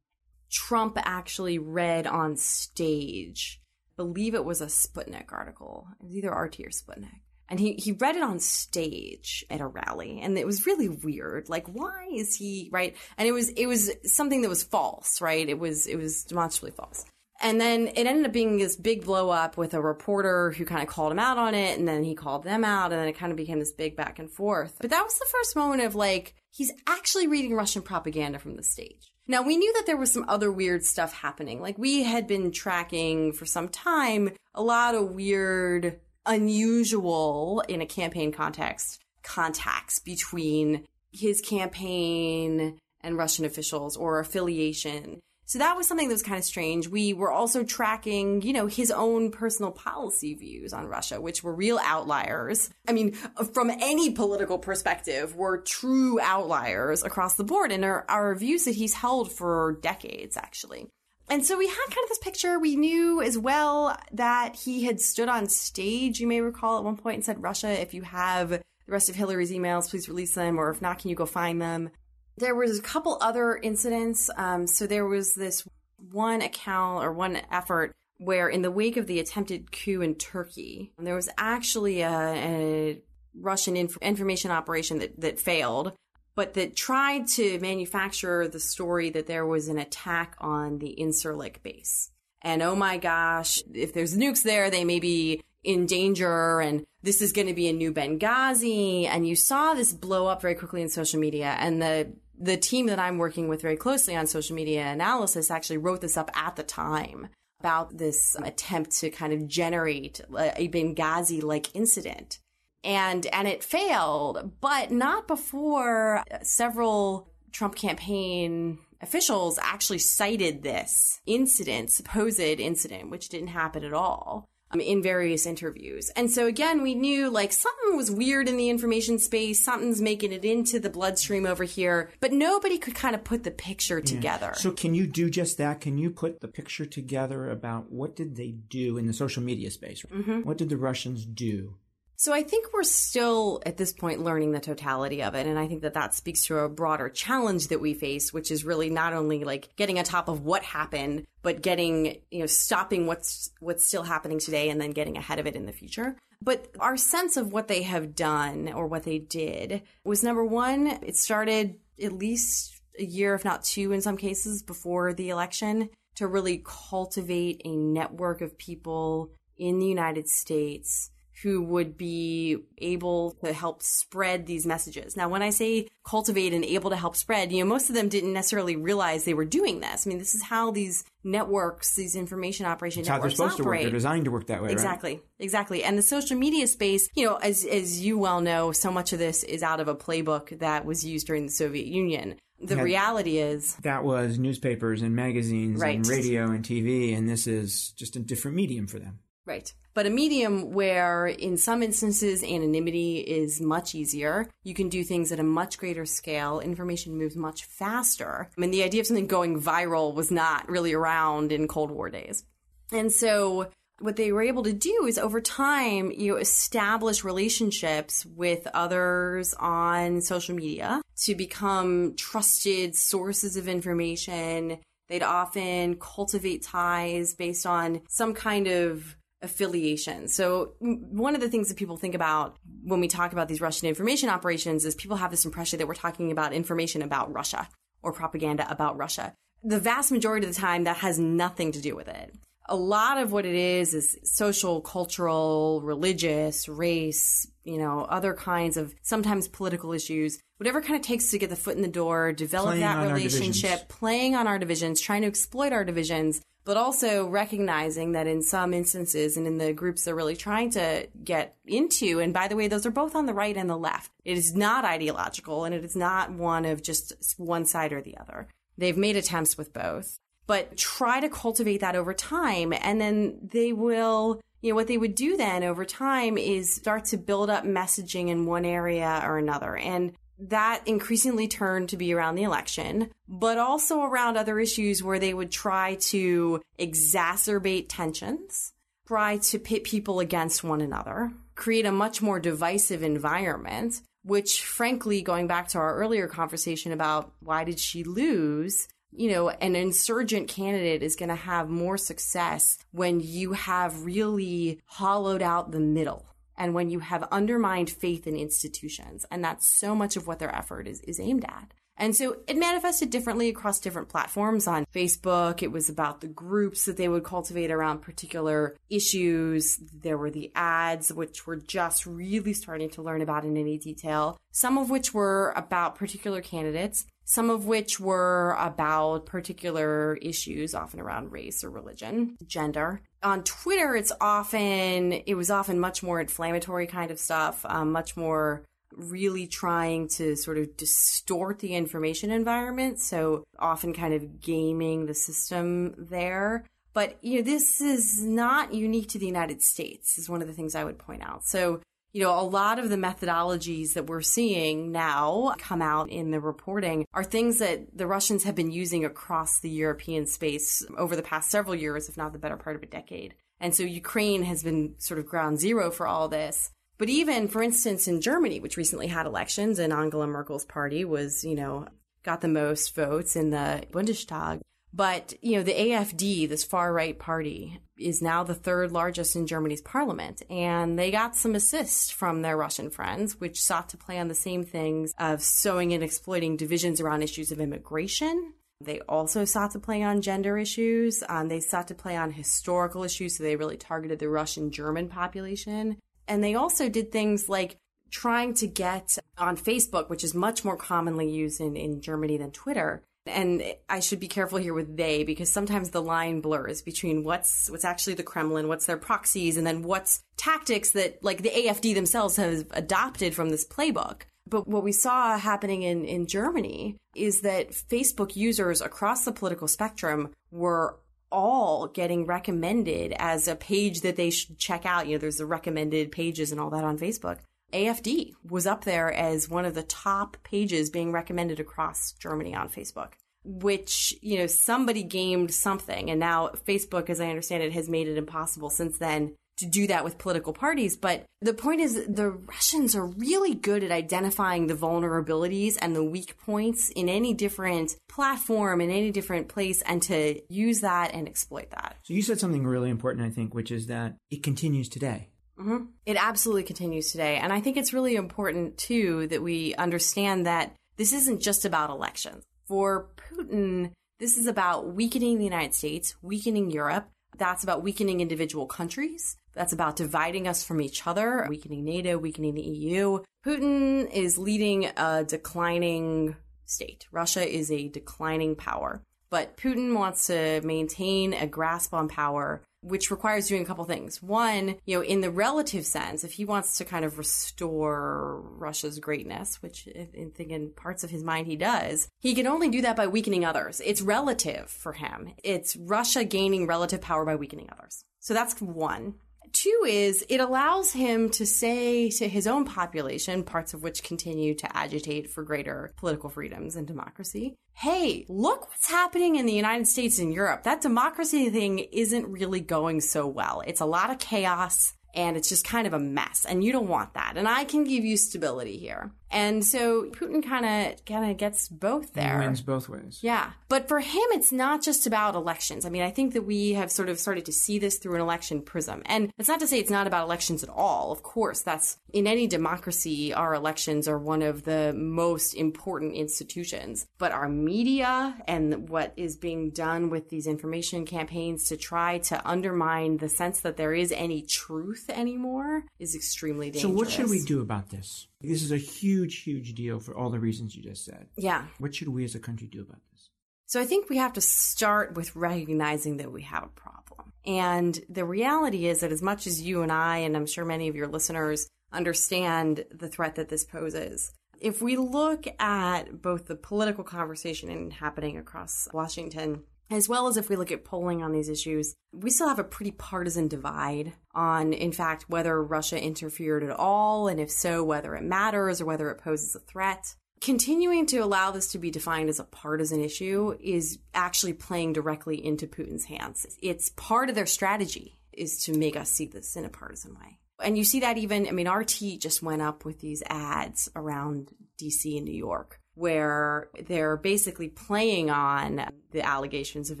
Trump 0.50 0.98
actually 1.02 1.58
read 1.58 2.06
on 2.06 2.36
stage, 2.36 3.60
believe 3.96 4.34
it 4.34 4.44
was 4.44 4.60
a 4.60 4.66
Sputnik 4.66 5.32
article. 5.32 5.86
It 6.00 6.04
was 6.06 6.16
either 6.16 6.30
RT 6.30 6.60
or 6.60 6.70
Sputnik 6.70 7.23
and 7.48 7.60
he, 7.60 7.74
he 7.74 7.92
read 7.92 8.16
it 8.16 8.22
on 8.22 8.38
stage 8.38 9.44
at 9.50 9.60
a 9.60 9.66
rally 9.66 10.20
and 10.20 10.38
it 10.38 10.46
was 10.46 10.66
really 10.66 10.88
weird 10.88 11.48
like 11.48 11.66
why 11.68 12.08
is 12.14 12.36
he 12.36 12.68
right 12.72 12.96
and 13.18 13.28
it 13.28 13.32
was 13.32 13.50
it 13.50 13.66
was 13.66 13.90
something 14.04 14.42
that 14.42 14.48
was 14.48 14.62
false 14.62 15.20
right 15.20 15.48
it 15.48 15.58
was 15.58 15.86
it 15.86 15.96
was 15.96 16.24
demonstrably 16.24 16.70
false 16.70 17.04
And 17.40 17.60
then 17.60 17.88
it 17.88 18.06
ended 18.06 18.26
up 18.26 18.32
being 18.32 18.58
this 18.58 18.76
big 18.76 19.04
blow 19.04 19.28
up 19.30 19.56
with 19.56 19.74
a 19.74 19.80
reporter 19.80 20.52
who 20.52 20.64
kind 20.64 20.82
of 20.82 20.88
called 20.88 21.12
him 21.12 21.18
out 21.18 21.36
on 21.36 21.54
it, 21.54 21.78
and 21.78 21.86
then 21.86 22.04
he 22.04 22.14
called 22.14 22.44
them 22.44 22.64
out, 22.64 22.92
and 22.92 23.00
then 23.00 23.08
it 23.08 23.18
kind 23.18 23.32
of 23.32 23.36
became 23.36 23.58
this 23.58 23.72
big 23.72 23.96
back 23.96 24.18
and 24.18 24.30
forth. 24.30 24.76
But 24.80 24.90
that 24.90 25.04
was 25.04 25.18
the 25.18 25.26
first 25.30 25.56
moment 25.56 25.82
of 25.82 25.94
like, 25.94 26.34
he's 26.50 26.72
actually 26.86 27.26
reading 27.26 27.54
Russian 27.54 27.82
propaganda 27.82 28.38
from 28.38 28.56
the 28.56 28.62
stage. 28.62 29.12
Now, 29.26 29.42
we 29.42 29.56
knew 29.56 29.72
that 29.74 29.84
there 29.86 29.96
was 29.96 30.12
some 30.12 30.26
other 30.28 30.52
weird 30.52 30.84
stuff 30.84 31.12
happening. 31.12 31.60
Like, 31.60 31.78
we 31.78 32.02
had 32.02 32.26
been 32.26 32.52
tracking 32.52 33.32
for 33.32 33.46
some 33.46 33.68
time 33.68 34.32
a 34.54 34.62
lot 34.62 34.94
of 34.94 35.10
weird, 35.10 35.98
unusual, 36.26 37.62
in 37.68 37.80
a 37.80 37.86
campaign 37.86 38.32
context, 38.32 39.00
contacts 39.22 39.98
between 39.98 40.84
his 41.12 41.40
campaign 41.40 42.78
and 43.00 43.18
Russian 43.18 43.44
officials 43.44 43.96
or 43.96 44.18
affiliation. 44.18 45.20
So 45.46 45.58
that 45.58 45.76
was 45.76 45.86
something 45.86 46.08
that 46.08 46.14
was 46.14 46.22
kind 46.22 46.38
of 46.38 46.44
strange. 46.44 46.88
We 46.88 47.12
were 47.12 47.30
also 47.30 47.64
tracking, 47.64 48.40
you 48.40 48.54
know, 48.54 48.66
his 48.66 48.90
own 48.90 49.30
personal 49.30 49.72
policy 49.72 50.34
views 50.34 50.72
on 50.72 50.86
Russia, 50.86 51.20
which 51.20 51.44
were 51.44 51.54
real 51.54 51.78
outliers. 51.82 52.70
I 52.88 52.92
mean, 52.92 53.12
from 53.52 53.70
any 53.70 54.10
political 54.10 54.58
perspective, 54.58 55.36
were 55.36 55.58
true 55.58 56.18
outliers 56.18 57.04
across 57.04 57.34
the 57.34 57.44
board 57.44 57.72
and 57.72 57.84
are, 57.84 58.06
are 58.08 58.34
views 58.34 58.64
that 58.64 58.74
he's 58.74 58.94
held 58.94 59.32
for 59.32 59.78
decades, 59.82 60.38
actually. 60.38 60.88
And 61.28 61.44
so 61.44 61.56
we 61.56 61.66
had 61.66 61.86
kind 61.86 62.04
of 62.04 62.08
this 62.08 62.18
picture. 62.18 62.58
We 62.58 62.76
knew 62.76 63.22
as 63.22 63.38
well 63.38 63.96
that 64.12 64.56
he 64.56 64.84
had 64.84 65.00
stood 65.00 65.28
on 65.28 65.48
stage, 65.48 66.20
you 66.20 66.26
may 66.26 66.40
recall 66.40 66.78
at 66.78 66.84
one 66.84 66.96
point, 66.96 67.16
and 67.16 67.24
said, 67.24 67.42
Russia, 67.42 67.80
if 67.80 67.94
you 67.94 68.02
have 68.02 68.50
the 68.50 68.62
rest 68.86 69.08
of 69.08 69.14
Hillary's 69.14 69.50
emails, 69.50 69.88
please 69.88 70.08
release 70.08 70.34
them, 70.34 70.58
or 70.58 70.70
if 70.70 70.82
not, 70.82 70.98
can 70.98 71.10
you 71.10 71.16
go 71.16 71.26
find 71.26 71.60
them? 71.60 71.90
There 72.36 72.54
was 72.54 72.78
a 72.78 72.82
couple 72.82 73.18
other 73.20 73.56
incidents. 73.56 74.28
Um, 74.36 74.66
so 74.66 74.86
there 74.86 75.06
was 75.06 75.34
this 75.34 75.66
one 76.12 76.42
account 76.42 77.04
or 77.04 77.12
one 77.12 77.40
effort 77.50 77.92
where, 78.18 78.48
in 78.48 78.62
the 78.62 78.70
wake 78.70 78.96
of 78.96 79.06
the 79.06 79.18
attempted 79.18 79.72
coup 79.72 80.02
in 80.02 80.16
Turkey, 80.16 80.92
there 80.98 81.14
was 81.14 81.30
actually 81.38 82.02
a, 82.02 82.34
a 82.34 83.02
Russian 83.34 83.76
inf- 83.76 83.96
information 84.02 84.50
operation 84.50 84.98
that, 84.98 85.20
that 85.20 85.40
failed, 85.40 85.92
but 86.34 86.54
that 86.54 86.76
tried 86.76 87.28
to 87.28 87.58
manufacture 87.60 88.48
the 88.48 88.60
story 88.60 89.10
that 89.10 89.26
there 89.26 89.46
was 89.46 89.68
an 89.68 89.78
attack 89.78 90.36
on 90.40 90.78
the 90.78 90.96
Incirlik 90.98 91.62
base. 91.62 92.10
And 92.42 92.62
oh 92.62 92.76
my 92.76 92.98
gosh, 92.98 93.62
if 93.72 93.92
there's 93.92 94.16
nukes 94.16 94.42
there, 94.42 94.70
they 94.70 94.84
may 94.84 95.00
be 95.00 95.42
in 95.62 95.86
danger 95.86 96.60
and 96.60 96.84
this 97.02 97.22
is 97.22 97.32
going 97.32 97.46
to 97.46 97.54
be 97.54 97.68
a 97.68 97.72
new 97.72 97.92
Benghazi. 97.92 99.06
And 99.06 99.26
you 99.26 99.36
saw 99.36 99.74
this 99.74 99.92
blow 99.92 100.26
up 100.26 100.42
very 100.42 100.54
quickly 100.54 100.82
in 100.82 100.88
social 100.88 101.20
media. 101.20 101.56
And 101.58 101.80
the 101.80 102.12
the 102.38 102.56
team 102.56 102.86
that 102.86 102.98
I'm 102.98 103.18
working 103.18 103.48
with 103.48 103.62
very 103.62 103.76
closely 103.76 104.16
on 104.16 104.26
social 104.26 104.56
media 104.56 104.86
analysis 104.86 105.52
actually 105.52 105.76
wrote 105.78 106.00
this 106.00 106.16
up 106.16 106.30
at 106.34 106.56
the 106.56 106.64
time 106.64 107.28
about 107.60 107.96
this 107.96 108.36
attempt 108.42 108.90
to 108.90 109.08
kind 109.08 109.32
of 109.32 109.46
generate 109.46 110.20
a 110.36 110.68
Benghazi 110.68 111.42
like 111.42 111.74
incident. 111.74 112.38
And, 112.84 113.26
and 113.32 113.48
it 113.48 113.64
failed, 113.64 114.52
but 114.60 114.90
not 114.90 115.26
before 115.26 116.22
several 116.42 117.28
Trump 117.50 117.76
campaign 117.76 118.78
officials 119.00 119.58
actually 119.62 119.98
cited 119.98 120.62
this 120.62 121.20
incident, 121.26 121.90
supposed 121.90 122.40
incident, 122.40 123.10
which 123.10 123.28
didn't 123.28 123.48
happen 123.48 123.84
at 123.84 123.92
all 123.92 124.44
um, 124.70 124.80
in 124.80 125.02
various 125.02 125.46
interviews. 125.46 126.10
And 126.16 126.30
so 126.30 126.46
again, 126.46 126.82
we 126.82 126.94
knew 126.94 127.30
like 127.30 127.52
something 127.52 127.96
was 127.96 128.10
weird 128.10 128.48
in 128.48 128.56
the 128.56 128.70
information 128.70 129.18
space, 129.18 129.64
something's 129.64 130.00
making 130.00 130.32
it 130.32 130.44
into 130.44 130.80
the 130.80 130.90
bloodstream 130.90 131.46
over 131.46 131.64
here, 131.64 132.10
but 132.20 132.32
nobody 132.32 132.78
could 132.78 132.94
kind 132.94 133.14
of 133.14 133.22
put 133.24 133.44
the 133.44 133.50
picture 133.50 134.00
together. 134.00 134.50
Yeah. 134.52 134.58
So 134.58 134.72
can 134.72 134.94
you 134.94 135.06
do 135.06 135.30
just 135.30 135.58
that? 135.58 135.80
Can 135.80 135.96
you 135.96 136.10
put 136.10 136.40
the 136.40 136.48
picture 136.48 136.86
together 136.86 137.48
about 137.48 137.92
what 137.92 138.16
did 138.16 138.36
they 138.36 138.50
do 138.50 138.98
in 138.98 139.06
the 139.06 139.12
social 139.12 139.42
media 139.42 139.70
space? 139.70 140.02
Mm-hmm. 140.02 140.40
What 140.40 140.58
did 140.58 140.70
the 140.70 140.76
Russians 140.76 141.24
do? 141.24 141.76
So 142.24 142.32
I 142.32 142.42
think 142.42 142.72
we're 142.72 142.84
still 142.84 143.60
at 143.66 143.76
this 143.76 143.92
point 143.92 144.24
learning 144.24 144.52
the 144.52 144.58
totality 144.58 145.22
of 145.22 145.34
it. 145.34 145.46
And 145.46 145.58
I 145.58 145.68
think 145.68 145.82
that 145.82 145.92
that 145.92 146.14
speaks 146.14 146.46
to 146.46 146.56
a 146.60 146.70
broader 146.70 147.10
challenge 147.10 147.68
that 147.68 147.82
we 147.82 147.92
face, 147.92 148.32
which 148.32 148.50
is 148.50 148.64
really 148.64 148.88
not 148.88 149.12
only 149.12 149.44
like 149.44 149.68
getting 149.76 149.98
on 149.98 150.06
top 150.06 150.28
of 150.28 150.40
what 150.40 150.62
happened, 150.62 151.26
but 151.42 151.60
getting, 151.60 152.16
you 152.30 152.38
know, 152.38 152.46
stopping 152.46 153.06
what's, 153.06 153.50
what's 153.60 153.84
still 153.84 154.04
happening 154.04 154.38
today 154.38 154.70
and 154.70 154.80
then 154.80 154.92
getting 154.92 155.18
ahead 155.18 155.38
of 155.38 155.46
it 155.46 155.54
in 155.54 155.66
the 155.66 155.72
future. 155.72 156.16
But 156.40 156.74
our 156.80 156.96
sense 156.96 157.36
of 157.36 157.52
what 157.52 157.68
they 157.68 157.82
have 157.82 158.14
done 158.14 158.72
or 158.72 158.86
what 158.86 159.02
they 159.02 159.18
did 159.18 159.82
was 160.02 160.24
number 160.24 160.46
one, 160.46 160.86
it 160.86 161.16
started 161.16 161.74
at 162.02 162.14
least 162.14 162.80
a 162.98 163.04
year, 163.04 163.34
if 163.34 163.44
not 163.44 163.64
two 163.64 163.92
in 163.92 164.00
some 164.00 164.16
cases 164.16 164.62
before 164.62 165.12
the 165.12 165.28
election 165.28 165.90
to 166.14 166.26
really 166.26 166.62
cultivate 166.64 167.60
a 167.66 167.76
network 167.76 168.40
of 168.40 168.56
people 168.56 169.30
in 169.58 169.78
the 169.78 169.86
United 169.86 170.26
States 170.26 171.10
who 171.42 171.62
would 171.62 171.96
be 171.96 172.58
able 172.78 173.32
to 173.44 173.52
help 173.52 173.82
spread 173.82 174.46
these 174.46 174.64
messages. 174.66 175.16
Now, 175.16 175.28
when 175.28 175.42
I 175.42 175.50
say 175.50 175.88
cultivate 176.06 176.52
and 176.54 176.64
able 176.64 176.90
to 176.90 176.96
help 176.96 177.16
spread, 177.16 177.50
you 177.50 177.62
know, 177.62 177.68
most 177.68 177.88
of 177.88 177.94
them 177.94 178.08
didn't 178.08 178.32
necessarily 178.32 178.76
realize 178.76 179.24
they 179.24 179.34
were 179.34 179.44
doing 179.44 179.80
this. 179.80 180.06
I 180.06 180.08
mean, 180.08 180.18
this 180.18 180.34
is 180.34 180.42
how 180.42 180.70
these 180.70 181.04
networks, 181.24 181.96
these 181.96 182.14
information 182.14 182.66
operation 182.66 183.00
it's 183.00 183.08
networks 183.08 183.36
how 183.36 183.44
they're 183.44 183.50
supposed 183.50 183.60
operate. 183.60 183.80
to 183.80 183.84
work. 183.86 183.90
They're 183.90 183.98
designed 183.98 184.24
to 184.26 184.30
work 184.30 184.46
that 184.46 184.62
way, 184.62 184.70
Exactly. 184.70 185.14
Right? 185.14 185.22
Exactly. 185.40 185.82
And 185.82 185.98
the 185.98 186.02
social 186.02 186.36
media 186.36 186.66
space, 186.66 187.08
you 187.14 187.26
know, 187.26 187.36
as, 187.36 187.64
as 187.64 188.00
you 188.04 188.18
well 188.18 188.40
know, 188.40 188.72
so 188.72 188.90
much 188.90 189.12
of 189.12 189.18
this 189.18 189.42
is 189.42 189.62
out 189.62 189.80
of 189.80 189.88
a 189.88 189.94
playbook 189.94 190.58
that 190.60 190.84
was 190.84 191.04
used 191.04 191.26
during 191.26 191.46
the 191.46 191.52
Soviet 191.52 191.86
Union. 191.86 192.36
The 192.60 192.76
reality 192.76 193.38
is, 193.38 193.74
That 193.82 194.04
was 194.04 194.38
newspapers 194.38 195.02
and 195.02 195.14
magazines 195.14 195.80
Right. 195.80 195.96
and 195.96 196.06
radio 196.06 196.50
and 196.50 196.64
TV, 196.64 197.14
and 197.16 197.28
this 197.28 197.46
is 197.46 197.90
just 197.90 198.16
a 198.16 198.20
different 198.20 198.56
medium 198.56 198.86
for 198.86 198.98
them. 198.98 199.18
Right. 199.46 199.72
But 199.92 200.06
a 200.06 200.10
medium 200.10 200.72
where, 200.72 201.26
in 201.26 201.56
some 201.56 201.82
instances, 201.82 202.42
anonymity 202.42 203.18
is 203.18 203.60
much 203.60 203.94
easier. 203.94 204.48
You 204.64 204.74
can 204.74 204.88
do 204.88 205.04
things 205.04 205.30
at 205.30 205.38
a 205.38 205.44
much 205.44 205.78
greater 205.78 206.04
scale. 206.04 206.58
Information 206.60 207.16
moves 207.16 207.36
much 207.36 207.64
faster. 207.64 208.50
I 208.56 208.60
mean, 208.60 208.72
the 208.72 208.82
idea 208.82 209.00
of 209.02 209.06
something 209.06 209.28
going 209.28 209.60
viral 209.60 210.14
was 210.14 210.30
not 210.30 210.68
really 210.68 210.94
around 210.94 211.52
in 211.52 211.68
Cold 211.68 211.92
War 211.92 212.10
days. 212.10 212.44
And 212.90 213.12
so, 213.12 213.70
what 214.00 214.16
they 214.16 214.32
were 214.32 214.42
able 214.42 214.64
to 214.64 214.72
do 214.72 215.06
is 215.06 215.18
over 215.18 215.40
time, 215.40 216.10
you 216.10 216.36
establish 216.36 217.22
relationships 217.22 218.26
with 218.26 218.66
others 218.74 219.54
on 219.54 220.20
social 220.20 220.56
media 220.56 221.00
to 221.22 221.36
become 221.36 222.16
trusted 222.16 222.96
sources 222.96 223.56
of 223.56 223.68
information. 223.68 224.78
They'd 225.08 225.22
often 225.22 225.96
cultivate 225.96 226.64
ties 226.64 227.34
based 227.34 227.66
on 227.66 228.00
some 228.08 228.34
kind 228.34 228.66
of 228.66 229.16
affiliation. 229.44 230.28
So 230.28 230.74
one 230.80 231.34
of 231.34 231.40
the 231.40 231.48
things 231.48 231.68
that 231.68 231.76
people 231.76 231.96
think 231.96 232.14
about 232.14 232.56
when 232.82 233.00
we 233.00 233.08
talk 233.08 233.32
about 233.32 233.48
these 233.48 233.60
Russian 233.60 233.88
information 233.88 234.28
operations 234.28 234.84
is 234.84 234.94
people 234.94 235.16
have 235.18 235.30
this 235.30 235.44
impression 235.44 235.78
that 235.78 235.86
we're 235.86 235.94
talking 235.94 236.32
about 236.32 236.52
information 236.52 237.02
about 237.02 237.32
Russia 237.32 237.68
or 238.02 238.12
propaganda 238.12 238.70
about 238.70 238.96
Russia. 238.96 239.32
The 239.62 239.80
vast 239.80 240.12
majority 240.12 240.46
of 240.46 240.54
the 240.54 240.60
time 240.60 240.84
that 240.84 240.98
has 240.98 241.18
nothing 241.18 241.72
to 241.72 241.80
do 241.80 241.94
with 241.94 242.08
it. 242.08 242.34
A 242.66 242.76
lot 242.76 243.18
of 243.18 243.30
what 243.30 243.44
it 243.44 243.54
is 243.54 243.92
is 243.92 244.18
social, 244.24 244.80
cultural, 244.80 245.82
religious, 245.82 246.66
race, 246.66 247.46
you 247.62 247.78
know, 247.78 248.00
other 248.02 248.32
kinds 248.32 248.76
of 248.76 248.94
sometimes 249.02 249.48
political 249.48 249.92
issues. 249.92 250.38
Whatever 250.56 250.80
kind 250.80 250.96
of 250.96 251.02
takes 251.02 251.30
to 251.30 251.38
get 251.38 251.50
the 251.50 251.56
foot 251.56 251.76
in 251.76 251.82
the 251.82 251.88
door, 251.88 252.32
develop 252.32 252.76
Playing 252.76 252.80
that 252.80 253.12
relationship, 253.12 253.88
playing 253.88 254.34
on 254.34 254.46
our 254.46 254.58
divisions, 254.58 255.00
trying 255.00 255.22
to 255.22 255.28
exploit 255.28 255.72
our 255.72 255.84
divisions, 255.84 256.40
but 256.64 256.76
also 256.76 257.26
recognizing 257.26 258.12
that 258.12 258.26
in 258.26 258.42
some 258.42 258.72
instances 258.72 259.36
and 259.36 259.46
in 259.46 259.58
the 259.58 259.72
groups 259.72 260.04
they're 260.04 260.14
really 260.14 260.36
trying 260.36 260.70
to 260.70 261.06
get 261.22 261.56
into, 261.66 262.20
and 262.20 262.32
by 262.32 262.48
the 262.48 262.56
way, 262.56 262.68
those 262.68 262.86
are 262.86 262.90
both 262.90 263.14
on 263.14 263.26
the 263.26 263.34
right 263.34 263.56
and 263.56 263.68
the 263.68 263.76
left. 263.76 264.10
It 264.24 264.38
is 264.38 264.54
not 264.54 264.84
ideological 264.84 265.64
and 265.64 265.74
it 265.74 265.84
is 265.84 265.94
not 265.94 266.32
one 266.32 266.64
of 266.64 266.82
just 266.82 267.12
one 267.36 267.66
side 267.66 267.92
or 267.92 268.00
the 268.00 268.16
other. 268.16 268.48
They've 268.78 268.96
made 268.96 269.16
attempts 269.16 269.56
with 269.56 269.72
both, 269.72 270.18
but 270.46 270.76
try 270.76 271.20
to 271.20 271.28
cultivate 271.28 271.80
that 271.80 271.96
over 271.96 272.14
time. 272.14 272.72
And 272.72 273.00
then 273.00 273.38
they 273.42 273.72
will, 273.72 274.40
you 274.62 274.70
know, 274.70 274.74
what 274.74 274.88
they 274.88 274.98
would 274.98 275.14
do 275.14 275.36
then 275.36 275.62
over 275.62 275.84
time 275.84 276.38
is 276.38 276.74
start 276.74 277.04
to 277.06 277.16
build 277.16 277.50
up 277.50 277.64
messaging 277.64 278.28
in 278.28 278.46
one 278.46 278.64
area 278.64 279.22
or 279.24 279.38
another. 279.38 279.76
And 279.76 280.12
that 280.38 280.82
increasingly 280.86 281.48
turned 281.48 281.88
to 281.90 281.96
be 281.96 282.12
around 282.12 282.34
the 282.34 282.42
election, 282.42 283.10
but 283.28 283.58
also 283.58 284.02
around 284.02 284.36
other 284.36 284.58
issues 284.58 285.02
where 285.02 285.18
they 285.18 285.34
would 285.34 285.50
try 285.50 285.96
to 285.96 286.60
exacerbate 286.78 287.86
tensions, 287.88 288.72
try 289.06 289.38
to 289.38 289.58
pit 289.58 289.84
people 289.84 290.20
against 290.20 290.64
one 290.64 290.80
another, 290.80 291.32
create 291.54 291.86
a 291.86 291.92
much 291.92 292.20
more 292.20 292.40
divisive 292.40 293.02
environment, 293.02 294.00
which 294.24 294.64
frankly, 294.64 295.22
going 295.22 295.46
back 295.46 295.68
to 295.68 295.78
our 295.78 295.96
earlier 295.96 296.26
conversation 296.26 296.92
about 296.92 297.32
why 297.40 297.64
did 297.64 297.78
she 297.78 298.02
lose, 298.04 298.88
you 299.12 299.30
know, 299.30 299.50
an 299.50 299.76
insurgent 299.76 300.48
candidate 300.48 301.02
is 301.02 301.16
going 301.16 301.28
to 301.28 301.34
have 301.34 301.68
more 301.68 301.96
success 301.96 302.78
when 302.90 303.20
you 303.20 303.52
have 303.52 304.04
really 304.04 304.80
hollowed 304.86 305.42
out 305.42 305.70
the 305.70 305.80
middle 305.80 306.26
and 306.56 306.74
when 306.74 306.90
you 306.90 307.00
have 307.00 307.28
undermined 307.30 307.90
faith 307.90 308.26
in 308.26 308.36
institutions. 308.36 309.26
And 309.30 309.44
that's 309.44 309.66
so 309.66 309.94
much 309.94 310.16
of 310.16 310.26
what 310.26 310.38
their 310.38 310.54
effort 310.54 310.86
is, 310.86 311.00
is 311.02 311.20
aimed 311.20 311.44
at. 311.44 311.72
And 311.96 312.16
so 312.16 312.38
it 312.48 312.56
manifested 312.56 313.10
differently 313.10 313.48
across 313.48 313.78
different 313.78 314.08
platforms. 314.08 314.66
On 314.66 314.84
Facebook, 314.92 315.62
it 315.62 315.70
was 315.70 315.88
about 315.88 316.20
the 316.20 316.26
groups 316.26 316.86
that 316.86 316.96
they 316.96 317.08
would 317.08 317.22
cultivate 317.22 317.70
around 317.70 318.02
particular 318.02 318.76
issues. 318.90 319.76
There 319.76 320.18
were 320.18 320.30
the 320.30 320.50
ads, 320.56 321.12
which 321.12 321.46
were 321.46 321.56
just 321.56 322.04
really 322.04 322.52
starting 322.52 322.90
to 322.90 323.02
learn 323.02 323.22
about 323.22 323.44
in 323.44 323.56
any 323.56 323.78
detail, 323.78 324.36
some 324.50 324.76
of 324.76 324.90
which 324.90 325.14
were 325.14 325.52
about 325.56 325.94
particular 325.94 326.40
candidates, 326.40 327.06
some 327.24 327.50
of 327.50 327.66
which 327.66 327.98
were 327.98 328.56
about 328.58 329.26
particular 329.26 330.16
issues, 330.20 330.74
often 330.74 331.00
around 331.00 331.32
race 331.32 331.64
or 331.64 331.70
religion, 331.70 332.36
gender. 332.46 333.00
On 333.22 333.42
Twitter, 333.42 333.96
it's 333.96 334.12
often, 334.20 335.12
it 335.12 335.34
was 335.34 335.50
often 335.50 335.80
much 335.80 336.02
more 336.02 336.20
inflammatory 336.20 336.86
kind 336.86 337.10
of 337.10 337.18
stuff, 337.18 337.64
um, 337.66 337.92
much 337.92 338.16
more 338.16 338.64
really 338.92 339.46
trying 339.46 340.08
to 340.08 340.36
sort 340.36 340.58
of 340.58 340.76
distort 340.76 341.58
the 341.58 341.74
information 341.74 342.30
environment. 342.30 343.00
So 343.00 343.44
often 343.58 343.92
kind 343.92 344.14
of 344.14 344.40
gaming 344.40 345.06
the 345.06 345.14
system 345.14 345.94
there. 345.98 346.64
But, 346.92 347.18
you 347.22 347.38
know, 347.38 347.42
this 347.42 347.80
is 347.80 348.22
not 348.22 348.72
unique 348.72 349.08
to 349.08 349.18
the 349.18 349.26
United 349.26 349.62
States, 349.62 350.16
is 350.16 350.30
one 350.30 350.42
of 350.42 350.46
the 350.46 350.54
things 350.54 350.76
I 350.76 350.84
would 350.84 350.98
point 350.98 351.22
out. 351.22 351.44
So, 351.44 351.80
you 352.14 352.22
know, 352.22 352.38
a 352.38 352.42
lot 352.42 352.78
of 352.78 352.90
the 352.90 352.96
methodologies 352.96 353.94
that 353.94 354.06
we're 354.06 354.22
seeing 354.22 354.92
now 354.92 355.52
come 355.58 355.82
out 355.82 356.08
in 356.10 356.30
the 356.30 356.38
reporting 356.38 357.04
are 357.12 357.24
things 357.24 357.58
that 357.58 357.98
the 357.98 358.06
Russians 358.06 358.44
have 358.44 358.54
been 358.54 358.70
using 358.70 359.04
across 359.04 359.58
the 359.58 359.68
European 359.68 360.24
space 360.24 360.86
over 360.96 361.16
the 361.16 361.22
past 361.22 361.50
several 361.50 361.74
years, 361.74 362.08
if 362.08 362.16
not 362.16 362.32
the 362.32 362.38
better 362.38 362.56
part 362.56 362.76
of 362.76 362.84
a 362.84 362.86
decade. 362.86 363.34
And 363.58 363.74
so 363.74 363.82
Ukraine 363.82 364.44
has 364.44 364.62
been 364.62 364.94
sort 364.98 365.18
of 365.18 365.26
ground 365.26 365.58
zero 365.58 365.90
for 365.90 366.06
all 366.06 366.28
this. 366.28 366.70
But 366.98 367.08
even, 367.08 367.48
for 367.48 367.64
instance, 367.64 368.06
in 368.06 368.20
Germany, 368.20 368.60
which 368.60 368.76
recently 368.76 369.08
had 369.08 369.26
elections 369.26 369.80
and 369.80 369.92
Angela 369.92 370.28
Merkel's 370.28 370.64
party 370.64 371.04
was, 371.04 371.42
you 371.42 371.56
know, 371.56 371.88
got 372.22 372.40
the 372.42 372.48
most 372.48 372.94
votes 372.94 373.34
in 373.34 373.50
the 373.50 373.82
Bundestag. 373.90 374.60
But, 374.94 375.34
you 375.42 375.56
know, 375.56 375.64
the 375.64 375.74
AFD, 375.74 376.48
this 376.48 376.62
far 376.62 376.92
right 376.92 377.18
party, 377.18 377.80
is 377.98 378.22
now 378.22 378.44
the 378.44 378.54
third 378.54 378.92
largest 378.92 379.34
in 379.34 379.46
Germany's 379.46 379.80
parliament. 379.80 380.42
And 380.48 380.96
they 380.96 381.10
got 381.10 381.34
some 381.34 381.56
assist 381.56 382.14
from 382.14 382.42
their 382.42 382.56
Russian 382.56 382.90
friends, 382.90 383.40
which 383.40 383.60
sought 383.60 383.88
to 383.88 383.96
play 383.96 384.18
on 384.20 384.28
the 384.28 384.34
same 384.36 384.64
things 384.64 385.12
of 385.18 385.42
sowing 385.42 385.92
and 385.92 386.04
exploiting 386.04 386.56
divisions 386.56 387.00
around 387.00 387.22
issues 387.22 387.50
of 387.50 387.60
immigration. 387.60 388.52
They 388.80 389.00
also 389.00 389.44
sought 389.44 389.72
to 389.72 389.80
play 389.80 390.02
on 390.02 390.22
gender 390.22 390.56
issues. 390.56 391.24
Um, 391.28 391.48
they 391.48 391.60
sought 391.60 391.88
to 391.88 391.94
play 391.94 392.16
on 392.16 392.30
historical 392.30 393.02
issues. 393.02 393.36
So 393.36 393.42
they 393.42 393.56
really 393.56 393.76
targeted 393.76 394.20
the 394.20 394.28
Russian 394.28 394.70
German 394.70 395.08
population. 395.08 395.96
And 396.28 396.42
they 396.42 396.54
also 396.54 396.88
did 396.88 397.10
things 397.10 397.48
like 397.48 397.78
trying 398.12 398.54
to 398.54 398.68
get 398.68 399.18
on 399.38 399.56
Facebook, 399.56 400.08
which 400.08 400.22
is 400.22 400.34
much 400.34 400.64
more 400.64 400.76
commonly 400.76 401.28
used 401.28 401.60
in, 401.60 401.76
in 401.76 402.00
Germany 402.00 402.36
than 402.36 402.52
Twitter. 402.52 403.02
And 403.26 403.62
I 403.88 404.00
should 404.00 404.20
be 404.20 404.28
careful 404.28 404.58
here 404.58 404.74
with 404.74 404.96
they 404.96 405.24
because 405.24 405.50
sometimes 405.50 405.90
the 405.90 406.02
line 406.02 406.40
blurs 406.40 406.82
between 406.82 407.24
what's 407.24 407.70
what's 407.70 407.84
actually 407.84 408.14
the 408.14 408.22
Kremlin, 408.22 408.68
what's 408.68 408.86
their 408.86 408.98
proxies, 408.98 409.56
and 409.56 409.66
then 409.66 409.82
what's 409.82 410.22
tactics 410.36 410.90
that 410.90 411.22
like 411.22 411.42
the 411.42 411.50
AFD 411.50 411.94
themselves 411.94 412.36
have 412.36 412.66
adopted 412.72 413.34
from 413.34 413.48
this 413.48 413.66
playbook. 413.66 414.22
But 414.46 414.68
what 414.68 414.84
we 414.84 414.92
saw 414.92 415.38
happening 415.38 415.82
in, 415.82 416.04
in 416.04 416.26
Germany 416.26 416.96
is 417.14 417.40
that 417.40 417.70
Facebook 417.70 418.36
users 418.36 418.82
across 418.82 419.24
the 419.24 419.32
political 419.32 419.68
spectrum 419.68 420.30
were 420.50 420.98
all 421.32 421.88
getting 421.88 422.26
recommended 422.26 423.14
as 423.18 423.48
a 423.48 423.56
page 423.56 424.02
that 424.02 424.16
they 424.16 424.30
should 424.30 424.58
check 424.58 424.84
out. 424.84 425.06
You 425.06 425.14
know, 425.14 425.18
there's 425.18 425.38
the 425.38 425.46
recommended 425.46 426.12
pages 426.12 426.52
and 426.52 426.60
all 426.60 426.70
that 426.70 426.84
on 426.84 426.98
Facebook. 426.98 427.38
AFD 427.74 428.32
was 428.48 428.66
up 428.66 428.84
there 428.84 429.12
as 429.12 429.48
one 429.48 429.64
of 429.64 429.74
the 429.74 429.82
top 429.82 430.36
pages 430.44 430.90
being 430.90 431.12
recommended 431.12 431.60
across 431.60 432.12
Germany 432.12 432.54
on 432.54 432.68
Facebook, 432.68 433.14
which, 433.44 434.14
you 434.22 434.38
know, 434.38 434.46
somebody 434.46 435.02
gamed 435.02 435.52
something. 435.52 436.10
And 436.10 436.20
now 436.20 436.50
Facebook, 436.66 437.10
as 437.10 437.20
I 437.20 437.28
understand 437.28 437.62
it, 437.62 437.72
has 437.72 437.88
made 437.88 438.08
it 438.08 438.16
impossible 438.16 438.70
since 438.70 438.98
then 438.98 439.34
to 439.56 439.66
do 439.66 439.86
that 439.86 440.04
with 440.04 440.18
political 440.18 440.52
parties. 440.52 440.96
But 440.96 441.24
the 441.40 441.54
point 441.54 441.80
is, 441.80 442.06
the 442.08 442.30
Russians 442.30 442.96
are 442.96 443.06
really 443.06 443.54
good 443.54 443.84
at 443.84 443.92
identifying 443.92 444.66
the 444.66 444.74
vulnerabilities 444.74 445.76
and 445.80 445.94
the 445.94 446.02
weak 446.02 446.36
points 446.38 446.90
in 446.90 447.08
any 447.08 447.34
different 447.34 447.96
platform, 448.08 448.80
in 448.80 448.90
any 448.90 449.10
different 449.10 449.48
place, 449.48 449.82
and 449.82 450.02
to 450.02 450.40
use 450.52 450.80
that 450.80 451.14
and 451.14 451.28
exploit 451.28 451.70
that. 451.70 451.96
So 452.02 452.14
you 452.14 452.22
said 452.22 452.40
something 452.40 452.66
really 452.66 452.90
important, 452.90 453.26
I 453.26 453.30
think, 453.30 453.54
which 453.54 453.70
is 453.70 453.86
that 453.86 454.16
it 454.30 454.42
continues 454.42 454.88
today. 454.88 455.28
Mm-hmm. 455.58 455.84
It 456.06 456.16
absolutely 456.18 456.64
continues 456.64 457.12
today. 457.12 457.36
And 457.36 457.52
I 457.52 457.60
think 457.60 457.76
it's 457.76 457.92
really 457.92 458.16
important, 458.16 458.76
too, 458.76 459.26
that 459.28 459.42
we 459.42 459.74
understand 459.76 460.46
that 460.46 460.74
this 460.96 461.12
isn't 461.12 461.40
just 461.40 461.64
about 461.64 461.90
elections. 461.90 462.44
For 462.66 463.08
Putin, 463.16 463.92
this 464.18 464.36
is 464.36 464.46
about 464.46 464.94
weakening 464.94 465.38
the 465.38 465.44
United 465.44 465.74
States, 465.74 466.14
weakening 466.22 466.70
Europe. 466.70 467.08
That's 467.36 467.64
about 467.64 467.82
weakening 467.82 468.20
individual 468.20 468.66
countries. 468.66 469.36
That's 469.54 469.72
about 469.72 469.96
dividing 469.96 470.48
us 470.48 470.64
from 470.64 470.80
each 470.80 471.06
other, 471.06 471.46
weakening 471.48 471.84
NATO, 471.84 472.18
weakening 472.18 472.54
the 472.54 472.62
EU. 472.62 473.20
Putin 473.44 474.10
is 474.10 474.38
leading 474.38 474.86
a 474.96 475.24
declining 475.24 476.36
state. 476.64 477.06
Russia 477.12 477.46
is 477.46 477.70
a 477.70 477.88
declining 477.88 478.56
power. 478.56 479.02
But 479.30 479.56
Putin 479.56 479.94
wants 479.94 480.28
to 480.28 480.60
maintain 480.62 481.34
a 481.34 481.46
grasp 481.46 481.92
on 481.92 482.08
power 482.08 482.62
which 482.84 483.10
requires 483.10 483.48
doing 483.48 483.62
a 483.62 483.64
couple 483.64 483.84
things. 483.84 484.22
One, 484.22 484.76
you 484.84 484.96
know, 484.96 485.02
in 485.02 485.22
the 485.22 485.30
relative 485.30 485.86
sense, 485.86 486.22
if 486.22 486.32
he 486.32 486.44
wants 486.44 486.76
to 486.78 486.84
kind 486.84 487.04
of 487.04 487.18
restore 487.18 488.42
Russia's 488.58 488.98
greatness, 488.98 489.62
which 489.62 489.88
I 489.88 490.08
think 490.34 490.50
in 490.50 490.70
parts 490.70 491.02
of 491.02 491.10
his 491.10 491.24
mind 491.24 491.46
he 491.46 491.56
does, 491.56 492.08
he 492.18 492.34
can 492.34 492.46
only 492.46 492.68
do 492.68 492.82
that 492.82 492.96
by 492.96 493.06
weakening 493.06 493.44
others. 493.44 493.80
It's 493.84 494.02
relative 494.02 494.70
for 494.70 494.92
him. 494.92 495.32
It's 495.42 495.76
Russia 495.76 496.24
gaining 496.24 496.66
relative 496.66 497.00
power 497.00 497.24
by 497.24 497.36
weakening 497.36 497.70
others. 497.72 498.04
So 498.20 498.34
that's 498.34 498.60
one. 498.60 499.14
Two 499.54 499.84
is 499.86 500.26
it 500.28 500.40
allows 500.40 500.92
him 500.92 501.30
to 501.30 501.46
say 501.46 502.10
to 502.10 502.28
his 502.28 502.48
own 502.48 502.64
population, 502.64 503.44
parts 503.44 503.72
of 503.72 503.84
which 503.84 504.02
continue 504.02 504.52
to 504.56 504.76
agitate 504.76 505.30
for 505.30 505.44
greater 505.44 505.92
political 505.96 506.28
freedoms 506.28 506.74
and 506.74 506.88
democracy, 506.88 507.54
hey, 507.72 508.26
look 508.28 508.68
what's 508.68 508.90
happening 508.90 509.36
in 509.36 509.46
the 509.46 509.52
United 509.52 509.86
States 509.86 510.18
and 510.18 510.34
Europe. 510.34 510.64
That 510.64 510.80
democracy 510.80 511.50
thing 511.50 511.78
isn't 511.78 512.26
really 512.26 512.60
going 512.60 513.00
so 513.00 513.28
well. 513.28 513.62
It's 513.64 513.80
a 513.80 513.86
lot 513.86 514.10
of 514.10 514.18
chaos 514.18 514.92
and 515.14 515.36
it's 515.36 515.48
just 515.48 515.64
kind 515.64 515.86
of 515.86 515.92
a 515.92 516.00
mess 516.00 516.44
and 516.44 516.64
you 516.64 516.72
don't 516.72 516.88
want 516.88 517.14
that. 517.14 517.34
And 517.36 517.48
I 517.48 517.62
can 517.64 517.84
give 517.84 518.04
you 518.04 518.16
stability 518.16 518.76
here. 518.76 519.12
And 519.30 519.64
so 519.64 520.04
Putin 520.10 520.44
kind 520.44 520.64
of 520.64 521.04
kind 521.04 521.30
of 521.30 521.36
gets 521.36 521.68
both 521.68 522.12
there. 522.12 522.40
He 522.40 522.46
wins 522.46 522.60
both 522.60 522.88
ways. 522.88 523.18
Yeah. 523.22 523.52
But 523.68 523.88
for 523.88 524.00
him 524.00 524.24
it's 524.30 524.52
not 524.52 524.82
just 524.82 525.06
about 525.06 525.34
elections. 525.34 525.84
I 525.84 525.90
mean, 525.90 526.02
I 526.02 526.10
think 526.10 526.34
that 526.34 526.42
we 526.42 526.74
have 526.74 526.90
sort 526.90 527.08
of 527.08 527.18
started 527.18 527.44
to 527.46 527.52
see 527.52 527.78
this 527.78 527.98
through 527.98 528.14
an 528.14 528.20
election 528.20 528.62
prism. 528.62 529.02
And 529.06 529.32
it's 529.38 529.48
not 529.48 529.60
to 529.60 529.66
say 529.66 529.78
it's 529.78 529.90
not 529.90 530.06
about 530.06 530.24
elections 530.24 530.62
at 530.62 530.68
all. 530.68 531.10
Of 531.10 531.22
course, 531.22 531.62
that's 531.62 531.98
in 532.12 532.26
any 532.26 532.46
democracy 532.46 533.34
our 533.34 533.54
elections 533.54 534.06
are 534.06 534.18
one 534.18 534.42
of 534.42 534.64
the 534.64 534.92
most 534.96 535.54
important 535.54 536.14
institutions. 536.14 537.06
But 537.18 537.32
our 537.32 537.48
media 537.48 538.36
and 538.46 538.88
what 538.88 539.12
is 539.16 539.36
being 539.36 539.70
done 539.70 540.10
with 540.10 540.28
these 540.30 540.46
information 540.46 541.04
campaigns 541.04 541.68
to 541.68 541.76
try 541.76 542.18
to 542.18 542.40
undermine 542.48 543.16
the 543.16 543.28
sense 543.28 543.60
that 543.60 543.76
there 543.76 543.92
is 543.92 544.12
any 544.12 544.42
truth 544.42 545.06
anymore 545.08 545.84
is 545.98 546.14
extremely 546.14 546.70
dangerous. 546.70 546.82
So 546.82 546.96
what 546.96 547.10
should 547.10 547.30
we 547.30 547.42
do 547.42 547.60
about 547.60 547.90
this? 547.90 548.28
This 548.48 548.62
is 548.62 548.72
a 548.72 548.76
huge, 548.76 549.42
huge 549.42 549.74
deal 549.74 550.00
for 550.00 550.16
all 550.16 550.30
the 550.30 550.38
reasons 550.38 550.76
you 550.76 550.82
just 550.82 551.04
said. 551.04 551.26
Yeah. 551.36 551.66
What 551.78 551.94
should 551.94 552.08
we 552.08 552.24
as 552.24 552.34
a 552.34 552.40
country 552.40 552.66
do 552.66 552.82
about 552.82 553.00
this? 553.12 553.30
So 553.66 553.80
I 553.80 553.86
think 553.86 554.08
we 554.08 554.18
have 554.18 554.34
to 554.34 554.40
start 554.40 555.14
with 555.14 555.34
recognizing 555.34 556.18
that 556.18 556.30
we 556.30 556.42
have 556.42 556.64
a 556.64 556.68
problem. 556.68 557.32
And 557.46 557.98
the 558.08 558.24
reality 558.24 558.86
is 558.86 559.00
that 559.00 559.12
as 559.12 559.22
much 559.22 559.46
as 559.46 559.60
you 559.60 559.82
and 559.82 559.92
I, 559.92 560.18
and 560.18 560.36
I'm 560.36 560.46
sure 560.46 560.64
many 560.64 560.88
of 560.88 560.96
your 560.96 561.08
listeners, 561.08 561.68
understand 561.92 562.84
the 562.90 563.08
threat 563.08 563.36
that 563.36 563.48
this 563.48 563.64
poses, 563.64 564.32
if 564.60 564.80
we 564.80 564.96
look 564.96 565.46
at 565.58 566.22
both 566.22 566.46
the 566.46 566.56
political 566.56 567.04
conversation 567.04 567.90
happening 567.90 568.38
across 568.38 568.88
Washington 568.92 569.62
as 569.90 570.08
well 570.08 570.26
as 570.26 570.36
if 570.36 570.48
we 570.48 570.56
look 570.56 570.72
at 570.72 570.84
polling 570.84 571.22
on 571.22 571.32
these 571.32 571.48
issues, 571.48 571.94
we 572.12 572.30
still 572.30 572.48
have 572.48 572.58
a 572.58 572.64
pretty 572.64 572.90
partisan 572.90 573.48
divide 573.48 574.12
on, 574.34 574.72
in 574.72 574.92
fact, 574.92 575.26
whether 575.28 575.62
Russia 575.62 576.02
interfered 576.02 576.64
at 576.64 576.70
all, 576.70 577.28
and 577.28 577.40
if 577.40 577.50
so, 577.50 577.84
whether 577.84 578.14
it 578.14 578.24
matters 578.24 578.80
or 578.80 578.86
whether 578.86 579.10
it 579.10 579.18
poses 579.18 579.54
a 579.54 579.60
threat. 579.60 580.14
Continuing 580.40 581.06
to 581.06 581.18
allow 581.18 581.50
this 581.50 581.72
to 581.72 581.78
be 581.78 581.90
defined 581.90 582.28
as 582.28 582.38
a 582.38 582.44
partisan 582.44 583.02
issue 583.02 583.56
is 583.60 583.98
actually 584.12 584.52
playing 584.52 584.92
directly 584.92 585.44
into 585.44 585.66
Putin's 585.66 586.04
hands. 586.04 586.46
It's 586.60 586.90
part 586.90 587.28
of 587.28 587.34
their 587.34 587.46
strategy 587.46 588.18
is 588.32 588.64
to 588.64 588.76
make 588.76 588.96
us 588.96 589.10
see 589.10 589.26
this 589.26 589.56
in 589.56 589.64
a 589.64 589.70
partisan 589.70 590.14
way. 590.14 590.38
And 590.62 590.76
you 590.76 590.84
see 590.84 591.00
that 591.00 591.18
even, 591.18 591.48
I 591.48 591.52
mean, 591.52 591.68
RT 591.68 592.20
just 592.20 592.42
went 592.42 592.62
up 592.62 592.84
with 592.84 593.00
these 593.00 593.22
ads 593.26 593.88
around 593.96 594.50
DC 594.78 595.16
and 595.16 595.24
New 595.24 595.34
York 595.34 595.80
where 595.94 596.68
they're 596.86 597.16
basically 597.16 597.68
playing 597.68 598.30
on 598.30 598.86
the 599.12 599.24
allegations 599.24 599.90
of 599.90 600.00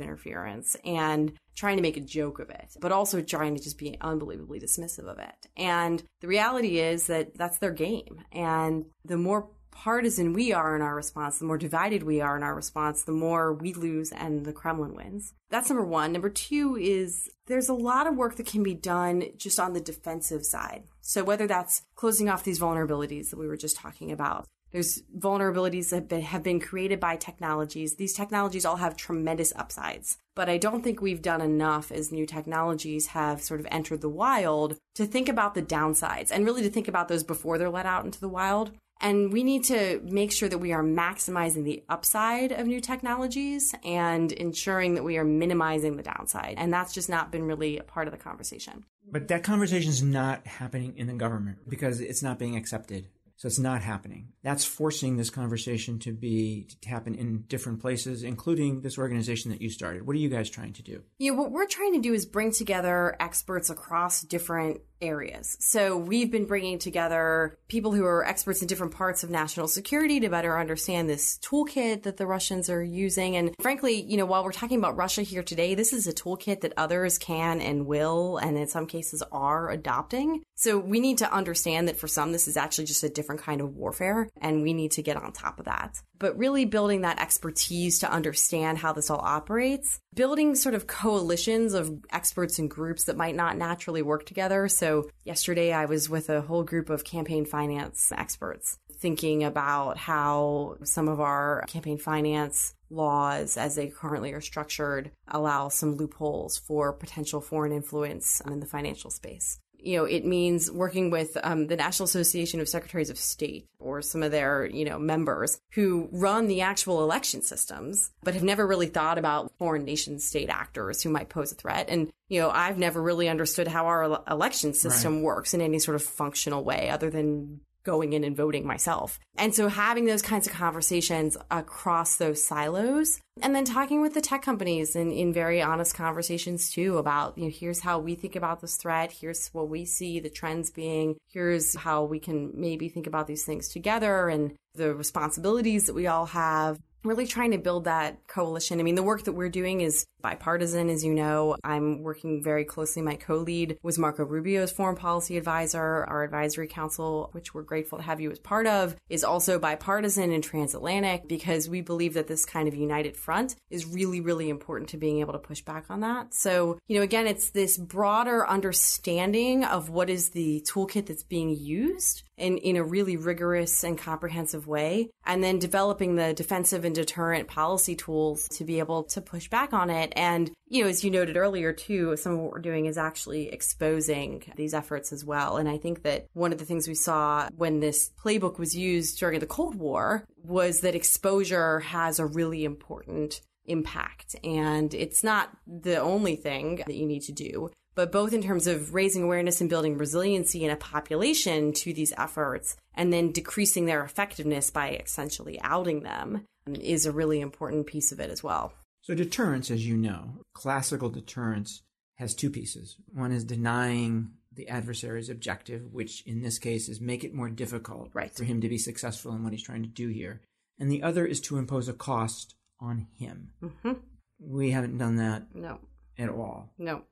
interference 0.00 0.76
and 0.84 1.32
trying 1.56 1.76
to 1.76 1.82
make 1.82 1.96
a 1.96 2.00
joke 2.00 2.40
of 2.40 2.50
it, 2.50 2.76
but 2.80 2.92
also 2.92 3.20
trying 3.20 3.56
to 3.56 3.62
just 3.62 3.78
be 3.78 3.96
unbelievably 4.00 4.60
dismissive 4.60 5.06
of 5.06 5.18
it. 5.18 5.46
And 5.56 6.02
the 6.20 6.26
reality 6.26 6.80
is 6.80 7.06
that 7.06 7.36
that's 7.36 7.58
their 7.58 7.70
game. 7.70 8.22
And 8.32 8.86
the 9.04 9.16
more 9.16 9.48
partisan 9.70 10.32
we 10.32 10.52
are 10.52 10.74
in 10.74 10.82
our 10.82 10.94
response, 10.94 11.38
the 11.38 11.44
more 11.44 11.58
divided 11.58 12.02
we 12.02 12.20
are 12.20 12.36
in 12.36 12.42
our 12.42 12.54
response, 12.54 13.02
the 13.02 13.12
more 13.12 13.52
we 13.52 13.74
lose 13.74 14.12
and 14.12 14.44
the 14.44 14.52
Kremlin 14.52 14.94
wins. 14.94 15.34
That's 15.50 15.68
number 15.68 15.84
one. 15.84 16.12
Number 16.12 16.30
two 16.30 16.76
is 16.76 17.28
there's 17.46 17.68
a 17.68 17.74
lot 17.74 18.06
of 18.06 18.16
work 18.16 18.36
that 18.36 18.46
can 18.46 18.62
be 18.62 18.74
done 18.74 19.24
just 19.36 19.60
on 19.60 19.72
the 19.72 19.80
defensive 19.80 20.44
side. 20.44 20.84
So 21.00 21.24
whether 21.24 21.46
that's 21.46 21.82
closing 21.96 22.28
off 22.28 22.44
these 22.44 22.60
vulnerabilities 22.60 23.30
that 23.30 23.38
we 23.38 23.48
were 23.48 23.56
just 23.56 23.76
talking 23.76 24.10
about, 24.10 24.46
there's 24.74 25.02
vulnerabilities 25.16 25.90
that 25.90 26.20
have 26.20 26.42
been 26.42 26.58
created 26.58 26.98
by 26.98 27.14
technologies. 27.14 27.94
These 27.94 28.12
technologies 28.12 28.64
all 28.64 28.74
have 28.76 28.96
tremendous 28.96 29.52
upsides, 29.54 30.18
but 30.34 30.48
I 30.48 30.58
don't 30.58 30.82
think 30.82 31.00
we've 31.00 31.22
done 31.22 31.40
enough 31.40 31.92
as 31.92 32.10
new 32.10 32.26
technologies 32.26 33.06
have 33.06 33.40
sort 33.40 33.60
of 33.60 33.68
entered 33.70 34.00
the 34.00 34.08
wild 34.08 34.76
to 34.96 35.06
think 35.06 35.28
about 35.28 35.54
the 35.54 35.62
downsides 35.62 36.32
and 36.32 36.44
really 36.44 36.62
to 36.62 36.70
think 36.70 36.88
about 36.88 37.06
those 37.06 37.22
before 37.22 37.56
they're 37.56 37.70
let 37.70 37.86
out 37.86 38.04
into 38.04 38.18
the 38.20 38.28
wild. 38.28 38.72
And 39.00 39.32
we 39.32 39.44
need 39.44 39.62
to 39.64 40.00
make 40.02 40.32
sure 40.32 40.48
that 40.48 40.58
we 40.58 40.72
are 40.72 40.82
maximizing 40.82 41.62
the 41.62 41.84
upside 41.88 42.50
of 42.50 42.66
new 42.66 42.80
technologies 42.80 43.76
and 43.84 44.32
ensuring 44.32 44.94
that 44.94 45.04
we 45.04 45.18
are 45.18 45.24
minimizing 45.24 45.96
the 45.96 46.02
downside. 46.02 46.54
And 46.56 46.72
that's 46.72 46.92
just 46.92 47.08
not 47.08 47.30
been 47.30 47.44
really 47.44 47.78
a 47.78 47.84
part 47.84 48.08
of 48.08 48.12
the 48.12 48.18
conversation. 48.18 48.86
But 49.08 49.28
that 49.28 49.44
conversation 49.44 49.90
is 49.90 50.02
not 50.02 50.46
happening 50.46 50.94
in 50.96 51.06
the 51.06 51.12
government 51.12 51.58
because 51.68 52.00
it's 52.00 52.22
not 52.22 52.40
being 52.40 52.56
accepted. 52.56 53.06
So 53.36 53.46
it's 53.46 53.58
not 53.58 53.82
happening. 53.82 54.28
That's 54.42 54.64
forcing 54.64 55.16
this 55.16 55.30
conversation 55.30 55.98
to 56.00 56.12
be 56.12 56.68
to 56.80 56.88
happen 56.88 57.14
in 57.14 57.42
different 57.48 57.80
places, 57.80 58.22
including 58.22 58.82
this 58.82 58.96
organization 58.96 59.50
that 59.50 59.60
you 59.60 59.70
started. 59.70 60.06
What 60.06 60.14
are 60.14 60.20
you 60.20 60.28
guys 60.28 60.48
trying 60.48 60.72
to 60.74 60.82
do? 60.82 61.02
Yeah, 61.18 61.32
what 61.32 61.50
we're 61.50 61.66
trying 61.66 61.94
to 61.94 62.00
do 62.00 62.14
is 62.14 62.26
bring 62.26 62.52
together 62.52 63.16
experts 63.18 63.70
across 63.70 64.22
different 64.22 64.80
areas. 65.00 65.56
So 65.60 65.96
we've 65.96 66.30
been 66.30 66.46
bringing 66.46 66.78
together 66.78 67.56
people 67.68 67.92
who 67.92 68.04
are 68.04 68.24
experts 68.24 68.60
in 68.62 68.68
different 68.68 68.94
parts 68.94 69.22
of 69.22 69.30
national 69.30 69.68
security 69.68 70.20
to 70.20 70.28
better 70.28 70.58
understand 70.58 71.08
this 71.08 71.38
toolkit 71.38 72.02
that 72.04 72.16
the 72.16 72.26
Russians 72.26 72.70
are 72.70 72.82
using. 72.82 73.36
And 73.36 73.54
frankly, 73.60 74.00
you 74.00 74.16
know, 74.16 74.26
while 74.26 74.44
we're 74.44 74.52
talking 74.52 74.78
about 74.78 74.96
Russia 74.96 75.22
here 75.22 75.42
today, 75.42 75.74
this 75.74 75.92
is 75.92 76.06
a 76.06 76.12
toolkit 76.12 76.60
that 76.62 76.72
others 76.76 77.18
can 77.18 77.60
and 77.60 77.86
will, 77.86 78.38
and 78.38 78.56
in 78.56 78.68
some 78.68 78.86
cases 78.86 79.22
are 79.32 79.70
adopting. 79.70 80.42
So 80.54 80.78
we 80.78 81.00
need 81.00 81.18
to 81.18 81.32
understand 81.32 81.88
that 81.88 81.98
for 81.98 82.08
some, 82.08 82.32
this 82.32 82.48
is 82.48 82.56
actually 82.56 82.86
just 82.86 83.02
a 83.02 83.08
different 83.08 83.42
kind 83.42 83.60
of 83.60 83.74
warfare, 83.74 84.28
and 84.40 84.62
we 84.62 84.72
need 84.72 84.92
to 84.92 85.02
get 85.02 85.16
on 85.16 85.32
top 85.32 85.58
of 85.58 85.66
that. 85.66 86.00
But 86.24 86.38
really 86.38 86.64
building 86.64 87.02
that 87.02 87.20
expertise 87.20 87.98
to 87.98 88.10
understand 88.10 88.78
how 88.78 88.94
this 88.94 89.10
all 89.10 89.20
operates, 89.20 90.00
building 90.14 90.54
sort 90.54 90.74
of 90.74 90.86
coalitions 90.86 91.74
of 91.74 91.98
experts 92.10 92.58
and 92.58 92.70
groups 92.70 93.04
that 93.04 93.18
might 93.18 93.36
not 93.36 93.58
naturally 93.58 94.00
work 94.00 94.24
together. 94.24 94.66
So 94.68 95.10
yesterday 95.24 95.70
I 95.74 95.84
was 95.84 96.08
with 96.08 96.30
a 96.30 96.40
whole 96.40 96.62
group 96.62 96.88
of 96.88 97.04
campaign 97.04 97.44
finance 97.44 98.10
experts 98.10 98.78
thinking 98.90 99.44
about 99.44 99.98
how 99.98 100.78
some 100.82 101.08
of 101.08 101.20
our 101.20 101.62
campaign 101.68 101.98
finance 101.98 102.74
laws 102.88 103.58
as 103.58 103.74
they 103.74 103.88
currently 103.88 104.32
are 104.32 104.40
structured 104.40 105.10
allow 105.28 105.68
some 105.68 105.96
loopholes 105.96 106.56
for 106.56 106.94
potential 106.94 107.42
foreign 107.42 107.72
influence 107.72 108.40
in 108.46 108.60
the 108.60 108.66
financial 108.66 109.10
space 109.10 109.58
you 109.84 109.98
know, 109.98 110.04
it 110.04 110.24
means 110.24 110.70
working 110.70 111.10
with 111.10 111.36
um, 111.42 111.66
the 111.66 111.76
National 111.76 112.04
Association 112.04 112.60
of 112.60 112.68
Secretaries 112.68 113.10
of 113.10 113.18
State 113.18 113.68
or 113.78 114.00
some 114.02 114.22
of 114.22 114.30
their, 114.30 114.66
you 114.66 114.84
know, 114.84 114.98
members 114.98 115.60
who 115.72 116.08
run 116.10 116.46
the 116.46 116.62
actual 116.62 117.02
election 117.02 117.42
systems, 117.42 118.10
but 118.22 118.34
have 118.34 118.42
never 118.42 118.66
really 118.66 118.86
thought 118.86 119.18
about 119.18 119.52
foreign 119.58 119.84
nation 119.84 120.18
state 120.18 120.48
actors 120.48 121.02
who 121.02 121.10
might 121.10 121.28
pose 121.28 121.52
a 121.52 121.54
threat. 121.54 121.86
And, 121.88 122.12
you 122.28 122.40
know, 122.40 122.50
I've 122.50 122.78
never 122.78 123.02
really 123.02 123.28
understood 123.28 123.68
how 123.68 123.86
our 123.86 124.22
election 124.30 124.72
system 124.72 125.16
right. 125.16 125.24
works 125.24 125.54
in 125.54 125.60
any 125.60 125.78
sort 125.78 125.96
of 125.96 126.02
functional 126.02 126.64
way 126.64 126.88
other 126.88 127.10
than 127.10 127.60
going 127.84 128.12
in 128.12 128.24
and 128.24 128.36
voting 128.36 128.66
myself. 128.66 129.18
And 129.36 129.54
so 129.54 129.68
having 129.68 130.06
those 130.06 130.22
kinds 130.22 130.46
of 130.46 130.52
conversations 130.52 131.36
across 131.50 132.16
those 132.16 132.42
silos 132.42 133.20
and 133.42 133.54
then 133.54 133.64
talking 133.64 134.00
with 134.00 134.14
the 134.14 134.20
tech 134.20 134.42
companies 134.42 134.96
and 134.96 135.12
in 135.12 135.32
very 135.32 135.60
honest 135.60 135.94
conversations 135.94 136.70
too 136.70 136.98
about, 136.98 137.36
you 137.36 137.44
know, 137.44 137.50
here's 137.54 137.80
how 137.80 137.98
we 137.98 138.14
think 138.14 138.36
about 138.36 138.60
this 138.60 138.76
threat. 138.76 139.12
Here's 139.12 139.48
what 139.48 139.68
we 139.68 139.84
see 139.84 140.20
the 140.20 140.30
trends 140.30 140.70
being. 140.70 141.16
Here's 141.28 141.76
how 141.76 142.04
we 142.04 142.18
can 142.18 142.52
maybe 142.54 142.88
think 142.88 143.06
about 143.06 143.26
these 143.26 143.44
things 143.44 143.68
together 143.68 144.28
and 144.28 144.54
the 144.74 144.94
responsibilities 144.94 145.84
that 145.84 145.94
we 145.94 146.06
all 146.06 146.26
have 146.26 146.78
really 147.04 147.26
trying 147.26 147.50
to 147.52 147.58
build 147.58 147.84
that 147.84 148.26
coalition. 148.26 148.80
I 148.80 148.82
mean, 148.82 148.94
the 148.94 149.02
work 149.02 149.24
that 149.24 149.32
we're 149.32 149.48
doing 149.48 149.80
is 149.80 150.06
bipartisan, 150.22 150.88
as 150.88 151.04
you 151.04 151.12
know. 151.12 151.56
I'm 151.62 152.02
working 152.02 152.42
very 152.42 152.64
closely. 152.64 153.02
My 153.02 153.16
co-lead 153.16 153.78
was 153.82 153.98
Marco 153.98 154.24
Rubio's 154.24 154.72
foreign 154.72 154.96
policy 154.96 155.36
advisor. 155.36 156.04
Our 156.04 156.24
advisory 156.24 156.66
council, 156.66 157.28
which 157.32 157.52
we're 157.52 157.62
grateful 157.62 157.98
to 157.98 158.04
have 158.04 158.20
you 158.20 158.30
as 158.30 158.38
part 158.38 158.66
of, 158.66 158.96
is 159.10 159.22
also 159.22 159.58
bipartisan 159.58 160.32
and 160.32 160.42
transatlantic 160.42 161.28
because 161.28 161.68
we 161.68 161.82
believe 161.82 162.14
that 162.14 162.26
this 162.26 162.46
kind 162.46 162.68
of 162.68 162.74
united 162.74 163.16
front 163.16 163.56
is 163.68 163.84
really, 163.86 164.20
really 164.20 164.48
important 164.48 164.88
to 164.90 164.96
being 164.96 165.20
able 165.20 165.34
to 165.34 165.38
push 165.38 165.60
back 165.60 165.84
on 165.90 166.00
that. 166.00 166.32
So, 166.32 166.78
you 166.88 166.96
know, 166.96 167.02
again, 167.02 167.26
it's 167.26 167.50
this 167.50 167.76
broader 167.76 168.48
understanding 168.48 169.64
of 169.64 169.90
what 169.90 170.08
is 170.08 170.30
the 170.30 170.66
toolkit 170.66 171.06
that's 171.06 171.22
being 171.22 171.50
used 171.50 172.22
in, 172.36 172.58
in 172.58 172.76
a 172.76 172.84
really 172.84 173.16
rigorous 173.16 173.84
and 173.84 173.98
comprehensive 173.98 174.66
way, 174.66 175.10
and 175.24 175.42
then 175.42 175.58
developing 175.58 176.16
the 176.16 176.34
defensive 176.34 176.84
and 176.84 176.94
deterrent 176.94 177.48
policy 177.48 177.94
tools 177.94 178.48
to 178.48 178.64
be 178.64 178.78
able 178.78 179.04
to 179.04 179.20
push 179.20 179.48
back 179.48 179.72
on 179.72 179.90
it 179.90 180.12
and, 180.16 180.50
you 180.66 180.82
know, 180.82 180.88
as 180.88 181.04
you 181.04 181.10
noted 181.10 181.36
earlier, 181.36 181.72
too, 181.72 182.16
some 182.16 182.32
of 182.32 182.38
what 182.38 182.50
we're 182.50 182.58
doing 182.58 182.86
is 182.86 182.98
actually 182.98 183.48
exposing 183.48 184.42
these 184.56 184.74
efforts 184.74 185.12
as 185.12 185.24
well. 185.24 185.56
And 185.56 185.68
I 185.68 185.78
think 185.78 186.02
that 186.02 186.26
one 186.32 186.52
of 186.52 186.58
the 186.58 186.64
things 186.64 186.88
we 186.88 186.94
saw 186.94 187.48
when 187.56 187.80
this 187.80 188.10
playbook 188.20 188.58
was 188.58 188.74
used 188.74 189.18
during 189.18 189.40
the 189.40 189.46
Cold 189.46 189.76
War 189.76 190.24
was 190.42 190.80
that 190.80 190.94
exposure 190.94 191.80
has 191.80 192.18
a 192.18 192.26
really 192.26 192.64
important 192.64 193.40
impact. 193.66 194.36
And 194.42 194.92
it's 194.94 195.22
not 195.22 195.50
the 195.66 195.98
only 195.98 196.36
thing 196.36 196.82
that 196.86 196.94
you 196.94 197.06
need 197.06 197.22
to 197.22 197.32
do 197.32 197.70
but 197.94 198.12
both 198.12 198.32
in 198.32 198.42
terms 198.42 198.66
of 198.66 198.94
raising 198.94 199.22
awareness 199.22 199.60
and 199.60 199.70
building 199.70 199.96
resiliency 199.96 200.64
in 200.64 200.70
a 200.70 200.76
population 200.76 201.72
to 201.72 201.92
these 201.92 202.12
efforts 202.18 202.76
and 202.94 203.12
then 203.12 203.32
decreasing 203.32 203.86
their 203.86 204.04
effectiveness 204.04 204.70
by 204.70 204.90
essentially 204.90 205.60
outing 205.62 206.02
them 206.02 206.44
is 206.80 207.06
a 207.06 207.12
really 207.12 207.40
important 207.40 207.86
piece 207.86 208.12
of 208.12 208.20
it 208.20 208.30
as 208.30 208.42
well. 208.42 208.72
So, 209.02 209.14
deterrence, 209.14 209.70
as 209.70 209.86
you 209.86 209.96
know, 209.96 210.40
classical 210.54 211.10
deterrence 211.10 211.82
has 212.16 212.34
two 212.34 212.50
pieces. 212.50 212.96
One 213.12 213.32
is 213.32 213.44
denying 213.44 214.30
the 214.52 214.68
adversary's 214.68 215.28
objective, 215.28 215.92
which 215.92 216.22
in 216.26 216.42
this 216.42 216.58
case 216.58 216.88
is 216.88 217.00
make 217.00 217.24
it 217.24 217.34
more 217.34 217.50
difficult 217.50 218.10
right. 218.14 218.32
for 218.32 218.44
him 218.44 218.60
to 218.60 218.68
be 218.68 218.78
successful 218.78 219.32
in 219.32 219.42
what 219.42 219.52
he's 219.52 219.64
trying 219.64 219.82
to 219.82 219.88
do 219.88 220.08
here. 220.08 220.40
And 220.78 220.90
the 220.90 221.02
other 221.02 221.26
is 221.26 221.40
to 221.42 221.58
impose 221.58 221.88
a 221.88 221.92
cost 221.92 222.54
on 222.80 223.08
him. 223.18 223.50
Mm-hmm. 223.62 223.92
We 224.40 224.70
haven't 224.70 224.98
done 224.98 225.16
that 225.16 225.54
no. 225.54 225.78
at 226.18 226.28
all. 226.28 226.70
No. 226.78 227.02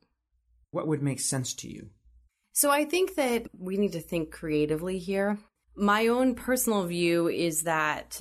What 0.72 0.88
would 0.88 1.02
make 1.02 1.20
sense 1.20 1.54
to 1.54 1.70
you? 1.70 1.90
So 2.52 2.70
I 2.70 2.84
think 2.84 3.14
that 3.14 3.46
we 3.56 3.76
need 3.76 3.92
to 3.92 4.00
think 4.00 4.30
creatively 4.30 4.98
here. 4.98 5.38
My 5.76 6.08
own 6.08 6.34
personal 6.34 6.84
view 6.84 7.28
is 7.28 7.62
that 7.62 8.20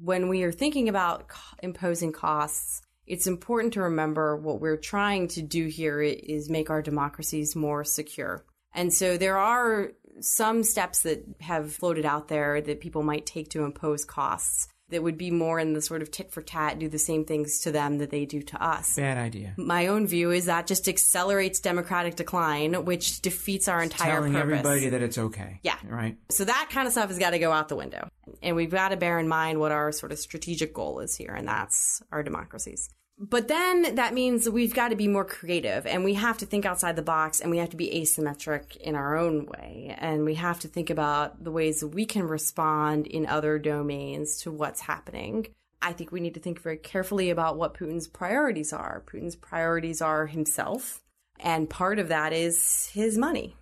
when 0.00 0.28
we 0.28 0.42
are 0.42 0.52
thinking 0.52 0.88
about 0.88 1.26
imposing 1.62 2.12
costs, 2.12 2.82
it's 3.06 3.26
important 3.26 3.74
to 3.74 3.82
remember 3.82 4.36
what 4.36 4.60
we're 4.60 4.76
trying 4.76 5.28
to 5.28 5.42
do 5.42 5.66
here 5.66 6.00
is 6.00 6.48
make 6.50 6.70
our 6.70 6.82
democracies 6.82 7.56
more 7.56 7.84
secure. 7.84 8.44
And 8.74 8.92
so 8.92 9.16
there 9.16 9.38
are 9.38 9.92
some 10.20 10.62
steps 10.62 11.02
that 11.02 11.24
have 11.40 11.72
floated 11.72 12.04
out 12.04 12.28
there 12.28 12.60
that 12.60 12.80
people 12.80 13.02
might 13.02 13.26
take 13.26 13.48
to 13.50 13.64
impose 13.64 14.04
costs 14.04 14.68
that 14.90 15.02
would 15.02 15.18
be 15.18 15.30
more 15.30 15.58
in 15.58 15.72
the 15.74 15.82
sort 15.82 16.02
of 16.02 16.10
tit 16.10 16.30
for 16.30 16.42
tat, 16.42 16.78
do 16.78 16.88
the 16.88 16.98
same 16.98 17.24
things 17.24 17.60
to 17.60 17.72
them 17.72 17.98
that 17.98 18.10
they 18.10 18.24
do 18.24 18.42
to 18.42 18.62
us. 18.62 18.96
Bad 18.96 19.18
idea. 19.18 19.54
My 19.56 19.88
own 19.88 20.06
view 20.06 20.30
is 20.30 20.46
that 20.46 20.66
just 20.66 20.88
accelerates 20.88 21.60
democratic 21.60 22.16
decline, 22.16 22.84
which 22.84 23.20
defeats 23.20 23.68
our 23.68 23.82
entire 23.82 24.14
telling 24.14 24.32
purpose. 24.32 24.58
everybody 24.58 24.88
that 24.90 25.02
it's 25.02 25.18
okay. 25.18 25.60
Yeah. 25.62 25.76
Right. 25.86 26.16
So 26.30 26.44
that 26.44 26.68
kind 26.70 26.86
of 26.86 26.92
stuff 26.92 27.08
has 27.08 27.18
got 27.18 27.30
to 27.30 27.38
go 27.38 27.52
out 27.52 27.68
the 27.68 27.76
window. 27.76 28.08
And 28.42 28.56
we've 28.56 28.70
got 28.70 28.90
to 28.90 28.96
bear 28.96 29.18
in 29.18 29.28
mind 29.28 29.58
what 29.58 29.72
our 29.72 29.90
sort 29.92 30.12
of 30.12 30.18
strategic 30.18 30.74
goal 30.74 31.00
is 31.00 31.16
here, 31.16 31.34
and 31.34 31.48
that's 31.48 32.02
our 32.12 32.22
democracies. 32.22 32.90
But 33.20 33.48
then 33.48 33.96
that 33.96 34.14
means 34.14 34.48
we've 34.48 34.74
got 34.74 34.88
to 34.88 34.96
be 34.96 35.08
more 35.08 35.24
creative 35.24 35.86
and 35.86 36.04
we 36.04 36.14
have 36.14 36.38
to 36.38 36.46
think 36.46 36.64
outside 36.64 36.94
the 36.94 37.02
box 37.02 37.40
and 37.40 37.50
we 37.50 37.58
have 37.58 37.70
to 37.70 37.76
be 37.76 37.90
asymmetric 37.90 38.76
in 38.76 38.94
our 38.94 39.16
own 39.16 39.46
way. 39.46 39.96
And 39.98 40.24
we 40.24 40.34
have 40.34 40.60
to 40.60 40.68
think 40.68 40.88
about 40.88 41.42
the 41.42 41.50
ways 41.50 41.84
we 41.84 42.06
can 42.06 42.22
respond 42.28 43.08
in 43.08 43.26
other 43.26 43.58
domains 43.58 44.38
to 44.42 44.52
what's 44.52 44.82
happening. 44.82 45.48
I 45.82 45.92
think 45.92 46.12
we 46.12 46.20
need 46.20 46.34
to 46.34 46.40
think 46.40 46.60
very 46.60 46.76
carefully 46.76 47.30
about 47.30 47.56
what 47.56 47.74
Putin's 47.74 48.06
priorities 48.06 48.72
are. 48.72 49.02
Putin's 49.06 49.36
priorities 49.36 50.00
are 50.00 50.26
himself, 50.26 51.00
and 51.38 51.70
part 51.70 52.00
of 52.00 52.08
that 52.08 52.32
is 52.32 52.90
his 52.92 53.16
money 53.16 53.56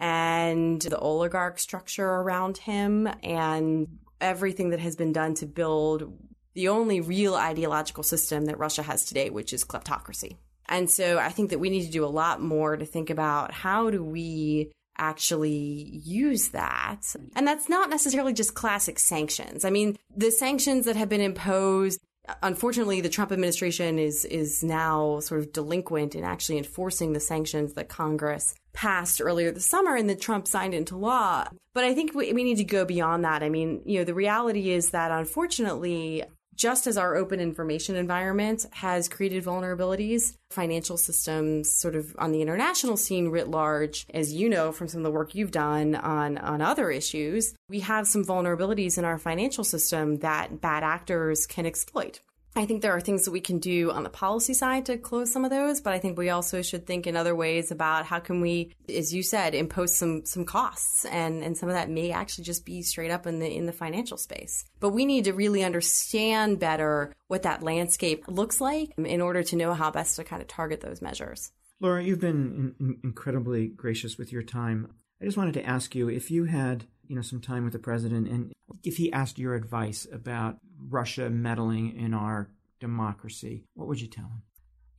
and 0.00 0.80
the 0.80 0.98
oligarch 0.98 1.58
structure 1.58 2.08
around 2.08 2.56
him 2.56 3.08
and 3.22 3.86
everything 4.20 4.70
that 4.70 4.80
has 4.80 4.96
been 4.96 5.12
done 5.12 5.34
to 5.34 5.46
build 5.46 6.12
the 6.54 6.68
only 6.68 7.00
real 7.00 7.34
ideological 7.34 8.02
system 8.02 8.46
that 8.46 8.58
Russia 8.58 8.82
has 8.82 9.04
today, 9.04 9.30
which 9.30 9.52
is 9.52 9.64
kleptocracy. 9.64 10.36
And 10.68 10.90
so 10.90 11.18
I 11.18 11.30
think 11.30 11.50
that 11.50 11.58
we 11.58 11.70
need 11.70 11.84
to 11.84 11.90
do 11.90 12.04
a 12.04 12.06
lot 12.06 12.40
more 12.40 12.76
to 12.76 12.86
think 12.86 13.10
about 13.10 13.52
how 13.52 13.90
do 13.90 14.04
we 14.04 14.70
actually 14.98 16.00
use 16.04 16.48
that. 16.48 17.00
And 17.34 17.46
that's 17.46 17.68
not 17.68 17.90
necessarily 17.90 18.32
just 18.32 18.54
classic 18.54 18.98
sanctions. 18.98 19.64
I 19.64 19.70
mean, 19.70 19.96
the 20.14 20.30
sanctions 20.30 20.84
that 20.84 20.96
have 20.96 21.08
been 21.08 21.20
imposed 21.20 22.00
unfortunately 22.42 23.00
the 23.00 23.08
Trump 23.08 23.32
administration 23.32 23.98
is 23.98 24.24
is 24.24 24.62
now 24.62 25.20
sort 25.20 25.40
of 25.40 25.52
delinquent 25.52 26.14
in 26.14 26.24
actually 26.24 26.58
enforcing 26.58 27.12
the 27.12 27.20
sanctions 27.20 27.74
that 27.74 27.88
Congress 27.88 28.54
passed 28.72 29.20
earlier 29.20 29.50
this 29.50 29.66
summer 29.66 29.96
and 29.96 30.08
that 30.08 30.20
Trump 30.20 30.46
signed 30.46 30.74
into 30.74 30.96
law. 30.96 31.48
But 31.74 31.84
I 31.84 31.94
think 31.94 32.14
we, 32.14 32.32
we 32.32 32.44
need 32.44 32.58
to 32.58 32.64
go 32.64 32.84
beyond 32.84 33.24
that. 33.24 33.42
I 33.42 33.48
mean, 33.48 33.82
you 33.84 33.98
know, 33.98 34.04
the 34.04 34.14
reality 34.14 34.70
is 34.70 34.90
that 34.90 35.10
unfortunately 35.10 36.24
just 36.60 36.86
as 36.86 36.98
our 36.98 37.16
open 37.16 37.40
information 37.40 37.96
environment 37.96 38.66
has 38.72 39.08
created 39.08 39.42
vulnerabilities, 39.42 40.36
financial 40.50 40.98
systems 40.98 41.72
sort 41.72 41.94
of 41.94 42.14
on 42.18 42.32
the 42.32 42.42
international 42.42 42.98
scene 42.98 43.28
writ 43.28 43.48
large, 43.48 44.04
as 44.12 44.34
you 44.34 44.46
know 44.46 44.70
from 44.70 44.86
some 44.86 44.98
of 45.00 45.04
the 45.04 45.10
work 45.10 45.34
you've 45.34 45.52
done 45.52 45.94
on, 45.94 46.36
on 46.36 46.60
other 46.60 46.90
issues, 46.90 47.54
we 47.70 47.80
have 47.80 48.06
some 48.06 48.26
vulnerabilities 48.26 48.98
in 48.98 49.06
our 49.06 49.16
financial 49.16 49.64
system 49.64 50.18
that 50.18 50.60
bad 50.60 50.82
actors 50.82 51.46
can 51.46 51.64
exploit. 51.64 52.20
I 52.56 52.66
think 52.66 52.82
there 52.82 52.92
are 52.92 53.00
things 53.00 53.24
that 53.24 53.30
we 53.30 53.40
can 53.40 53.58
do 53.58 53.92
on 53.92 54.02
the 54.02 54.10
policy 54.10 54.54
side 54.54 54.86
to 54.86 54.98
close 54.98 55.32
some 55.32 55.44
of 55.44 55.50
those, 55.50 55.80
but 55.80 55.92
I 55.92 56.00
think 56.00 56.18
we 56.18 56.30
also 56.30 56.62
should 56.62 56.84
think 56.84 57.06
in 57.06 57.16
other 57.16 57.34
ways 57.34 57.70
about 57.70 58.06
how 58.06 58.18
can 58.18 58.40
we, 58.40 58.74
as 58.88 59.14
you 59.14 59.22
said, 59.22 59.54
impose 59.54 59.94
some 59.94 60.24
some 60.24 60.44
costs, 60.44 61.04
and 61.04 61.44
and 61.44 61.56
some 61.56 61.68
of 61.68 61.76
that 61.76 61.88
may 61.88 62.10
actually 62.10 62.44
just 62.44 62.64
be 62.64 62.82
straight 62.82 63.12
up 63.12 63.26
in 63.26 63.38
the 63.38 63.48
in 63.48 63.66
the 63.66 63.72
financial 63.72 64.18
space. 64.18 64.64
But 64.80 64.90
we 64.90 65.06
need 65.06 65.24
to 65.24 65.32
really 65.32 65.62
understand 65.62 66.58
better 66.58 67.14
what 67.28 67.42
that 67.42 67.62
landscape 67.62 68.24
looks 68.26 68.60
like 68.60 68.92
in 68.98 69.20
order 69.20 69.44
to 69.44 69.56
know 69.56 69.72
how 69.74 69.90
best 69.90 70.16
to 70.16 70.24
kind 70.24 70.42
of 70.42 70.48
target 70.48 70.80
those 70.80 71.00
measures. 71.00 71.52
Laura, 71.78 72.02
you've 72.02 72.20
been 72.20 72.74
in, 72.80 72.98
incredibly 73.04 73.68
gracious 73.68 74.18
with 74.18 74.32
your 74.32 74.42
time. 74.42 74.92
I 75.22 75.24
just 75.24 75.36
wanted 75.36 75.54
to 75.54 75.64
ask 75.64 75.94
you 75.94 76.08
if 76.08 76.30
you 76.30 76.44
had 76.44 76.84
you 77.10 77.16
know 77.16 77.22
some 77.22 77.40
time 77.40 77.64
with 77.64 77.72
the 77.72 77.78
president 77.80 78.28
and 78.28 78.52
if 78.84 78.96
he 78.96 79.12
asked 79.12 79.38
your 79.38 79.54
advice 79.54 80.06
about 80.12 80.58
Russia 80.88 81.28
meddling 81.28 81.96
in 81.96 82.14
our 82.14 82.50
democracy, 82.78 83.64
what 83.74 83.88
would 83.88 84.00
you 84.00 84.08
tell 84.08 84.24
him? 84.24 84.42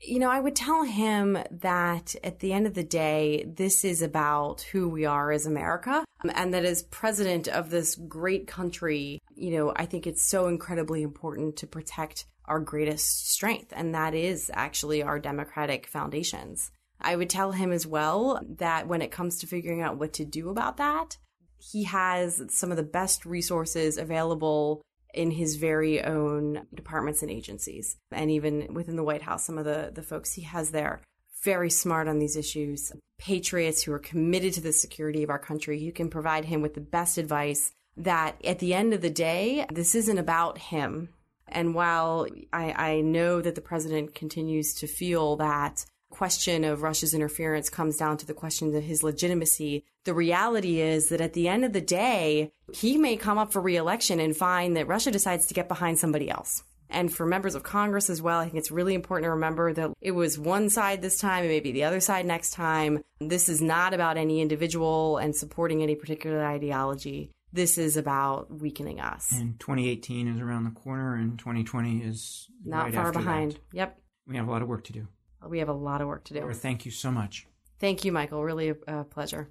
You 0.01 0.19
know, 0.19 0.29
I 0.29 0.39
would 0.39 0.55
tell 0.55 0.83
him 0.83 1.37
that 1.51 2.15
at 2.23 2.39
the 2.39 2.53
end 2.53 2.65
of 2.65 2.73
the 2.73 2.83
day, 2.83 3.45
this 3.47 3.85
is 3.85 4.01
about 4.01 4.61
who 4.61 4.89
we 4.89 5.05
are 5.05 5.31
as 5.31 5.45
America. 5.45 6.03
Um, 6.23 6.31
and 6.33 6.53
that 6.53 6.65
as 6.65 6.83
president 6.83 7.47
of 7.47 7.69
this 7.69 7.95
great 7.95 8.47
country, 8.47 9.19
you 9.35 9.51
know, 9.51 9.73
I 9.75 9.85
think 9.85 10.07
it's 10.07 10.27
so 10.27 10.47
incredibly 10.47 11.03
important 11.03 11.55
to 11.57 11.67
protect 11.67 12.25
our 12.45 12.59
greatest 12.59 13.29
strength. 13.29 13.71
And 13.75 13.93
that 13.93 14.15
is 14.15 14.49
actually 14.53 15.03
our 15.03 15.19
democratic 15.19 15.87
foundations. 15.87 16.71
I 16.99 17.15
would 17.15 17.29
tell 17.29 17.51
him 17.51 17.71
as 17.71 17.87
well 17.87 18.39
that 18.57 18.87
when 18.87 19.01
it 19.01 19.11
comes 19.11 19.39
to 19.39 19.47
figuring 19.47 19.81
out 19.81 19.97
what 19.97 20.13
to 20.13 20.25
do 20.25 20.49
about 20.49 20.77
that, 20.77 21.17
he 21.61 21.83
has 21.83 22.41
some 22.49 22.71
of 22.71 22.77
the 22.77 22.83
best 22.83 23.25
resources 23.25 23.97
available 23.97 24.81
in 25.13 25.31
his 25.31 25.57
very 25.57 26.01
own 26.01 26.65
departments 26.73 27.21
and 27.21 27.29
agencies. 27.29 27.97
And 28.11 28.31
even 28.31 28.73
within 28.73 28.95
the 28.95 29.03
White 29.03 29.21
House, 29.21 29.45
some 29.45 29.57
of 29.57 29.65
the, 29.65 29.91
the 29.93 30.03
folks 30.03 30.33
he 30.33 30.43
has 30.43 30.71
there, 30.71 31.01
very 31.43 31.69
smart 31.69 32.07
on 32.07 32.19
these 32.19 32.35
issues, 32.35 32.93
patriots 33.19 33.83
who 33.83 33.93
are 33.93 33.99
committed 33.99 34.53
to 34.53 34.61
the 34.61 34.73
security 34.73 35.23
of 35.23 35.29
our 35.29 35.39
country. 35.39 35.79
You 35.79 35.91
can 35.91 36.09
provide 36.09 36.45
him 36.45 36.61
with 36.61 36.73
the 36.73 36.81
best 36.81 37.17
advice 37.17 37.71
that 37.97 38.35
at 38.43 38.59
the 38.59 38.73
end 38.73 38.93
of 38.93 39.01
the 39.01 39.09
day, 39.09 39.65
this 39.71 39.95
isn't 39.95 40.17
about 40.17 40.57
him. 40.57 41.09
And 41.47 41.75
while 41.75 42.27
I, 42.53 42.71
I 42.71 43.01
know 43.01 43.41
that 43.41 43.55
the 43.55 43.61
president 43.61 44.15
continues 44.15 44.73
to 44.75 44.87
feel 44.87 45.35
that 45.37 45.85
question 46.11 46.63
of 46.63 46.83
Russia's 46.83 47.13
interference 47.13 47.69
comes 47.69 47.97
down 47.97 48.17
to 48.17 48.27
the 48.27 48.33
question 48.33 48.75
of 48.75 48.83
his 48.83 49.01
legitimacy. 49.01 49.85
The 50.03 50.13
reality 50.13 50.79
is 50.79 51.09
that 51.09 51.21
at 51.21 51.33
the 51.33 51.47
end 51.47 51.65
of 51.65 51.73
the 51.73 51.81
day, 51.81 52.51
he 52.73 52.97
may 52.97 53.17
come 53.17 53.37
up 53.37 53.51
for 53.51 53.61
reelection 53.61 54.19
and 54.19 54.37
find 54.37 54.77
that 54.77 54.87
Russia 54.87 55.09
decides 55.09 55.47
to 55.47 55.53
get 55.53 55.67
behind 55.67 55.97
somebody 55.97 56.29
else. 56.29 56.63
And 56.91 57.11
for 57.11 57.25
members 57.25 57.55
of 57.55 57.63
Congress 57.63 58.09
as 58.09 58.21
well, 58.21 58.39
I 58.39 58.45
think 58.45 58.57
it's 58.57 58.69
really 58.69 58.93
important 58.93 59.25
to 59.25 59.31
remember 59.31 59.71
that 59.73 59.91
it 60.01 60.11
was 60.11 60.37
one 60.37 60.69
side 60.69 61.01
this 61.01 61.17
time, 61.17 61.45
it 61.45 61.47
may 61.47 61.61
be 61.61 61.71
the 61.71 61.85
other 61.85 62.01
side 62.01 62.25
next 62.25 62.51
time. 62.51 63.01
This 63.19 63.47
is 63.47 63.61
not 63.61 63.93
about 63.93 64.17
any 64.17 64.41
individual 64.41 65.17
and 65.17 65.35
supporting 65.35 65.81
any 65.81 65.95
particular 65.95 66.43
ideology. 66.45 67.31
This 67.53 67.77
is 67.77 67.97
about 67.97 68.51
weakening 68.51 68.99
us. 68.99 69.31
And 69.31 69.59
2018 69.59 70.27
is 70.27 70.41
around 70.41 70.65
the 70.65 70.71
corner, 70.71 71.15
and 71.15 71.37
2020 71.39 71.99
is 71.99 72.47
not 72.63 72.85
right 72.85 72.93
far 72.93 73.11
behind. 73.11 73.53
That. 73.53 73.59
Yep. 73.73 73.99
We 74.27 74.35
have 74.37 74.47
a 74.47 74.51
lot 74.51 74.61
of 74.61 74.67
work 74.67 74.83
to 74.85 74.93
do. 74.93 75.07
We 75.47 75.59
have 75.59 75.69
a 75.69 75.73
lot 75.73 76.01
of 76.01 76.07
work 76.07 76.23
to 76.25 76.33
do. 76.33 76.41
Laura, 76.41 76.53
thank 76.53 76.85
you 76.85 76.91
so 76.91 77.11
much. 77.11 77.47
Thank 77.79 78.05
you, 78.05 78.11
Michael. 78.11 78.43
Really 78.43 78.69
a, 78.69 78.75
a 78.87 79.03
pleasure. 79.03 79.49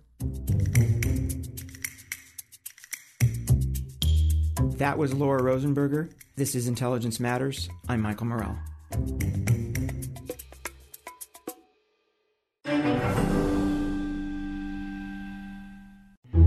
That 4.78 4.96
was 4.96 5.12
Laura 5.12 5.42
Rosenberger. 5.42 6.10
This 6.36 6.54
is 6.54 6.68
Intelligence 6.68 7.20
Matters. 7.20 7.68
I'm 7.88 8.00
Michael 8.00 8.26
Morell. 8.26 8.56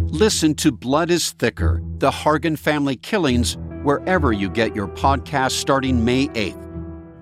Listen 0.08 0.56
to 0.56 0.72
Blood 0.72 1.12
is 1.12 1.32
Thicker 1.34 1.82
The 1.98 2.10
Hargan 2.10 2.58
Family 2.58 2.96
Killings 2.96 3.58
wherever 3.84 4.32
you 4.32 4.50
get 4.50 4.74
your 4.76 4.88
podcast 4.88 5.52
starting 5.52 6.06
May 6.06 6.28
8th. 6.30 6.63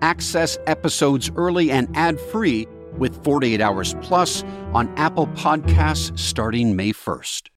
Access 0.02 0.58
episodes 0.68 1.32
early 1.36 1.72
and 1.72 1.90
ad 1.96 2.20
free 2.20 2.68
with 2.98 3.24
48 3.24 3.62
Hours 3.62 3.96
Plus 4.02 4.44
on 4.74 4.94
Apple 4.98 5.28
Podcasts 5.28 6.18
starting 6.18 6.76
May 6.76 6.92
1st. 6.94 7.50